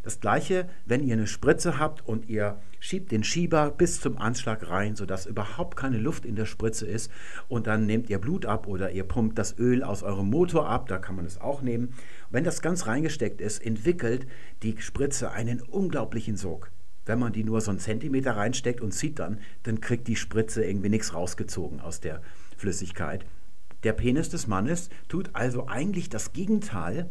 Das 0.05 0.21
gleiche, 0.21 0.69
wenn 0.85 1.03
ihr 1.03 1.15
eine 1.15 1.27
Spritze 1.27 1.79
habt 1.79 2.07
und 2.07 2.29
ihr 2.29 2.61
schiebt 2.79 3.11
den 3.11 3.25
Schieber 3.25 3.71
bis 3.71 4.03
zum 4.03 4.19
Anschlag 4.19 4.69
rein, 4.69 4.97
sodass 4.97 5.25
überhaupt 5.25 5.77
keine 5.77 5.97
Luft 5.97 6.27
in 6.27 6.37
der 6.37 6.45
Spritze 6.45 6.87
ist 6.87 7.11
und 7.49 7.67
dann 7.67 7.87
nehmt 7.87 8.11
ihr 8.11 8.19
Blut 8.19 8.45
ab 8.45 8.67
oder 8.67 8.91
ihr 8.91 9.05
pumpt 9.05 9.39
das 9.39 9.59
Öl 9.59 9.83
aus 9.83 10.03
eurem 10.03 10.29
Motor 10.29 10.69
ab, 10.69 10.89
da 10.89 10.99
kann 10.99 11.17
man 11.17 11.25
es 11.25 11.41
auch 11.41 11.63
nehmen. 11.63 11.95
Wenn 12.29 12.45
das 12.45 12.61
ganz 12.61 12.87
reingesteckt 12.87 13.41
ist, 13.41 13.65
entwickelt 13.65 14.27
die 14.63 14.77
Spritze 14.79 15.31
einen 15.31 15.63
unglaublichen 15.63 16.37
Sog. 16.37 16.71
Wenn 17.07 17.19
man 17.19 17.33
die 17.33 17.45
nur 17.45 17.63
so 17.63 17.71
einen 17.71 17.81
Zentimeter 17.81 18.37
reinsteckt 18.37 18.83
und 18.83 18.93
zieht 18.93 19.19
dann, 19.19 19.39
dann 19.63 19.81
kriegt 19.81 20.07
die 20.07 20.17
Spritze 20.17 20.63
irgendwie 20.65 20.91
nichts 20.91 21.15
rausgezogen 21.15 21.81
aus 21.81 22.01
der 22.01 22.21
Flüssigkeit. 22.59 23.25
Der 23.85 23.95
Penis 23.95 24.29
des 24.29 24.47
Mannes 24.47 24.91
tut 25.09 25.31
also 25.33 25.67
eigentlich 25.67 26.11
das 26.11 26.35
Gegenteil 26.35 27.09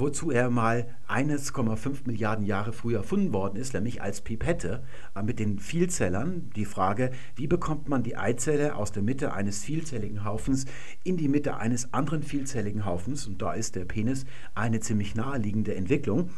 wozu 0.00 0.30
er 0.30 0.50
mal 0.50 0.88
1,5 1.08 2.06
Milliarden 2.06 2.44
Jahre 2.44 2.72
früher 2.72 2.98
erfunden 2.98 3.32
worden 3.32 3.56
ist, 3.56 3.74
nämlich 3.74 4.02
als 4.02 4.22
Pipette 4.22 4.82
äh, 5.14 5.22
mit 5.22 5.38
den 5.38 5.58
Vielzellern. 5.58 6.50
Die 6.56 6.64
Frage, 6.64 7.10
wie 7.36 7.46
bekommt 7.46 7.88
man 7.88 8.02
die 8.02 8.16
Eizelle 8.16 8.74
aus 8.74 8.92
der 8.92 9.02
Mitte 9.02 9.32
eines 9.32 9.62
vielzelligen 9.62 10.24
Haufens 10.24 10.64
in 11.04 11.16
die 11.16 11.28
Mitte 11.28 11.58
eines 11.58 11.92
anderen 11.92 12.22
vielzelligen 12.22 12.84
Haufens? 12.84 13.26
Und 13.26 13.42
da 13.42 13.52
ist 13.52 13.76
der 13.76 13.84
Penis 13.84 14.24
eine 14.54 14.80
ziemlich 14.80 15.14
naheliegende 15.14 15.74
Entwicklung. 15.74 16.30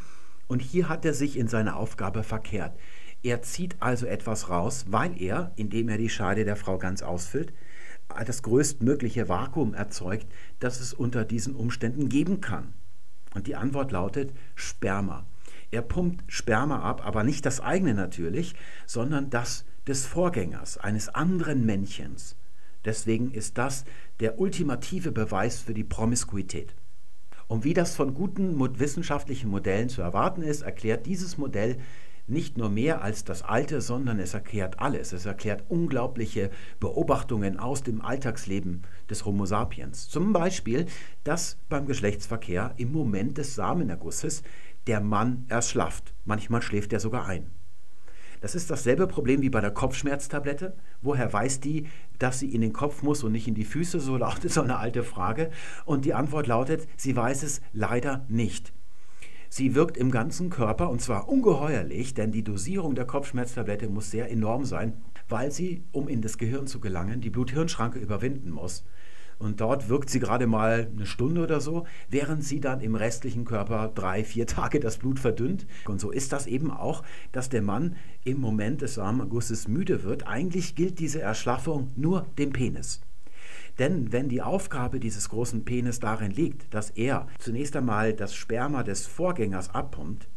Und 0.49 0.61
hier 0.61 0.89
hat 0.89 1.05
er 1.05 1.15
sich 1.15 1.39
in 1.39 1.49
seiner 1.49 1.77
Aufgabe 1.77 2.25
verkehrt. 2.25 2.77
Er 3.23 3.41
zieht 3.43 3.77
also 3.81 4.07
etwas 4.07 4.51
raus, 4.51 4.87
weil 4.89 5.21
er, 5.23 5.53
indem 5.55 5.89
er 5.89 5.97
die 5.97 6.09
Scheide 6.09 6.45
der 6.45 6.57
Frau 6.57 6.77
ganz 6.77 7.03
ausfüllt, 7.03 7.53
das 8.27 8.43
größtmögliche 8.43 9.29
Vakuum 9.29 9.75
erzeugt, 9.75 10.27
das 10.59 10.81
es 10.81 10.93
unter 10.93 11.25
diesen 11.25 11.55
Umständen 11.55 12.09
geben 12.09 12.41
kann. 12.41 12.75
Und 13.35 13.47
die 13.47 13.57
Antwort 13.57 13.93
lautet 13.93 14.33
Sperma. 14.55 15.27
Er 15.71 15.83
pumpt 15.83 16.25
Sperma 16.29 16.83
ab, 16.83 17.05
aber 17.07 17.25
nicht 17.25 17.47
das 17.47 17.61
eigene 17.61 17.95
natürlich, 17.95 18.55
sondern 18.87 19.31
das 19.31 19.65
des 19.87 20.07
Vorgängers, 20.07 20.79
eines 20.79 21.09
anderen 21.09 21.65
Männchens. 21.65 22.37
Deswegen 22.85 23.31
ist 23.31 23.59
das 23.59 23.85
der 24.21 24.39
ultimative 24.39 25.13
Beweis 25.13 25.61
für 25.61 25.75
die 25.75 25.85
Promiskuität. 25.85 26.75
Und 27.49 27.65
wie 27.65 27.75
das 27.75 27.95
von 27.95 28.15
guten 28.15 28.59
wissenschaftlichen 28.79 29.51
Modellen 29.51 29.89
zu 29.89 30.03
erwarten 30.03 30.43
ist, 30.43 30.63
erklärt 30.63 31.07
dieses 31.07 31.39
Modell 31.39 31.79
nicht 32.27 32.57
nur 32.57 32.71
mehr 32.71 33.03
als 33.03 33.25
das 33.25 33.43
Alte, 33.43 33.81
sondern 33.81 34.19
es 34.19 34.35
erklärt 34.35 34.81
alles. 34.81 35.13
Es 35.13 35.27
erklärt 35.27 35.65
unglaubliche 35.69 36.51
Beobachtungen 36.81 37.59
aus 37.59 37.83
dem 37.83 38.01
Alltagsleben 38.01 38.83
des 39.11 39.25
Homo 39.25 39.45
sapiens. 39.45 40.09
Zum 40.09 40.33
Beispiel, 40.33 40.87
dass 41.25 41.59
beim 41.69 41.87
Geschlechtsverkehr 41.87 42.75
im 42.77 42.93
Moment 42.93 43.39
des 43.39 43.55
Samenergusses 43.55 44.43
der 44.87 45.01
Mann 45.01 45.45
erschlafft. 45.49 46.15
Manchmal 46.25 46.63
schläft 46.63 46.93
er 46.93 47.01
sogar 47.01 47.27
ein. 47.27 47.51
Das 48.41 48.57
ist 48.57 48.71
dasselbe 48.71 49.07
Problem 49.07 49.41
wie 49.41 49.51
bei 49.51 49.61
der 49.61 49.71
Kopfschmerztablette. 49.71 50.75
Woher 51.01 51.33
weiß 51.33 51.61
die, 51.61 51.87
dass 52.19 52.41
sie 52.41 52.53
in 52.53 52.61
den 52.61 52.73
Kopf 52.73 53.03
muss 53.03 53.23
und 53.23 53.31
nicht 53.31 53.47
in 53.47 53.55
die 53.55 53.65
Füße? 53.65 54.01
So 54.01 54.17
lautet 54.19 54.51
so 54.53 54.63
eine 54.63 54.79
alte 54.79 55.05
Frage. 55.05 55.51
Und 55.85 56.05
die 56.05 56.15
Antwort 56.15 56.49
lautet, 56.49 56.89
sie 56.97 57.15
weiß 57.15 57.45
es 57.45 57.61
leider 57.73 58.27
nicht. 58.29 58.73
Sie 59.55 59.75
wirkt 59.75 59.99
im 59.99 60.11
ganzen 60.11 60.49
Körper 60.49 60.89
und 60.89 61.03
zwar 61.03 61.29
ungeheuerlich, 61.29 62.15
denn 62.15 62.33
die 62.33 62.43
Dosierung 62.43 62.95
der 62.95 63.05
Kopfschmerztablette 63.05 63.91
muss 63.91 64.11
sehr 64.11 64.31
enorm 64.31 64.65
sein, 64.65 64.95
weil 65.29 65.53
sie, 65.53 65.85
um 65.93 66.09
in 66.09 66.23
das 66.23 66.39
Gehirn 66.39 66.67
zu 66.67 66.81
gelangen, 66.81 67.21
die 67.21 67.29
Blut-Hirn-Schranke 67.29 67.99
überwinden 67.99 68.49
muss. 68.49 68.87
Und 69.39 69.61
dort 69.61 69.91
wirkt 69.91 70.09
sie 70.09 70.21
gerade 70.21 70.47
mal 70.47 70.89
eine 70.91 71.05
Stunde 71.05 71.43
oder 71.43 71.61
so, 71.61 71.85
während 72.09 72.43
sie 72.43 72.61
dann 72.61 72.81
im 72.81 72.95
restlichen 72.95 73.45
Körper 73.45 73.93
drei, 73.95 74.25
vier 74.25 74.47
Tage 74.47 74.81
das 74.81 74.97
Blut 74.97 75.19
verdünnt. 75.21 75.67
Und 75.85 76.01
so 76.01 76.11
ist 76.11 76.33
das 76.33 76.47
eben 76.47 76.71
auch, 76.71 77.03
dass 77.33 77.51
der 77.51 77.61
Mann 77.61 77.97
im 78.25 78.41
Moment 78.41 78.81
des 78.81 78.95
Samenergusses 78.95 79.69
müde 79.69 80.03
wird. 80.03 80.27
Eigentlich 80.27 80.77
gilt 80.77 80.99
diese 80.99 81.21
Erschlaffung 81.21 81.91
nur 81.95 82.25
dem 82.39 82.55
Penis. 82.55 83.03
Denn 83.79 84.13
wenn 84.13 84.29
die 84.29 84.43
Aufgabe 84.43 85.01
dieses 85.01 85.29
großen 85.29 85.65
Penis 85.65 86.01
darin 86.01 86.31
liegt, 86.31 86.73
dass 86.75 86.91
er 86.91 87.27
zunächst 87.39 87.75
einmal 87.77 88.13
das 88.13 88.35
Sperma 88.35 88.83
des 88.83 89.07
Vorgängers 89.07 89.75
abpumpt, 89.75 90.29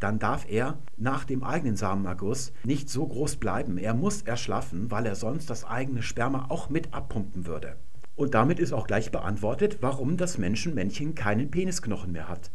dann 0.00 0.18
darf 0.18 0.46
er 0.50 0.78
nach 0.96 1.24
dem 1.24 1.42
eigenen 1.42 1.76
Samenerguss 1.76 2.52
nicht 2.64 2.90
so 2.90 3.06
groß 3.06 3.36
bleiben. 3.36 3.78
Er 3.78 3.94
muss 3.94 4.22
erschlaffen, 4.22 4.90
weil 4.90 5.06
er 5.06 5.14
sonst 5.14 5.48
das 5.48 5.64
eigene 5.64 6.02
Sperma 6.02 6.46
auch 6.50 6.68
mit 6.68 6.92
abpumpen 6.92 7.46
würde. 7.46 7.76
Und 8.16 8.34
damit 8.34 8.60
ist 8.60 8.72
auch 8.72 8.86
gleich 8.86 9.10
beantwortet, 9.10 9.78
warum 9.80 10.16
das 10.16 10.38
Menschenmännchen 10.38 11.14
keinen 11.14 11.50
Penisknochen 11.50 12.12
mehr 12.12 12.28
hat. 12.28 12.50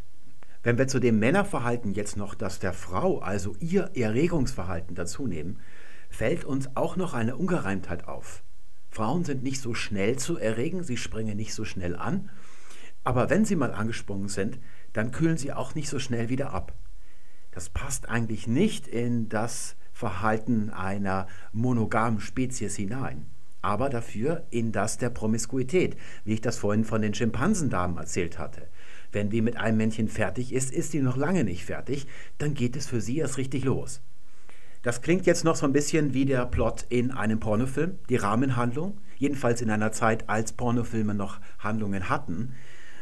Wenn 0.62 0.78
wir 0.78 0.88
zu 0.88 1.00
dem 1.00 1.20
Männerverhalten 1.20 1.94
jetzt 1.94 2.18
noch 2.18 2.36
das 2.36 2.60
der 2.60 2.74
Frau, 2.74 3.20
also 3.20 3.56
ihr 3.60 3.92
Erregungsverhalten 3.96 4.96
dazu 4.96 5.26
nehmen, 5.26 5.60
fällt 6.10 6.44
uns 6.44 6.76
auch 6.76 6.98
noch 6.98 7.14
eine 7.14 7.36
Ungereimtheit 7.36 8.08
auf. 8.08 8.44
Frauen 8.90 9.24
sind 9.24 9.44
nicht 9.44 9.62
so 9.62 9.74
schnell 9.74 10.18
zu 10.18 10.38
erregen, 10.38 10.84
sie 10.84 10.98
springen 10.98 11.38
nicht 11.38 11.54
so 11.54 11.66
schnell 11.66 11.96
an, 11.96 12.30
aber 13.04 13.30
wenn 13.30 13.46
sie 13.46 13.56
mal 13.56 13.74
angesprungen 13.74 14.28
sind, 14.28 14.60
dann 14.94 15.12
kühlen 15.12 15.38
sie 15.38 15.54
auch 15.54 15.76
nicht 15.76 15.90
so 15.90 16.00
schnell 16.00 16.30
wieder 16.30 16.54
ab. 16.54 16.74
Das 17.52 17.70
passt 17.70 18.10
eigentlich 18.10 18.48
nicht 18.48 18.88
in 18.88 19.30
das 19.30 19.76
Verhalten 19.94 20.70
einer 20.70 21.28
monogamen 21.52 22.20
Spezies 22.20 22.76
hinein, 22.76 23.26
aber 23.62 23.90
dafür 23.90 24.46
in 24.50 24.72
das 24.72 24.98
der 24.98 25.10
Promiskuität, 25.10 25.98
wie 26.24 26.34
ich 26.34 26.42
das 26.42 26.58
vorhin 26.58 26.86
von 26.86 27.02
den 27.02 27.14
Schimpansendamen 27.14 27.98
erzählt 27.98 28.40
hatte. 28.40 28.68
Wenn 29.12 29.30
die 29.30 29.42
mit 29.42 29.58
einem 29.58 29.78
Männchen 29.78 30.08
fertig 30.08 30.54
ist, 30.54 30.72
ist 30.72 30.94
die 30.94 31.02
noch 31.02 31.18
lange 31.18 31.44
nicht 31.44 31.66
fertig, 31.66 32.08
dann 32.38 32.54
geht 32.54 32.76
es 32.76 32.88
für 32.88 33.02
sie 33.02 33.18
erst 33.18 33.38
richtig 33.38 33.66
los. 33.66 34.02
Das 34.82 35.02
klingt 35.02 35.26
jetzt 35.26 35.44
noch 35.44 35.58
so 35.58 35.66
ein 35.66 35.74
bisschen 35.74 36.14
wie 36.14 36.24
der 36.24 36.46
Plot 36.46 36.86
in 36.88 37.12
einem 37.12 37.42
Pornofilm, 37.42 38.00
die 38.08 38.16
Rahmenhandlung, 38.16 38.98
jedenfalls 39.18 39.62
in 39.62 39.70
einer 39.70 39.92
Zeit, 39.92 40.30
als 40.30 40.54
Pornofilme 40.54 41.14
noch 41.14 41.42
Handlungen 41.60 42.08
hatten. 42.08 42.54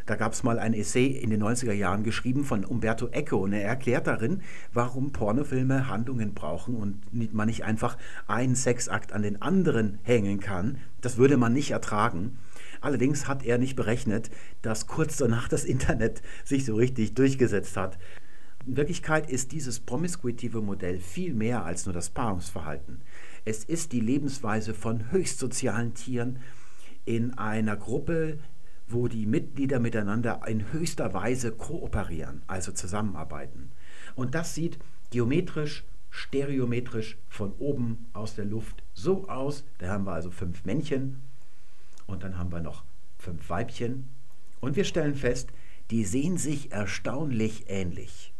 Da 0.07 0.15
gab 0.15 0.33
es 0.33 0.41
mal 0.41 0.57
ein 0.57 0.73
Essay 0.73 1.05
in 1.05 1.29
den 1.29 1.43
90er 1.43 1.73
Jahren 1.73 2.03
geschrieben 2.03 2.45
von 2.45 2.65
Umberto 2.65 3.09
Eco 3.09 3.37
und 3.37 3.53
er 3.53 3.63
erklärt 3.63 4.07
darin, 4.07 4.41
warum 4.73 5.11
Pornofilme 5.11 5.87
Handlungen 5.87 6.33
brauchen 6.33 6.75
und 6.75 7.33
man 7.33 7.47
nicht 7.47 7.63
einfach 7.63 7.95
einen 8.25 8.55
Sexakt 8.55 9.13
an 9.13 9.21
den 9.21 9.39
anderen 9.43 9.99
hängen 10.01 10.39
kann. 10.39 10.79
Das 11.01 11.17
würde 11.17 11.37
man 11.37 11.53
nicht 11.53 11.69
ertragen. 11.69 12.39
Allerdings 12.81 13.27
hat 13.27 13.45
er 13.45 13.59
nicht 13.59 13.75
berechnet, 13.75 14.31
dass 14.63 14.87
kurz 14.87 15.17
danach 15.17 15.47
das 15.47 15.63
Internet 15.63 16.23
sich 16.43 16.65
so 16.65 16.75
richtig 16.75 17.13
durchgesetzt 17.13 17.77
hat. 17.77 17.99
In 18.67 18.75
Wirklichkeit 18.75 19.29
ist 19.29 19.53
dieses 19.53 19.79
promiskuitive 19.79 20.59
Modell 20.59 20.99
viel 20.99 21.33
mehr 21.33 21.63
als 21.63 21.85
nur 21.85 21.93
das 21.93 22.09
Paarungsverhalten. 22.09 22.99
Es 23.45 23.63
ist 23.63 23.93
die 23.93 24.01
Lebensweise 24.01 24.73
von 24.73 25.09
höchst 25.09 25.39
sozialen 25.39 25.93
Tieren 25.93 26.39
in 27.05 27.37
einer 27.37 27.77
Gruppe, 27.77 28.39
wo 28.89 29.07
die 29.07 29.25
Mitglieder 29.25 29.79
miteinander 29.79 30.41
in 30.47 30.73
höchster 30.73 31.13
Weise 31.13 31.53
kooperieren, 31.53 32.41
also 32.47 32.73
zusammenarbeiten. 32.73 33.71
Und 34.15 34.35
das 34.35 34.53
sieht 34.53 34.77
geometrisch 35.11 35.85
stereometrisch 36.09 37.17
von 37.29 37.53
oben 37.59 38.07
aus 38.11 38.35
der 38.35 38.45
Luft 38.45 38.83
so 38.93 39.29
aus. 39.29 39.63
Da 39.77 39.87
haben 39.87 40.05
wir 40.05 40.11
also 40.11 40.29
fünf 40.29 40.65
Männchen 40.65 41.21
und 42.05 42.21
dann 42.21 42.37
haben 42.37 42.51
wir 42.51 42.59
noch 42.59 42.83
fünf 43.17 43.49
Weibchen. 43.49 44.09
Und 44.59 44.75
wir 44.75 44.83
stellen 44.83 45.15
fest, 45.15 45.51
die 45.89 46.03
sehen 46.03 46.37
sich 46.37 46.73
erstaunlich 46.73 47.69
ähnlich. 47.69 48.33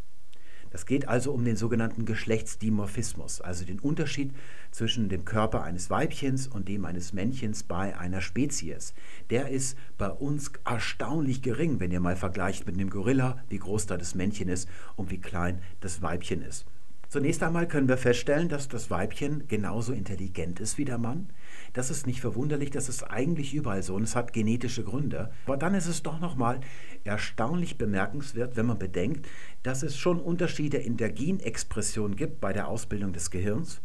Es 0.72 0.86
geht 0.86 1.08
also 1.08 1.32
um 1.32 1.46
den 1.46 1.56
sogenannten 1.56 2.06
Geschlechtsdimorphismus, 2.06 3.42
also 3.42 3.66
den 3.66 3.80
Unterschied 3.80 4.34
zwischen 4.72 5.10
dem 5.10 5.26
Körper 5.26 5.64
eines 5.64 5.90
Weibchens 5.90 6.48
und 6.48 6.68
dem 6.68 6.86
eines 6.86 7.14
Männchens 7.14 7.64
bei 7.64 7.98
einer 7.98 8.22
Spezies. 8.22 8.94
Der 9.30 9.50
ist 9.50 9.78
bei 9.98 10.10
uns 10.10 10.52
erstaunlich 10.66 11.42
gering, 11.42 11.80
wenn 11.80 11.92
ihr 11.92 12.00
mal 12.00 12.16
vergleicht 12.16 12.66
mit 12.66 12.76
einem 12.76 12.90
Gorilla, 12.90 13.44
wie 13.50 13.60
groß 13.60 13.88
da 13.88 13.98
das 13.98 14.16
Männchen 14.16 14.50
ist 14.50 14.70
und 14.96 15.10
wie 15.10 15.20
klein 15.20 15.62
das 15.80 16.02
Weibchen 16.02 16.42
ist. 16.42 16.66
Zunächst 17.10 17.42
einmal 17.42 17.68
können 17.70 17.88
wir 17.88 17.98
feststellen, 17.98 18.50
dass 18.50 18.68
das 18.68 18.92
Weibchen 18.92 19.48
genauso 19.48 19.94
intelligent 19.94 20.60
ist 20.60 20.78
wie 20.78 20.84
der 20.84 20.98
Mann. 20.98 21.30
Das 21.78 21.92
ist 21.92 22.08
nicht 22.08 22.22
verwunderlich, 22.22 22.72
das 22.72 22.90
ist 22.90 23.04
eigentlich 23.04 23.54
überall 23.54 23.84
so 23.84 23.94
und 23.94 24.02
es 24.02 24.16
hat 24.16 24.34
genetische 24.34 24.84
Gründe. 24.84 25.30
Aber 25.46 25.58
dann 25.58 25.76
ist 25.76 25.86
es 25.86 26.02
doch 26.02 26.20
nochmal 26.20 26.60
erstaunlich 27.04 27.78
bemerkenswert, 27.78 28.56
wenn 28.56 28.66
man 28.66 28.80
bedenkt, 28.80 29.28
dass 29.62 29.84
es 29.84 29.96
schon 29.96 30.20
Unterschiede 30.20 30.78
in 30.78 30.98
der 30.98 31.12
Genexpression 31.12 32.16
gibt 32.16 32.42
bei 32.42 32.52
der 32.52 32.68
Ausbildung 32.68 33.14
des 33.14 33.30
Gehirns. 33.30 33.80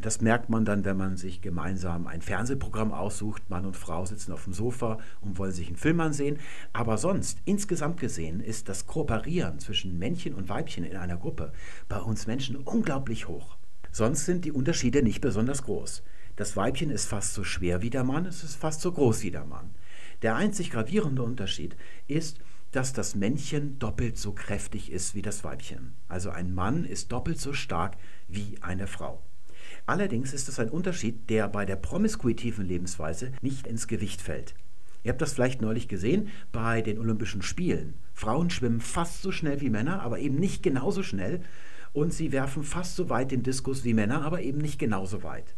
Das 0.00 0.22
merkt 0.22 0.50
man 0.50 0.64
dann, 0.64 0.84
wenn 0.84 0.96
man 0.96 1.16
sich 1.16 1.40
gemeinsam 1.40 2.08
ein 2.08 2.20
Fernsehprogramm 2.20 2.92
aussucht. 2.92 3.48
Mann 3.48 3.64
und 3.64 3.76
Frau 3.76 4.04
sitzen 4.04 4.32
auf 4.32 4.42
dem 4.42 4.52
Sofa 4.52 4.98
und 5.20 5.38
wollen 5.38 5.52
sich 5.52 5.68
einen 5.68 5.76
Film 5.76 6.00
ansehen. 6.00 6.40
Aber 6.72 6.98
sonst, 6.98 7.38
insgesamt 7.44 8.00
gesehen, 8.00 8.40
ist 8.40 8.68
das 8.68 8.88
Kooperieren 8.88 9.60
zwischen 9.60 10.00
Männchen 10.00 10.34
und 10.34 10.48
Weibchen 10.48 10.82
in 10.82 10.96
einer 10.96 11.18
Gruppe 11.18 11.52
bei 11.88 12.00
uns 12.00 12.26
Menschen 12.26 12.56
unglaublich 12.56 13.28
hoch. 13.28 13.56
Sonst 13.92 14.24
sind 14.24 14.44
die 14.44 14.50
Unterschiede 14.50 15.04
nicht 15.04 15.20
besonders 15.20 15.62
groß. 15.62 16.02
Das 16.36 16.56
Weibchen 16.56 16.90
ist 16.90 17.06
fast 17.06 17.32
so 17.34 17.44
schwer 17.44 17.80
wie 17.80 17.90
der 17.90 18.02
Mann, 18.02 18.26
es 18.26 18.42
ist 18.42 18.56
fast 18.56 18.80
so 18.80 18.90
groß 18.90 19.22
wie 19.22 19.30
der 19.30 19.44
Mann. 19.44 19.70
Der 20.22 20.34
einzig 20.34 20.70
gravierende 20.70 21.22
Unterschied 21.22 21.76
ist, 22.08 22.40
dass 22.72 22.92
das 22.92 23.14
Männchen 23.14 23.78
doppelt 23.78 24.18
so 24.18 24.32
kräftig 24.32 24.90
ist 24.90 25.14
wie 25.14 25.22
das 25.22 25.44
Weibchen. 25.44 25.92
Also 26.08 26.30
ein 26.30 26.52
Mann 26.52 26.84
ist 26.84 27.12
doppelt 27.12 27.38
so 27.40 27.52
stark 27.52 27.96
wie 28.26 28.58
eine 28.62 28.88
Frau. 28.88 29.22
Allerdings 29.86 30.32
ist 30.32 30.48
es 30.48 30.58
ein 30.58 30.70
Unterschied, 30.70 31.30
der 31.30 31.46
bei 31.46 31.64
der 31.64 31.76
promiskuitiven 31.76 32.66
Lebensweise 32.66 33.30
nicht 33.40 33.68
ins 33.68 33.86
Gewicht 33.86 34.20
fällt. 34.20 34.54
Ihr 35.04 35.12
habt 35.12 35.22
das 35.22 35.34
vielleicht 35.34 35.62
neulich 35.62 35.86
gesehen 35.86 36.30
bei 36.50 36.82
den 36.82 36.98
Olympischen 36.98 37.42
Spielen. 37.42 37.94
Frauen 38.12 38.50
schwimmen 38.50 38.80
fast 38.80 39.22
so 39.22 39.30
schnell 39.30 39.60
wie 39.60 39.70
Männer, 39.70 40.02
aber 40.02 40.18
eben 40.18 40.36
nicht 40.40 40.64
genauso 40.64 41.04
schnell. 41.04 41.42
Und 41.92 42.12
sie 42.12 42.32
werfen 42.32 42.64
fast 42.64 42.96
so 42.96 43.08
weit 43.08 43.30
den 43.30 43.44
Diskus 43.44 43.84
wie 43.84 43.94
Männer, 43.94 44.22
aber 44.22 44.40
eben 44.40 44.58
nicht 44.58 44.80
genauso 44.80 45.22
weit. 45.22 45.54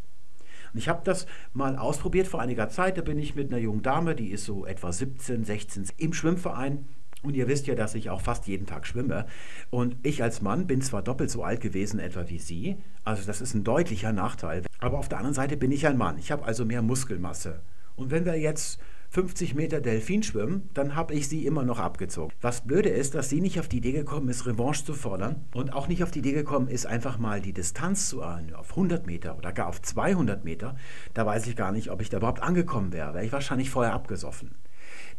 Und 0.76 0.80
ich 0.80 0.90
habe 0.90 1.00
das 1.04 1.26
mal 1.54 1.78
ausprobiert 1.78 2.28
vor 2.28 2.42
einiger 2.42 2.68
Zeit. 2.68 2.98
Da 2.98 3.00
bin 3.00 3.18
ich 3.18 3.34
mit 3.34 3.50
einer 3.50 3.62
jungen 3.62 3.80
Dame, 3.80 4.14
die 4.14 4.30
ist 4.30 4.44
so 4.44 4.66
etwa 4.66 4.92
17, 4.92 5.42
16, 5.42 5.86
im 5.96 6.12
Schwimmverein 6.12 6.84
und 7.22 7.34
ihr 7.34 7.48
wisst 7.48 7.66
ja, 7.66 7.74
dass 7.74 7.94
ich 7.94 8.10
auch 8.10 8.20
fast 8.20 8.46
jeden 8.46 8.66
Tag 8.66 8.86
schwimme. 8.86 9.24
Und 9.70 9.96
ich 10.02 10.22
als 10.22 10.42
Mann 10.42 10.66
bin 10.66 10.82
zwar 10.82 11.00
doppelt 11.00 11.30
so 11.30 11.42
alt 11.42 11.62
gewesen 11.62 11.98
etwa 11.98 12.28
wie 12.28 12.38
Sie, 12.38 12.76
also 13.04 13.22
das 13.26 13.40
ist 13.40 13.54
ein 13.54 13.64
deutlicher 13.64 14.12
Nachteil. 14.12 14.66
Aber 14.78 14.98
auf 14.98 15.08
der 15.08 15.16
anderen 15.16 15.32
Seite 15.32 15.56
bin 15.56 15.72
ich 15.72 15.86
ein 15.86 15.96
Mann. 15.96 16.18
Ich 16.18 16.30
habe 16.30 16.44
also 16.44 16.66
mehr 16.66 16.82
Muskelmasse. 16.82 17.62
Und 17.94 18.10
wenn 18.10 18.26
wir 18.26 18.38
jetzt 18.38 18.78
50 19.16 19.54
Meter 19.54 19.80
Delfin 19.80 20.22
schwimmen, 20.22 20.68
dann 20.74 20.94
habe 20.94 21.14
ich 21.14 21.26
sie 21.26 21.46
immer 21.46 21.62
noch 21.62 21.78
abgezogen. 21.78 22.34
Was 22.42 22.66
blöde 22.66 22.90
ist, 22.90 23.14
dass 23.14 23.30
sie 23.30 23.40
nicht 23.40 23.58
auf 23.58 23.66
die 23.66 23.78
Idee 23.78 23.92
gekommen 23.92 24.28
ist, 24.28 24.44
Revanche 24.44 24.84
zu 24.84 24.92
fordern 24.92 25.46
und 25.54 25.72
auch 25.72 25.88
nicht 25.88 26.02
auf 26.02 26.10
die 26.10 26.18
Idee 26.18 26.32
gekommen 26.32 26.68
ist, 26.68 26.84
einfach 26.84 27.16
mal 27.16 27.40
die 27.40 27.54
Distanz 27.54 28.10
zu 28.10 28.20
erhöhen 28.20 28.52
auf 28.52 28.72
100 28.72 29.06
Meter 29.06 29.38
oder 29.38 29.54
gar 29.54 29.68
auf 29.68 29.80
200 29.80 30.44
Meter. 30.44 30.76
Da 31.14 31.24
weiß 31.24 31.46
ich 31.46 31.56
gar 31.56 31.72
nicht, 31.72 31.90
ob 31.90 32.02
ich 32.02 32.10
da 32.10 32.18
überhaupt 32.18 32.42
angekommen 32.42 32.92
wäre. 32.92 33.14
Wäre 33.14 33.24
ich 33.24 33.32
wahrscheinlich 33.32 33.70
vorher 33.70 33.94
abgesoffen. 33.94 34.54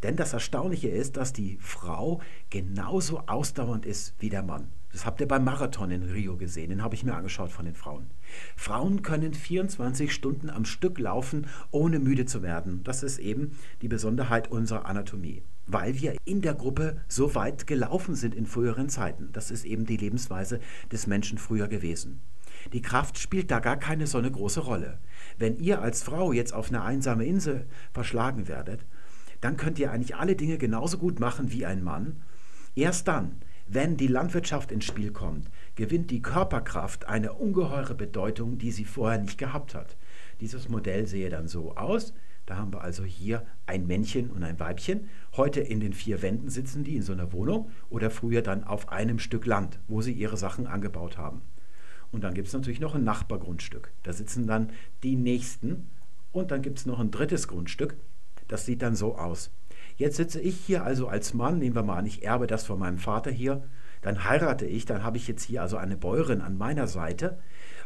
Denn 0.03 0.15
das 0.15 0.31
Erstaunliche 0.31 0.89
ist, 0.89 1.17
dass 1.17 1.33
die 1.33 1.57
Frau 1.59 2.21
genauso 2.51 3.23
ausdauernd 3.25 3.87
ist 3.87 4.13
wie 4.19 4.29
der 4.29 4.43
Mann. 4.43 4.67
Das 4.91 5.05
habt 5.05 5.21
ihr 5.21 5.27
beim 5.27 5.43
Marathon 5.43 5.91
in 5.91 6.03
Rio 6.03 6.37
gesehen, 6.37 6.69
den 6.69 6.81
habe 6.81 6.95
ich 6.95 7.03
mir 7.03 7.15
angeschaut 7.15 7.51
von 7.51 7.65
den 7.65 7.75
Frauen. 7.75 8.07
Frauen 8.55 9.01
können 9.01 9.33
24 9.33 10.13
Stunden 10.13 10.49
am 10.49 10.65
Stück 10.65 10.97
laufen, 10.99 11.47
ohne 11.71 11.99
müde 11.99 12.25
zu 12.25 12.41
werden. 12.41 12.83
Das 12.83 13.03
ist 13.03 13.19
eben 13.19 13.57
die 13.81 13.87
Besonderheit 13.87 14.49
unserer 14.49 14.85
Anatomie, 14.85 15.43
weil 15.65 15.99
wir 15.99 16.15
in 16.25 16.41
der 16.41 16.53
Gruppe 16.53 17.01
so 17.07 17.35
weit 17.35 17.67
gelaufen 17.67 18.15
sind 18.15 18.33
in 18.33 18.45
früheren 18.45 18.89
Zeiten. 18.89 19.29
Das 19.33 19.51
ist 19.51 19.65
eben 19.65 19.85
die 19.85 19.97
Lebensweise 19.97 20.59
des 20.91 21.05
Menschen 21.05 21.37
früher 21.37 21.67
gewesen. 21.67 22.21
Die 22.73 22.81
Kraft 22.81 23.19
spielt 23.19 23.51
da 23.51 23.59
gar 23.59 23.77
keine 23.77 24.07
so 24.07 24.17
eine 24.17 24.31
große 24.31 24.61
Rolle. 24.61 24.99
Wenn 25.37 25.57
ihr 25.57 25.81
als 25.81 26.03
Frau 26.03 26.31
jetzt 26.31 26.53
auf 26.53 26.69
eine 26.69 26.81
einsame 26.81 27.25
Insel 27.25 27.67
verschlagen 27.93 28.47
werdet 28.47 28.85
dann 29.41 29.57
könnt 29.57 29.79
ihr 29.79 29.91
eigentlich 29.91 30.15
alle 30.15 30.35
Dinge 30.35 30.57
genauso 30.57 30.97
gut 30.97 31.19
machen 31.19 31.51
wie 31.51 31.65
ein 31.65 31.83
Mann. 31.83 32.21
Erst 32.75 33.07
dann, 33.07 33.37
wenn 33.67 33.97
die 33.97 34.07
Landwirtschaft 34.07 34.71
ins 34.71 34.85
Spiel 34.85 35.11
kommt, 35.11 35.49
gewinnt 35.75 36.09
die 36.11 36.21
Körperkraft 36.21 37.07
eine 37.07 37.33
ungeheure 37.33 37.95
Bedeutung, 37.95 38.57
die 38.57 38.71
sie 38.71 38.85
vorher 38.85 39.19
nicht 39.19 39.37
gehabt 39.37 39.75
hat. 39.75 39.97
Dieses 40.39 40.69
Modell 40.69 41.07
sehe 41.07 41.29
dann 41.29 41.47
so 41.47 41.75
aus. 41.75 42.13
Da 42.45 42.55
haben 42.55 42.71
wir 42.71 42.81
also 42.81 43.03
hier 43.03 43.45
ein 43.65 43.87
Männchen 43.87 44.29
und 44.29 44.43
ein 44.43 44.59
Weibchen. 44.59 45.09
Heute 45.35 45.59
in 45.59 45.81
den 45.81 45.91
vier 45.91 46.21
Wänden 46.21 46.49
sitzen 46.49 46.85
die 46.85 46.95
in 46.95 47.01
so 47.01 47.11
einer 47.11 47.33
Wohnung 47.33 47.71
oder 47.89 48.09
früher 48.09 48.41
dann 48.41 48.63
auf 48.63 48.89
einem 48.89 49.19
Stück 49.19 49.45
Land, 49.45 49.79
wo 49.87 50.01
sie 50.01 50.13
ihre 50.13 50.37
Sachen 50.37 50.65
angebaut 50.65 51.17
haben. 51.17 51.41
Und 52.11 52.23
dann 52.23 52.33
gibt 52.33 52.47
es 52.47 52.53
natürlich 52.53 52.79
noch 52.79 52.95
ein 52.95 53.03
Nachbargrundstück. 53.03 53.91
Da 54.03 54.13
sitzen 54.13 54.47
dann 54.47 54.71
die 55.03 55.17
Nächsten. 55.17 55.89
Und 56.31 56.51
dann 56.51 56.61
gibt 56.61 56.79
es 56.79 56.85
noch 56.85 56.99
ein 56.99 57.11
drittes 57.11 57.49
Grundstück. 57.49 57.97
Das 58.47 58.65
sieht 58.65 58.81
dann 58.81 58.95
so 58.95 59.17
aus. 59.17 59.51
Jetzt 59.97 60.17
sitze 60.17 60.39
ich 60.39 60.55
hier 60.55 60.83
also 60.83 61.07
als 61.07 61.33
Mann, 61.33 61.57
nehmen 61.57 61.75
wir 61.75 61.81
mal 61.83 61.97
an, 61.97 62.05
ich 62.05 62.23
erbe 62.23 62.45
das 62.45 62.65
von 62.65 62.77
meinem 62.77 62.99
Vater 62.99 63.31
hier, 63.31 63.63
dann 64.01 64.23
heirate 64.23 64.67
ich, 64.67 64.85
dann 64.85 65.03
habe 65.03 65.17
ich 65.17 65.27
jetzt 65.27 65.43
hier 65.43 65.63
also 65.63 65.77
eine 65.77 65.97
Bäuerin 65.97 66.41
an 66.41 66.55
meiner 66.55 66.85
Seite 66.87 67.39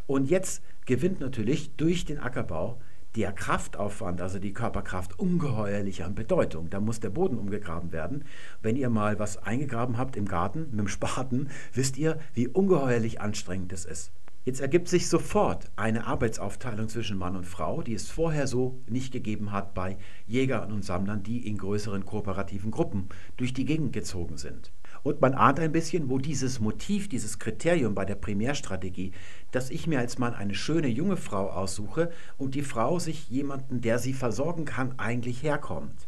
und 0.08 0.30
jetzt 0.30 0.62
gewinnt 0.86 1.22
natürlich 1.22 1.76
durch 1.78 2.04
den 2.04 2.20
Ackerbau 2.20 2.82
der 3.16 3.32
Kraftaufwand, 3.32 4.22
also 4.22 4.40
die 4.40 4.54
Körperkraft, 4.54 5.20
ungeheuerlich 5.20 6.04
an 6.04 6.16
Bedeutung. 6.16 6.70
Da 6.70 6.80
muss 6.80 7.00
der 7.00 7.10
Boden 7.10 7.38
umgegraben 7.38 7.92
werden. 7.92 8.26
Wenn 8.62 8.76
ihr 8.76 8.90
mal 8.90 9.20
was 9.20 9.38
eingegraben 9.38 9.98
habt 9.98 10.16
im 10.16 10.28
Garten 10.28 10.68
mit 10.72 10.80
dem 10.80 10.88
Spaten, 10.88 11.50
wisst 11.74 11.98
ihr, 11.98 12.20
wie 12.34 12.48
ungeheuerlich 12.48 13.20
anstrengend 13.20 13.74
es 13.74 13.86
ist. 13.86 14.12
Jetzt 14.44 14.60
ergibt 14.60 14.88
sich 14.88 15.08
sofort 15.08 15.70
eine 15.76 16.08
Arbeitsaufteilung 16.08 16.90
zwischen 16.90 17.16
Mann 17.16 17.36
und 17.36 17.46
Frau, 17.46 17.84
die 17.84 17.94
es 17.94 18.10
vorher 18.10 18.48
so 18.48 18.82
nicht 18.88 19.14
gegeben 19.14 19.52
hat 19.52 19.76
bei 19.76 19.98
Jägern 20.26 20.72
und 20.72 20.84
Sammlern, 20.84 21.22
die 21.22 21.48
in 21.48 21.60
größeren 21.60 22.06
kooperativen 22.06 22.72
Gruppen 22.72 23.10
durch 23.38 23.54
die 23.54 23.66
Gegend 23.66 23.94
gezogen 23.94 24.38
sind. 24.38 24.72
Und 25.04 25.22
man 25.22 25.36
ahnt 25.36 25.60
ein 25.60 25.72
bisschen, 25.72 26.10
wo 26.10 26.18
dieses 26.18 26.60
Motiv, 26.60 27.08
dieses 27.08 27.38
Kriterium 27.38 27.94
bei 27.94 28.04
der 28.04 28.16
Primärstrategie, 28.16 29.12
dass 29.52 29.70
ich 29.70 29.86
mir 29.86 30.00
als 30.00 30.18
Mann 30.18 30.34
eine 30.34 30.56
schöne 30.56 30.88
junge 30.88 31.18
Frau 31.18 31.52
aussuche 31.52 32.10
und 32.40 32.56
die 32.56 32.64
Frau 32.64 32.98
sich 32.98 33.30
jemanden, 33.30 33.82
der 33.82 34.00
sie 34.00 34.14
versorgen 34.14 34.66
kann, 34.66 34.98
eigentlich 34.98 35.44
herkommt. 35.44 36.08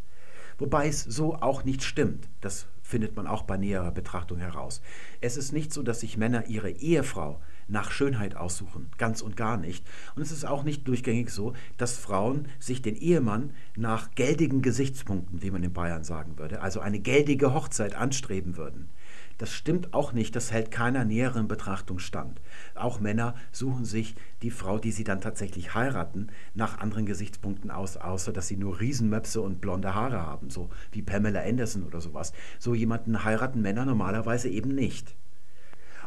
Wobei 0.58 0.88
es 0.88 1.04
so 1.04 1.36
auch 1.36 1.64
nicht 1.64 1.84
stimmt. 1.84 2.30
Das 2.42 2.66
findet 2.82 3.16
man 3.16 3.28
auch 3.28 3.44
bei 3.44 3.58
näherer 3.58 3.92
Betrachtung 3.92 4.40
heraus. 4.40 4.82
Es 5.22 5.38
ist 5.38 5.52
nicht 5.52 5.72
so, 5.72 5.84
dass 5.84 6.00
sich 6.00 6.18
Männer 6.18 6.48
ihre 6.48 6.72
Ehefrau 6.72 7.40
nach 7.68 7.92
Schönheit 7.92 8.36
aussuchen. 8.36 8.90
Ganz 8.98 9.22
und 9.22 9.36
gar 9.36 9.58
nicht. 9.58 9.86
Und 10.16 10.22
es 10.22 10.32
ist 10.32 10.46
auch 10.46 10.64
nicht 10.64 10.88
durchgängig 10.88 11.30
so, 11.30 11.54
dass 11.78 11.98
Frauen 11.98 12.48
sich 12.60 12.82
den 12.82 12.96
Ehemann 12.96 13.52
nach 13.76 14.12
geldigen 14.16 14.62
Gesichtspunkten, 14.62 15.42
wie 15.42 15.52
man 15.52 15.64
in 15.64 15.74
Bayern 15.74 16.04
sagen 16.04 16.38
würde, 16.38 16.62
also 16.62 16.80
eine 16.80 17.00
geldige 17.00 17.54
Hochzeit 17.54 17.96
anstreben 17.96 18.58
würden. 18.58 18.90
Das 19.38 19.52
stimmt 19.52 19.94
auch 19.94 20.14
nicht, 20.14 20.36
das 20.36 20.52
hält 20.52 20.70
keiner 20.70 21.06
näheren 21.06 21.48
Betrachtung 21.48 22.00
stand. 22.00 22.40
Auch 22.76 23.00
Männer 23.00 23.36
suchen 23.52 23.84
sich 23.84 24.16
die 24.42 24.52
Frau, 24.52 24.78
die 24.78 24.92
sie 24.92 25.04
dann 25.04 25.22
tatsächlich 25.22 25.74
heiraten, 25.74 26.28
nach 26.54 26.80
anderen 26.80 27.06
Gesichtspunkten 27.06 27.72
aus, 27.72 27.98
außer 27.98 28.32
dass 28.32 28.48
sie 28.48 28.58
nur 28.58 28.80
Riesenmöpse 28.80 29.42
und 29.42 29.60
blonde 29.60 29.96
Haare 29.96 30.22
haben, 30.22 30.50
so 30.50 30.70
wie 30.92 31.02
Pamela 31.02 31.42
Anderson 31.42 31.84
oder 31.84 32.00
sowas. 32.00 32.32
So 32.60 32.76
jemanden 32.76 33.24
heiraten 33.24 33.62
Männer 33.62 33.86
normalerweise 33.86 34.50
eben 34.50 34.76
nicht. 34.76 35.16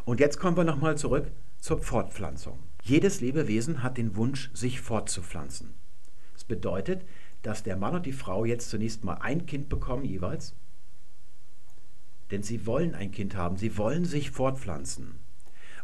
Und 0.04 0.20
jetzt 0.20 0.38
kommen 0.38 0.56
wir 0.56 0.64
nochmal 0.64 0.96
zurück 0.96 1.26
zur 1.66 1.82
Fortpflanzung. 1.82 2.60
Jedes 2.84 3.20
Lebewesen 3.20 3.82
hat 3.82 3.98
den 3.98 4.14
Wunsch, 4.14 4.52
sich 4.54 4.80
fortzupflanzen. 4.80 5.74
Das 6.32 6.44
bedeutet, 6.44 7.04
dass 7.42 7.64
der 7.64 7.74
Mann 7.74 7.96
und 7.96 8.06
die 8.06 8.12
Frau 8.12 8.44
jetzt 8.44 8.70
zunächst 8.70 9.02
mal 9.02 9.14
ein 9.14 9.46
Kind 9.46 9.68
bekommen 9.68 10.04
jeweils, 10.04 10.54
denn 12.30 12.44
sie 12.44 12.66
wollen 12.66 12.94
ein 12.94 13.10
Kind 13.10 13.34
haben, 13.34 13.56
sie 13.56 13.76
wollen 13.78 14.04
sich 14.04 14.30
fortpflanzen. 14.30 15.16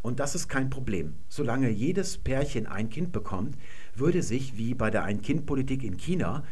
Und 0.02 0.20
das 0.20 0.36
ist 0.36 0.46
kein 0.46 0.70
Problem. 0.70 1.16
Solange 1.28 1.68
jedes 1.68 2.16
Pärchen 2.16 2.68
ein 2.68 2.88
Kind 2.88 3.10
bekommt, 3.10 3.58
würde 3.96 4.22
sich, 4.22 4.56
wie 4.56 4.74
bei 4.74 4.88
der 4.88 5.02
Ein-Kind-Politik 5.02 5.82
in 5.82 5.96
China, 5.96 6.44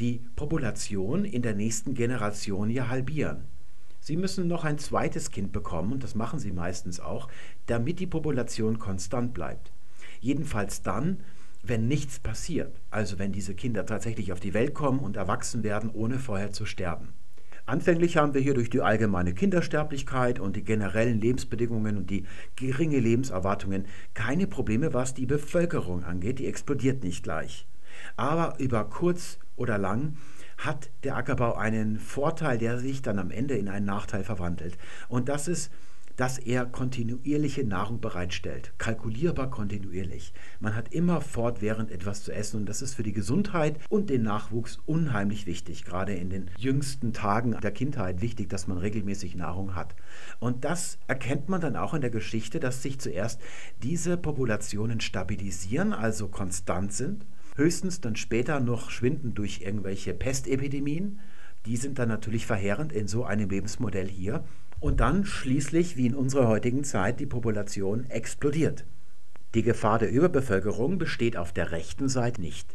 die 0.00 0.24
Population 0.34 1.26
in 1.26 1.42
der 1.42 1.54
nächsten 1.54 1.92
Generation 1.92 2.70
ja 2.70 2.88
halbieren. 2.88 3.44
Sie 4.04 4.16
müssen 4.16 4.48
noch 4.48 4.64
ein 4.64 4.78
zweites 4.78 5.30
Kind 5.30 5.52
bekommen, 5.52 5.92
und 5.92 6.02
das 6.02 6.16
machen 6.16 6.40
sie 6.40 6.50
meistens 6.50 6.98
auch, 6.98 7.28
damit 7.66 8.00
die 8.00 8.06
Population 8.06 8.78
konstant 8.78 9.34
bleibt. 9.34 9.72
Jedenfalls 10.20 10.82
dann, 10.82 11.20
wenn 11.62 11.86
nichts 11.86 12.18
passiert, 12.18 12.80
also 12.90 13.18
wenn 13.18 13.32
diese 13.32 13.54
Kinder 13.54 13.86
tatsächlich 13.86 14.32
auf 14.32 14.40
die 14.40 14.54
Welt 14.54 14.74
kommen 14.74 14.98
und 14.98 15.16
erwachsen 15.16 15.62
werden, 15.62 15.90
ohne 15.90 16.18
vorher 16.18 16.52
zu 16.52 16.66
sterben. 16.66 17.08
Anfänglich 17.64 18.16
haben 18.16 18.34
wir 18.34 18.40
hier 18.40 18.54
durch 18.54 18.70
die 18.70 18.82
allgemeine 18.82 19.34
Kindersterblichkeit 19.34 20.40
und 20.40 20.56
die 20.56 20.64
generellen 20.64 21.20
Lebensbedingungen 21.20 21.96
und 21.96 22.10
die 22.10 22.26
geringe 22.56 22.98
Lebenserwartungen 22.98 23.86
keine 24.14 24.48
Probleme, 24.48 24.92
was 24.94 25.14
die 25.14 25.26
Bevölkerung 25.26 26.02
angeht. 26.02 26.40
Die 26.40 26.46
explodiert 26.46 27.04
nicht 27.04 27.22
gleich. 27.22 27.68
Aber 28.16 28.58
über 28.58 28.84
kurz 28.84 29.38
oder 29.54 29.78
lang 29.78 30.16
hat 30.58 30.90
der 31.04 31.16
Ackerbau 31.16 31.54
einen 31.54 32.00
Vorteil, 32.00 32.58
der 32.58 32.78
sich 32.78 33.00
dann 33.00 33.20
am 33.20 33.30
Ende 33.30 33.54
in 33.54 33.68
einen 33.68 33.86
Nachteil 33.86 34.24
verwandelt. 34.24 34.76
Und 35.08 35.28
das 35.28 35.46
ist, 35.46 35.70
dass 36.16 36.38
er 36.38 36.66
kontinuierliche 36.66 37.64
Nahrung 37.64 38.00
bereitstellt, 38.00 38.72
kalkulierbar 38.78 39.50
kontinuierlich. 39.50 40.32
Man 40.60 40.74
hat 40.74 40.92
immer 40.92 41.20
fortwährend 41.20 41.90
etwas 41.90 42.22
zu 42.22 42.32
essen 42.32 42.58
und 42.58 42.68
das 42.68 42.82
ist 42.82 42.94
für 42.94 43.02
die 43.02 43.12
Gesundheit 43.12 43.78
und 43.88 44.10
den 44.10 44.22
Nachwuchs 44.22 44.78
unheimlich 44.86 45.46
wichtig. 45.46 45.84
Gerade 45.84 46.14
in 46.14 46.30
den 46.30 46.50
jüngsten 46.58 47.12
Tagen 47.12 47.56
der 47.62 47.72
Kindheit 47.72 48.20
wichtig, 48.20 48.48
dass 48.48 48.66
man 48.66 48.78
regelmäßig 48.78 49.34
Nahrung 49.34 49.74
hat. 49.74 49.94
Und 50.38 50.64
das 50.64 50.98
erkennt 51.06 51.48
man 51.48 51.60
dann 51.60 51.76
auch 51.76 51.94
in 51.94 52.00
der 52.00 52.10
Geschichte, 52.10 52.60
dass 52.60 52.82
sich 52.82 53.00
zuerst 53.00 53.40
diese 53.82 54.16
Populationen 54.16 55.00
stabilisieren, 55.00 55.92
also 55.92 56.28
konstant 56.28 56.92
sind 56.92 57.26
höchstens 57.56 58.00
dann 58.00 58.16
später 58.16 58.60
noch 58.60 58.90
schwinden 58.90 59.34
durch 59.34 59.60
irgendwelche 59.62 60.14
Pestepidemien. 60.14 61.20
Die 61.66 61.76
sind 61.76 61.98
dann 61.98 62.08
natürlich 62.08 62.46
verheerend 62.46 62.92
in 62.92 63.06
so 63.06 63.24
einem 63.24 63.48
Lebensmodell 63.48 64.08
hier. 64.08 64.44
Und 64.82 64.98
dann 64.98 65.24
schließlich, 65.24 65.96
wie 65.96 66.06
in 66.06 66.16
unserer 66.16 66.48
heutigen 66.48 66.82
Zeit, 66.82 67.20
die 67.20 67.26
Population 67.26 68.04
explodiert. 68.10 68.84
Die 69.54 69.62
Gefahr 69.62 70.00
der 70.00 70.10
Überbevölkerung 70.10 70.98
besteht 70.98 71.36
auf 71.36 71.52
der 71.52 71.70
rechten 71.70 72.08
Seite 72.08 72.40
nicht. 72.40 72.74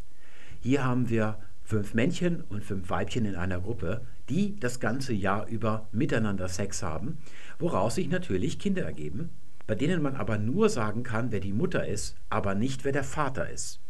Hier 0.61 0.85
haben 0.85 1.09
wir 1.09 1.37
fünf 1.65 1.93
Männchen 1.93 2.45
und 2.47 2.63
fünf 2.63 2.89
Weibchen 2.89 3.25
in 3.25 3.35
einer 3.35 3.59
Gruppe, 3.59 4.05
die 4.29 4.57
das 4.57 4.79
ganze 4.79 5.11
Jahr 5.11 5.47
über 5.49 5.89
miteinander 5.91 6.47
Sex 6.47 6.81
haben, 6.81 7.17
woraus 7.59 7.95
sich 7.95 8.07
natürlich 8.07 8.57
Kinder 8.57 8.83
ergeben, 8.83 9.29
bei 9.67 9.75
denen 9.75 10.01
man 10.01 10.15
aber 10.15 10.37
nur 10.37 10.69
sagen 10.69 11.03
kann, 11.03 11.33
wer 11.33 11.41
die 11.41 11.51
Mutter 11.51 11.85
ist, 11.85 12.15
aber 12.29 12.55
nicht 12.55 12.85
wer 12.85 12.93
der 12.93 13.03
Vater 13.03 13.49
ist. 13.49 13.81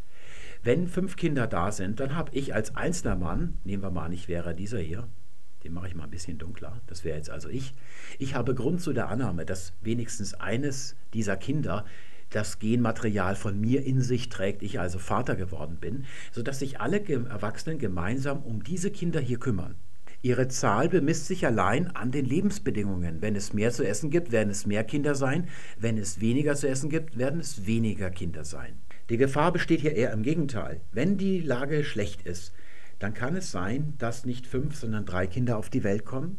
Wenn 0.63 0.87
fünf 0.87 1.17
Kinder 1.17 1.45
da 1.45 1.71
sind, 1.71 1.99
dann 1.99 2.15
habe 2.15 2.31
ich 2.33 2.55
als 2.55 2.75
einzelner 2.75 3.15
Mann, 3.15 3.59
nehmen 3.63 3.83
wir 3.83 3.91
mal 3.91 4.05
an, 4.05 4.11
ich 4.11 4.27
wäre 4.27 4.55
dieser 4.55 4.79
hier, 4.79 5.07
den 5.67 5.73
mache 5.73 5.89
ich 5.89 5.95
mal 5.95 6.05
ein 6.05 6.09
bisschen 6.09 6.37
dunkler, 6.37 6.79
das 6.87 7.03
wäre 7.03 7.17
jetzt 7.17 7.29
also 7.29 7.49
ich, 7.49 7.73
ich 8.19 8.35
habe 8.35 8.55
Grund 8.55 8.81
zu 8.81 8.93
der 8.93 9.09
Annahme, 9.09 9.45
dass 9.45 9.73
wenigstens 9.81 10.33
eines 10.33 10.95
dieser 11.13 11.35
Kinder 11.35 11.83
das 12.29 12.59
Genmaterial 12.59 13.35
von 13.35 13.59
mir 13.59 13.83
in 13.83 14.01
sich 14.01 14.29
trägt, 14.29 14.63
ich 14.63 14.79
also 14.79 14.97
Vater 14.97 15.35
geworden 15.35 15.77
bin, 15.81 16.05
sodass 16.31 16.59
sich 16.59 16.79
alle 16.79 17.05
Erwachsenen 17.05 17.79
gemeinsam 17.79 18.43
um 18.43 18.63
diese 18.63 18.91
Kinder 18.91 19.19
hier 19.19 19.39
kümmern. 19.39 19.75
Ihre 20.21 20.47
Zahl 20.47 20.87
bemisst 20.87 21.27
sich 21.27 21.45
allein 21.45 21.87
an 21.95 22.11
den 22.11 22.25
Lebensbedingungen. 22.25 23.21
Wenn 23.21 23.35
es 23.35 23.53
mehr 23.53 23.71
zu 23.71 23.85
essen 23.85 24.09
gibt, 24.09 24.31
werden 24.31 24.49
es 24.49 24.65
mehr 24.65 24.85
Kinder 24.85 25.15
sein. 25.15 25.49
Wenn 25.77 25.97
es 25.97 26.21
weniger 26.21 26.55
zu 26.55 26.67
essen 26.67 26.89
gibt, 26.89 27.17
werden 27.17 27.41
es 27.41 27.65
weniger 27.65 28.09
Kinder 28.09 28.43
sein. 28.45 28.79
Die 29.09 29.17
Gefahr 29.17 29.51
besteht 29.51 29.81
hier 29.81 29.95
eher 29.95 30.11
im 30.11 30.23
Gegenteil. 30.23 30.81
Wenn 30.91 31.17
die 31.17 31.39
Lage 31.39 31.83
schlecht 31.83 32.23
ist, 32.23 32.53
dann 32.99 33.13
kann 33.13 33.35
es 33.35 33.51
sein, 33.51 33.93
dass 33.97 34.25
nicht 34.25 34.47
fünf, 34.47 34.75
sondern 34.75 35.05
drei 35.05 35.27
Kinder 35.27 35.57
auf 35.57 35.69
die 35.69 35.83
Welt 35.83 36.05
kommen. 36.05 36.37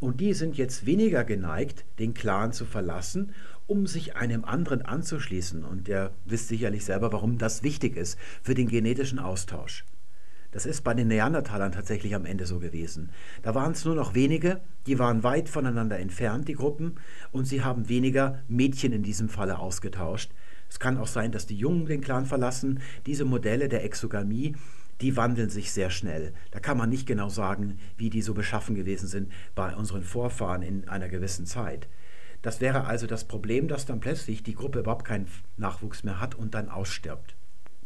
Und 0.00 0.20
die 0.20 0.34
sind 0.34 0.56
jetzt 0.56 0.86
weniger 0.86 1.24
geneigt, 1.24 1.84
den 1.98 2.14
Clan 2.14 2.52
zu 2.52 2.64
verlassen, 2.64 3.32
um 3.66 3.86
sich 3.86 4.16
einem 4.16 4.44
anderen 4.44 4.82
anzuschließen. 4.82 5.64
Und 5.64 5.88
ihr 5.88 6.12
wisst 6.24 6.48
sicherlich 6.48 6.84
selber, 6.84 7.12
warum 7.12 7.38
das 7.38 7.62
wichtig 7.62 7.96
ist 7.96 8.18
für 8.42 8.54
den 8.54 8.68
genetischen 8.68 9.18
Austausch. 9.18 9.84
Das 10.52 10.64
ist 10.64 10.82
bei 10.82 10.94
den 10.94 11.08
Neandertalern 11.08 11.72
tatsächlich 11.72 12.14
am 12.14 12.24
Ende 12.24 12.46
so 12.46 12.58
gewesen. 12.58 13.10
Da 13.42 13.54
waren 13.54 13.72
es 13.72 13.84
nur 13.84 13.94
noch 13.94 14.14
wenige, 14.14 14.60
die 14.86 14.98
waren 14.98 15.22
weit 15.22 15.48
voneinander 15.48 15.98
entfernt, 15.98 16.48
die 16.48 16.54
Gruppen, 16.54 16.94
und 17.30 17.44
sie 17.44 17.62
haben 17.62 17.88
weniger 17.88 18.42
Mädchen 18.48 18.92
in 18.92 19.02
diesem 19.02 19.28
Falle 19.28 19.58
ausgetauscht, 19.58 20.32
es 20.68 20.78
kann 20.78 20.98
auch 20.98 21.06
sein, 21.06 21.32
dass 21.32 21.46
die 21.46 21.56
Jungen 21.56 21.86
den 21.86 22.00
Clan 22.00 22.26
verlassen. 22.26 22.80
Diese 23.06 23.24
Modelle 23.24 23.68
der 23.68 23.84
Exogamie, 23.84 24.56
die 25.00 25.16
wandeln 25.16 25.50
sich 25.50 25.72
sehr 25.72 25.90
schnell. 25.90 26.32
Da 26.50 26.60
kann 26.60 26.78
man 26.78 26.88
nicht 26.88 27.06
genau 27.06 27.28
sagen, 27.28 27.78
wie 27.96 28.10
die 28.10 28.22
so 28.22 28.34
beschaffen 28.34 28.74
gewesen 28.74 29.08
sind 29.08 29.30
bei 29.54 29.74
unseren 29.74 30.02
Vorfahren 30.02 30.62
in 30.62 30.88
einer 30.88 31.08
gewissen 31.08 31.46
Zeit. 31.46 31.88
Das 32.42 32.60
wäre 32.60 32.84
also 32.84 33.06
das 33.06 33.24
Problem, 33.24 33.68
dass 33.68 33.86
dann 33.86 34.00
plötzlich 34.00 34.42
die 34.42 34.54
Gruppe 34.54 34.80
überhaupt 34.80 35.04
keinen 35.04 35.26
Nachwuchs 35.56 36.04
mehr 36.04 36.20
hat 36.20 36.34
und 36.34 36.54
dann 36.54 36.68
ausstirbt. 36.68 37.36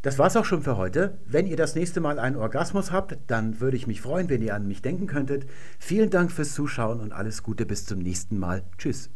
Das 0.03 0.19
war's 0.19 0.37
auch 0.37 0.47
schon 0.47 0.63
für 0.63 0.79
heute. 0.79 1.19
Wenn 1.27 1.47
ihr 1.47 1.57
das 1.57 1.75
nächste 1.75 2.01
Mal 2.01 2.19
einen 2.19 2.37
Orgasmus 2.37 2.91
habt, 2.91 3.19
dann 3.27 3.61
würde 3.61 3.77
ich 3.77 3.87
mich 3.87 4.01
freuen, 4.01 4.31
wenn 4.31 4.43
ihr 4.43 4.55
an 4.55 4.67
mich 4.67 4.81
denken 4.81 5.07
könntet. 5.07 5.47
Vielen 5.79 6.09
Dank 6.09 6.33
fürs 6.33 6.55
Zuschauen 6.55 7.01
und 7.01 7.13
alles 7.13 7.43
Gute 7.43 7.67
bis 7.67 7.85
zum 7.85 7.99
nächsten 7.99 8.39
Mal. 8.39 8.65
Tschüss. 8.79 9.11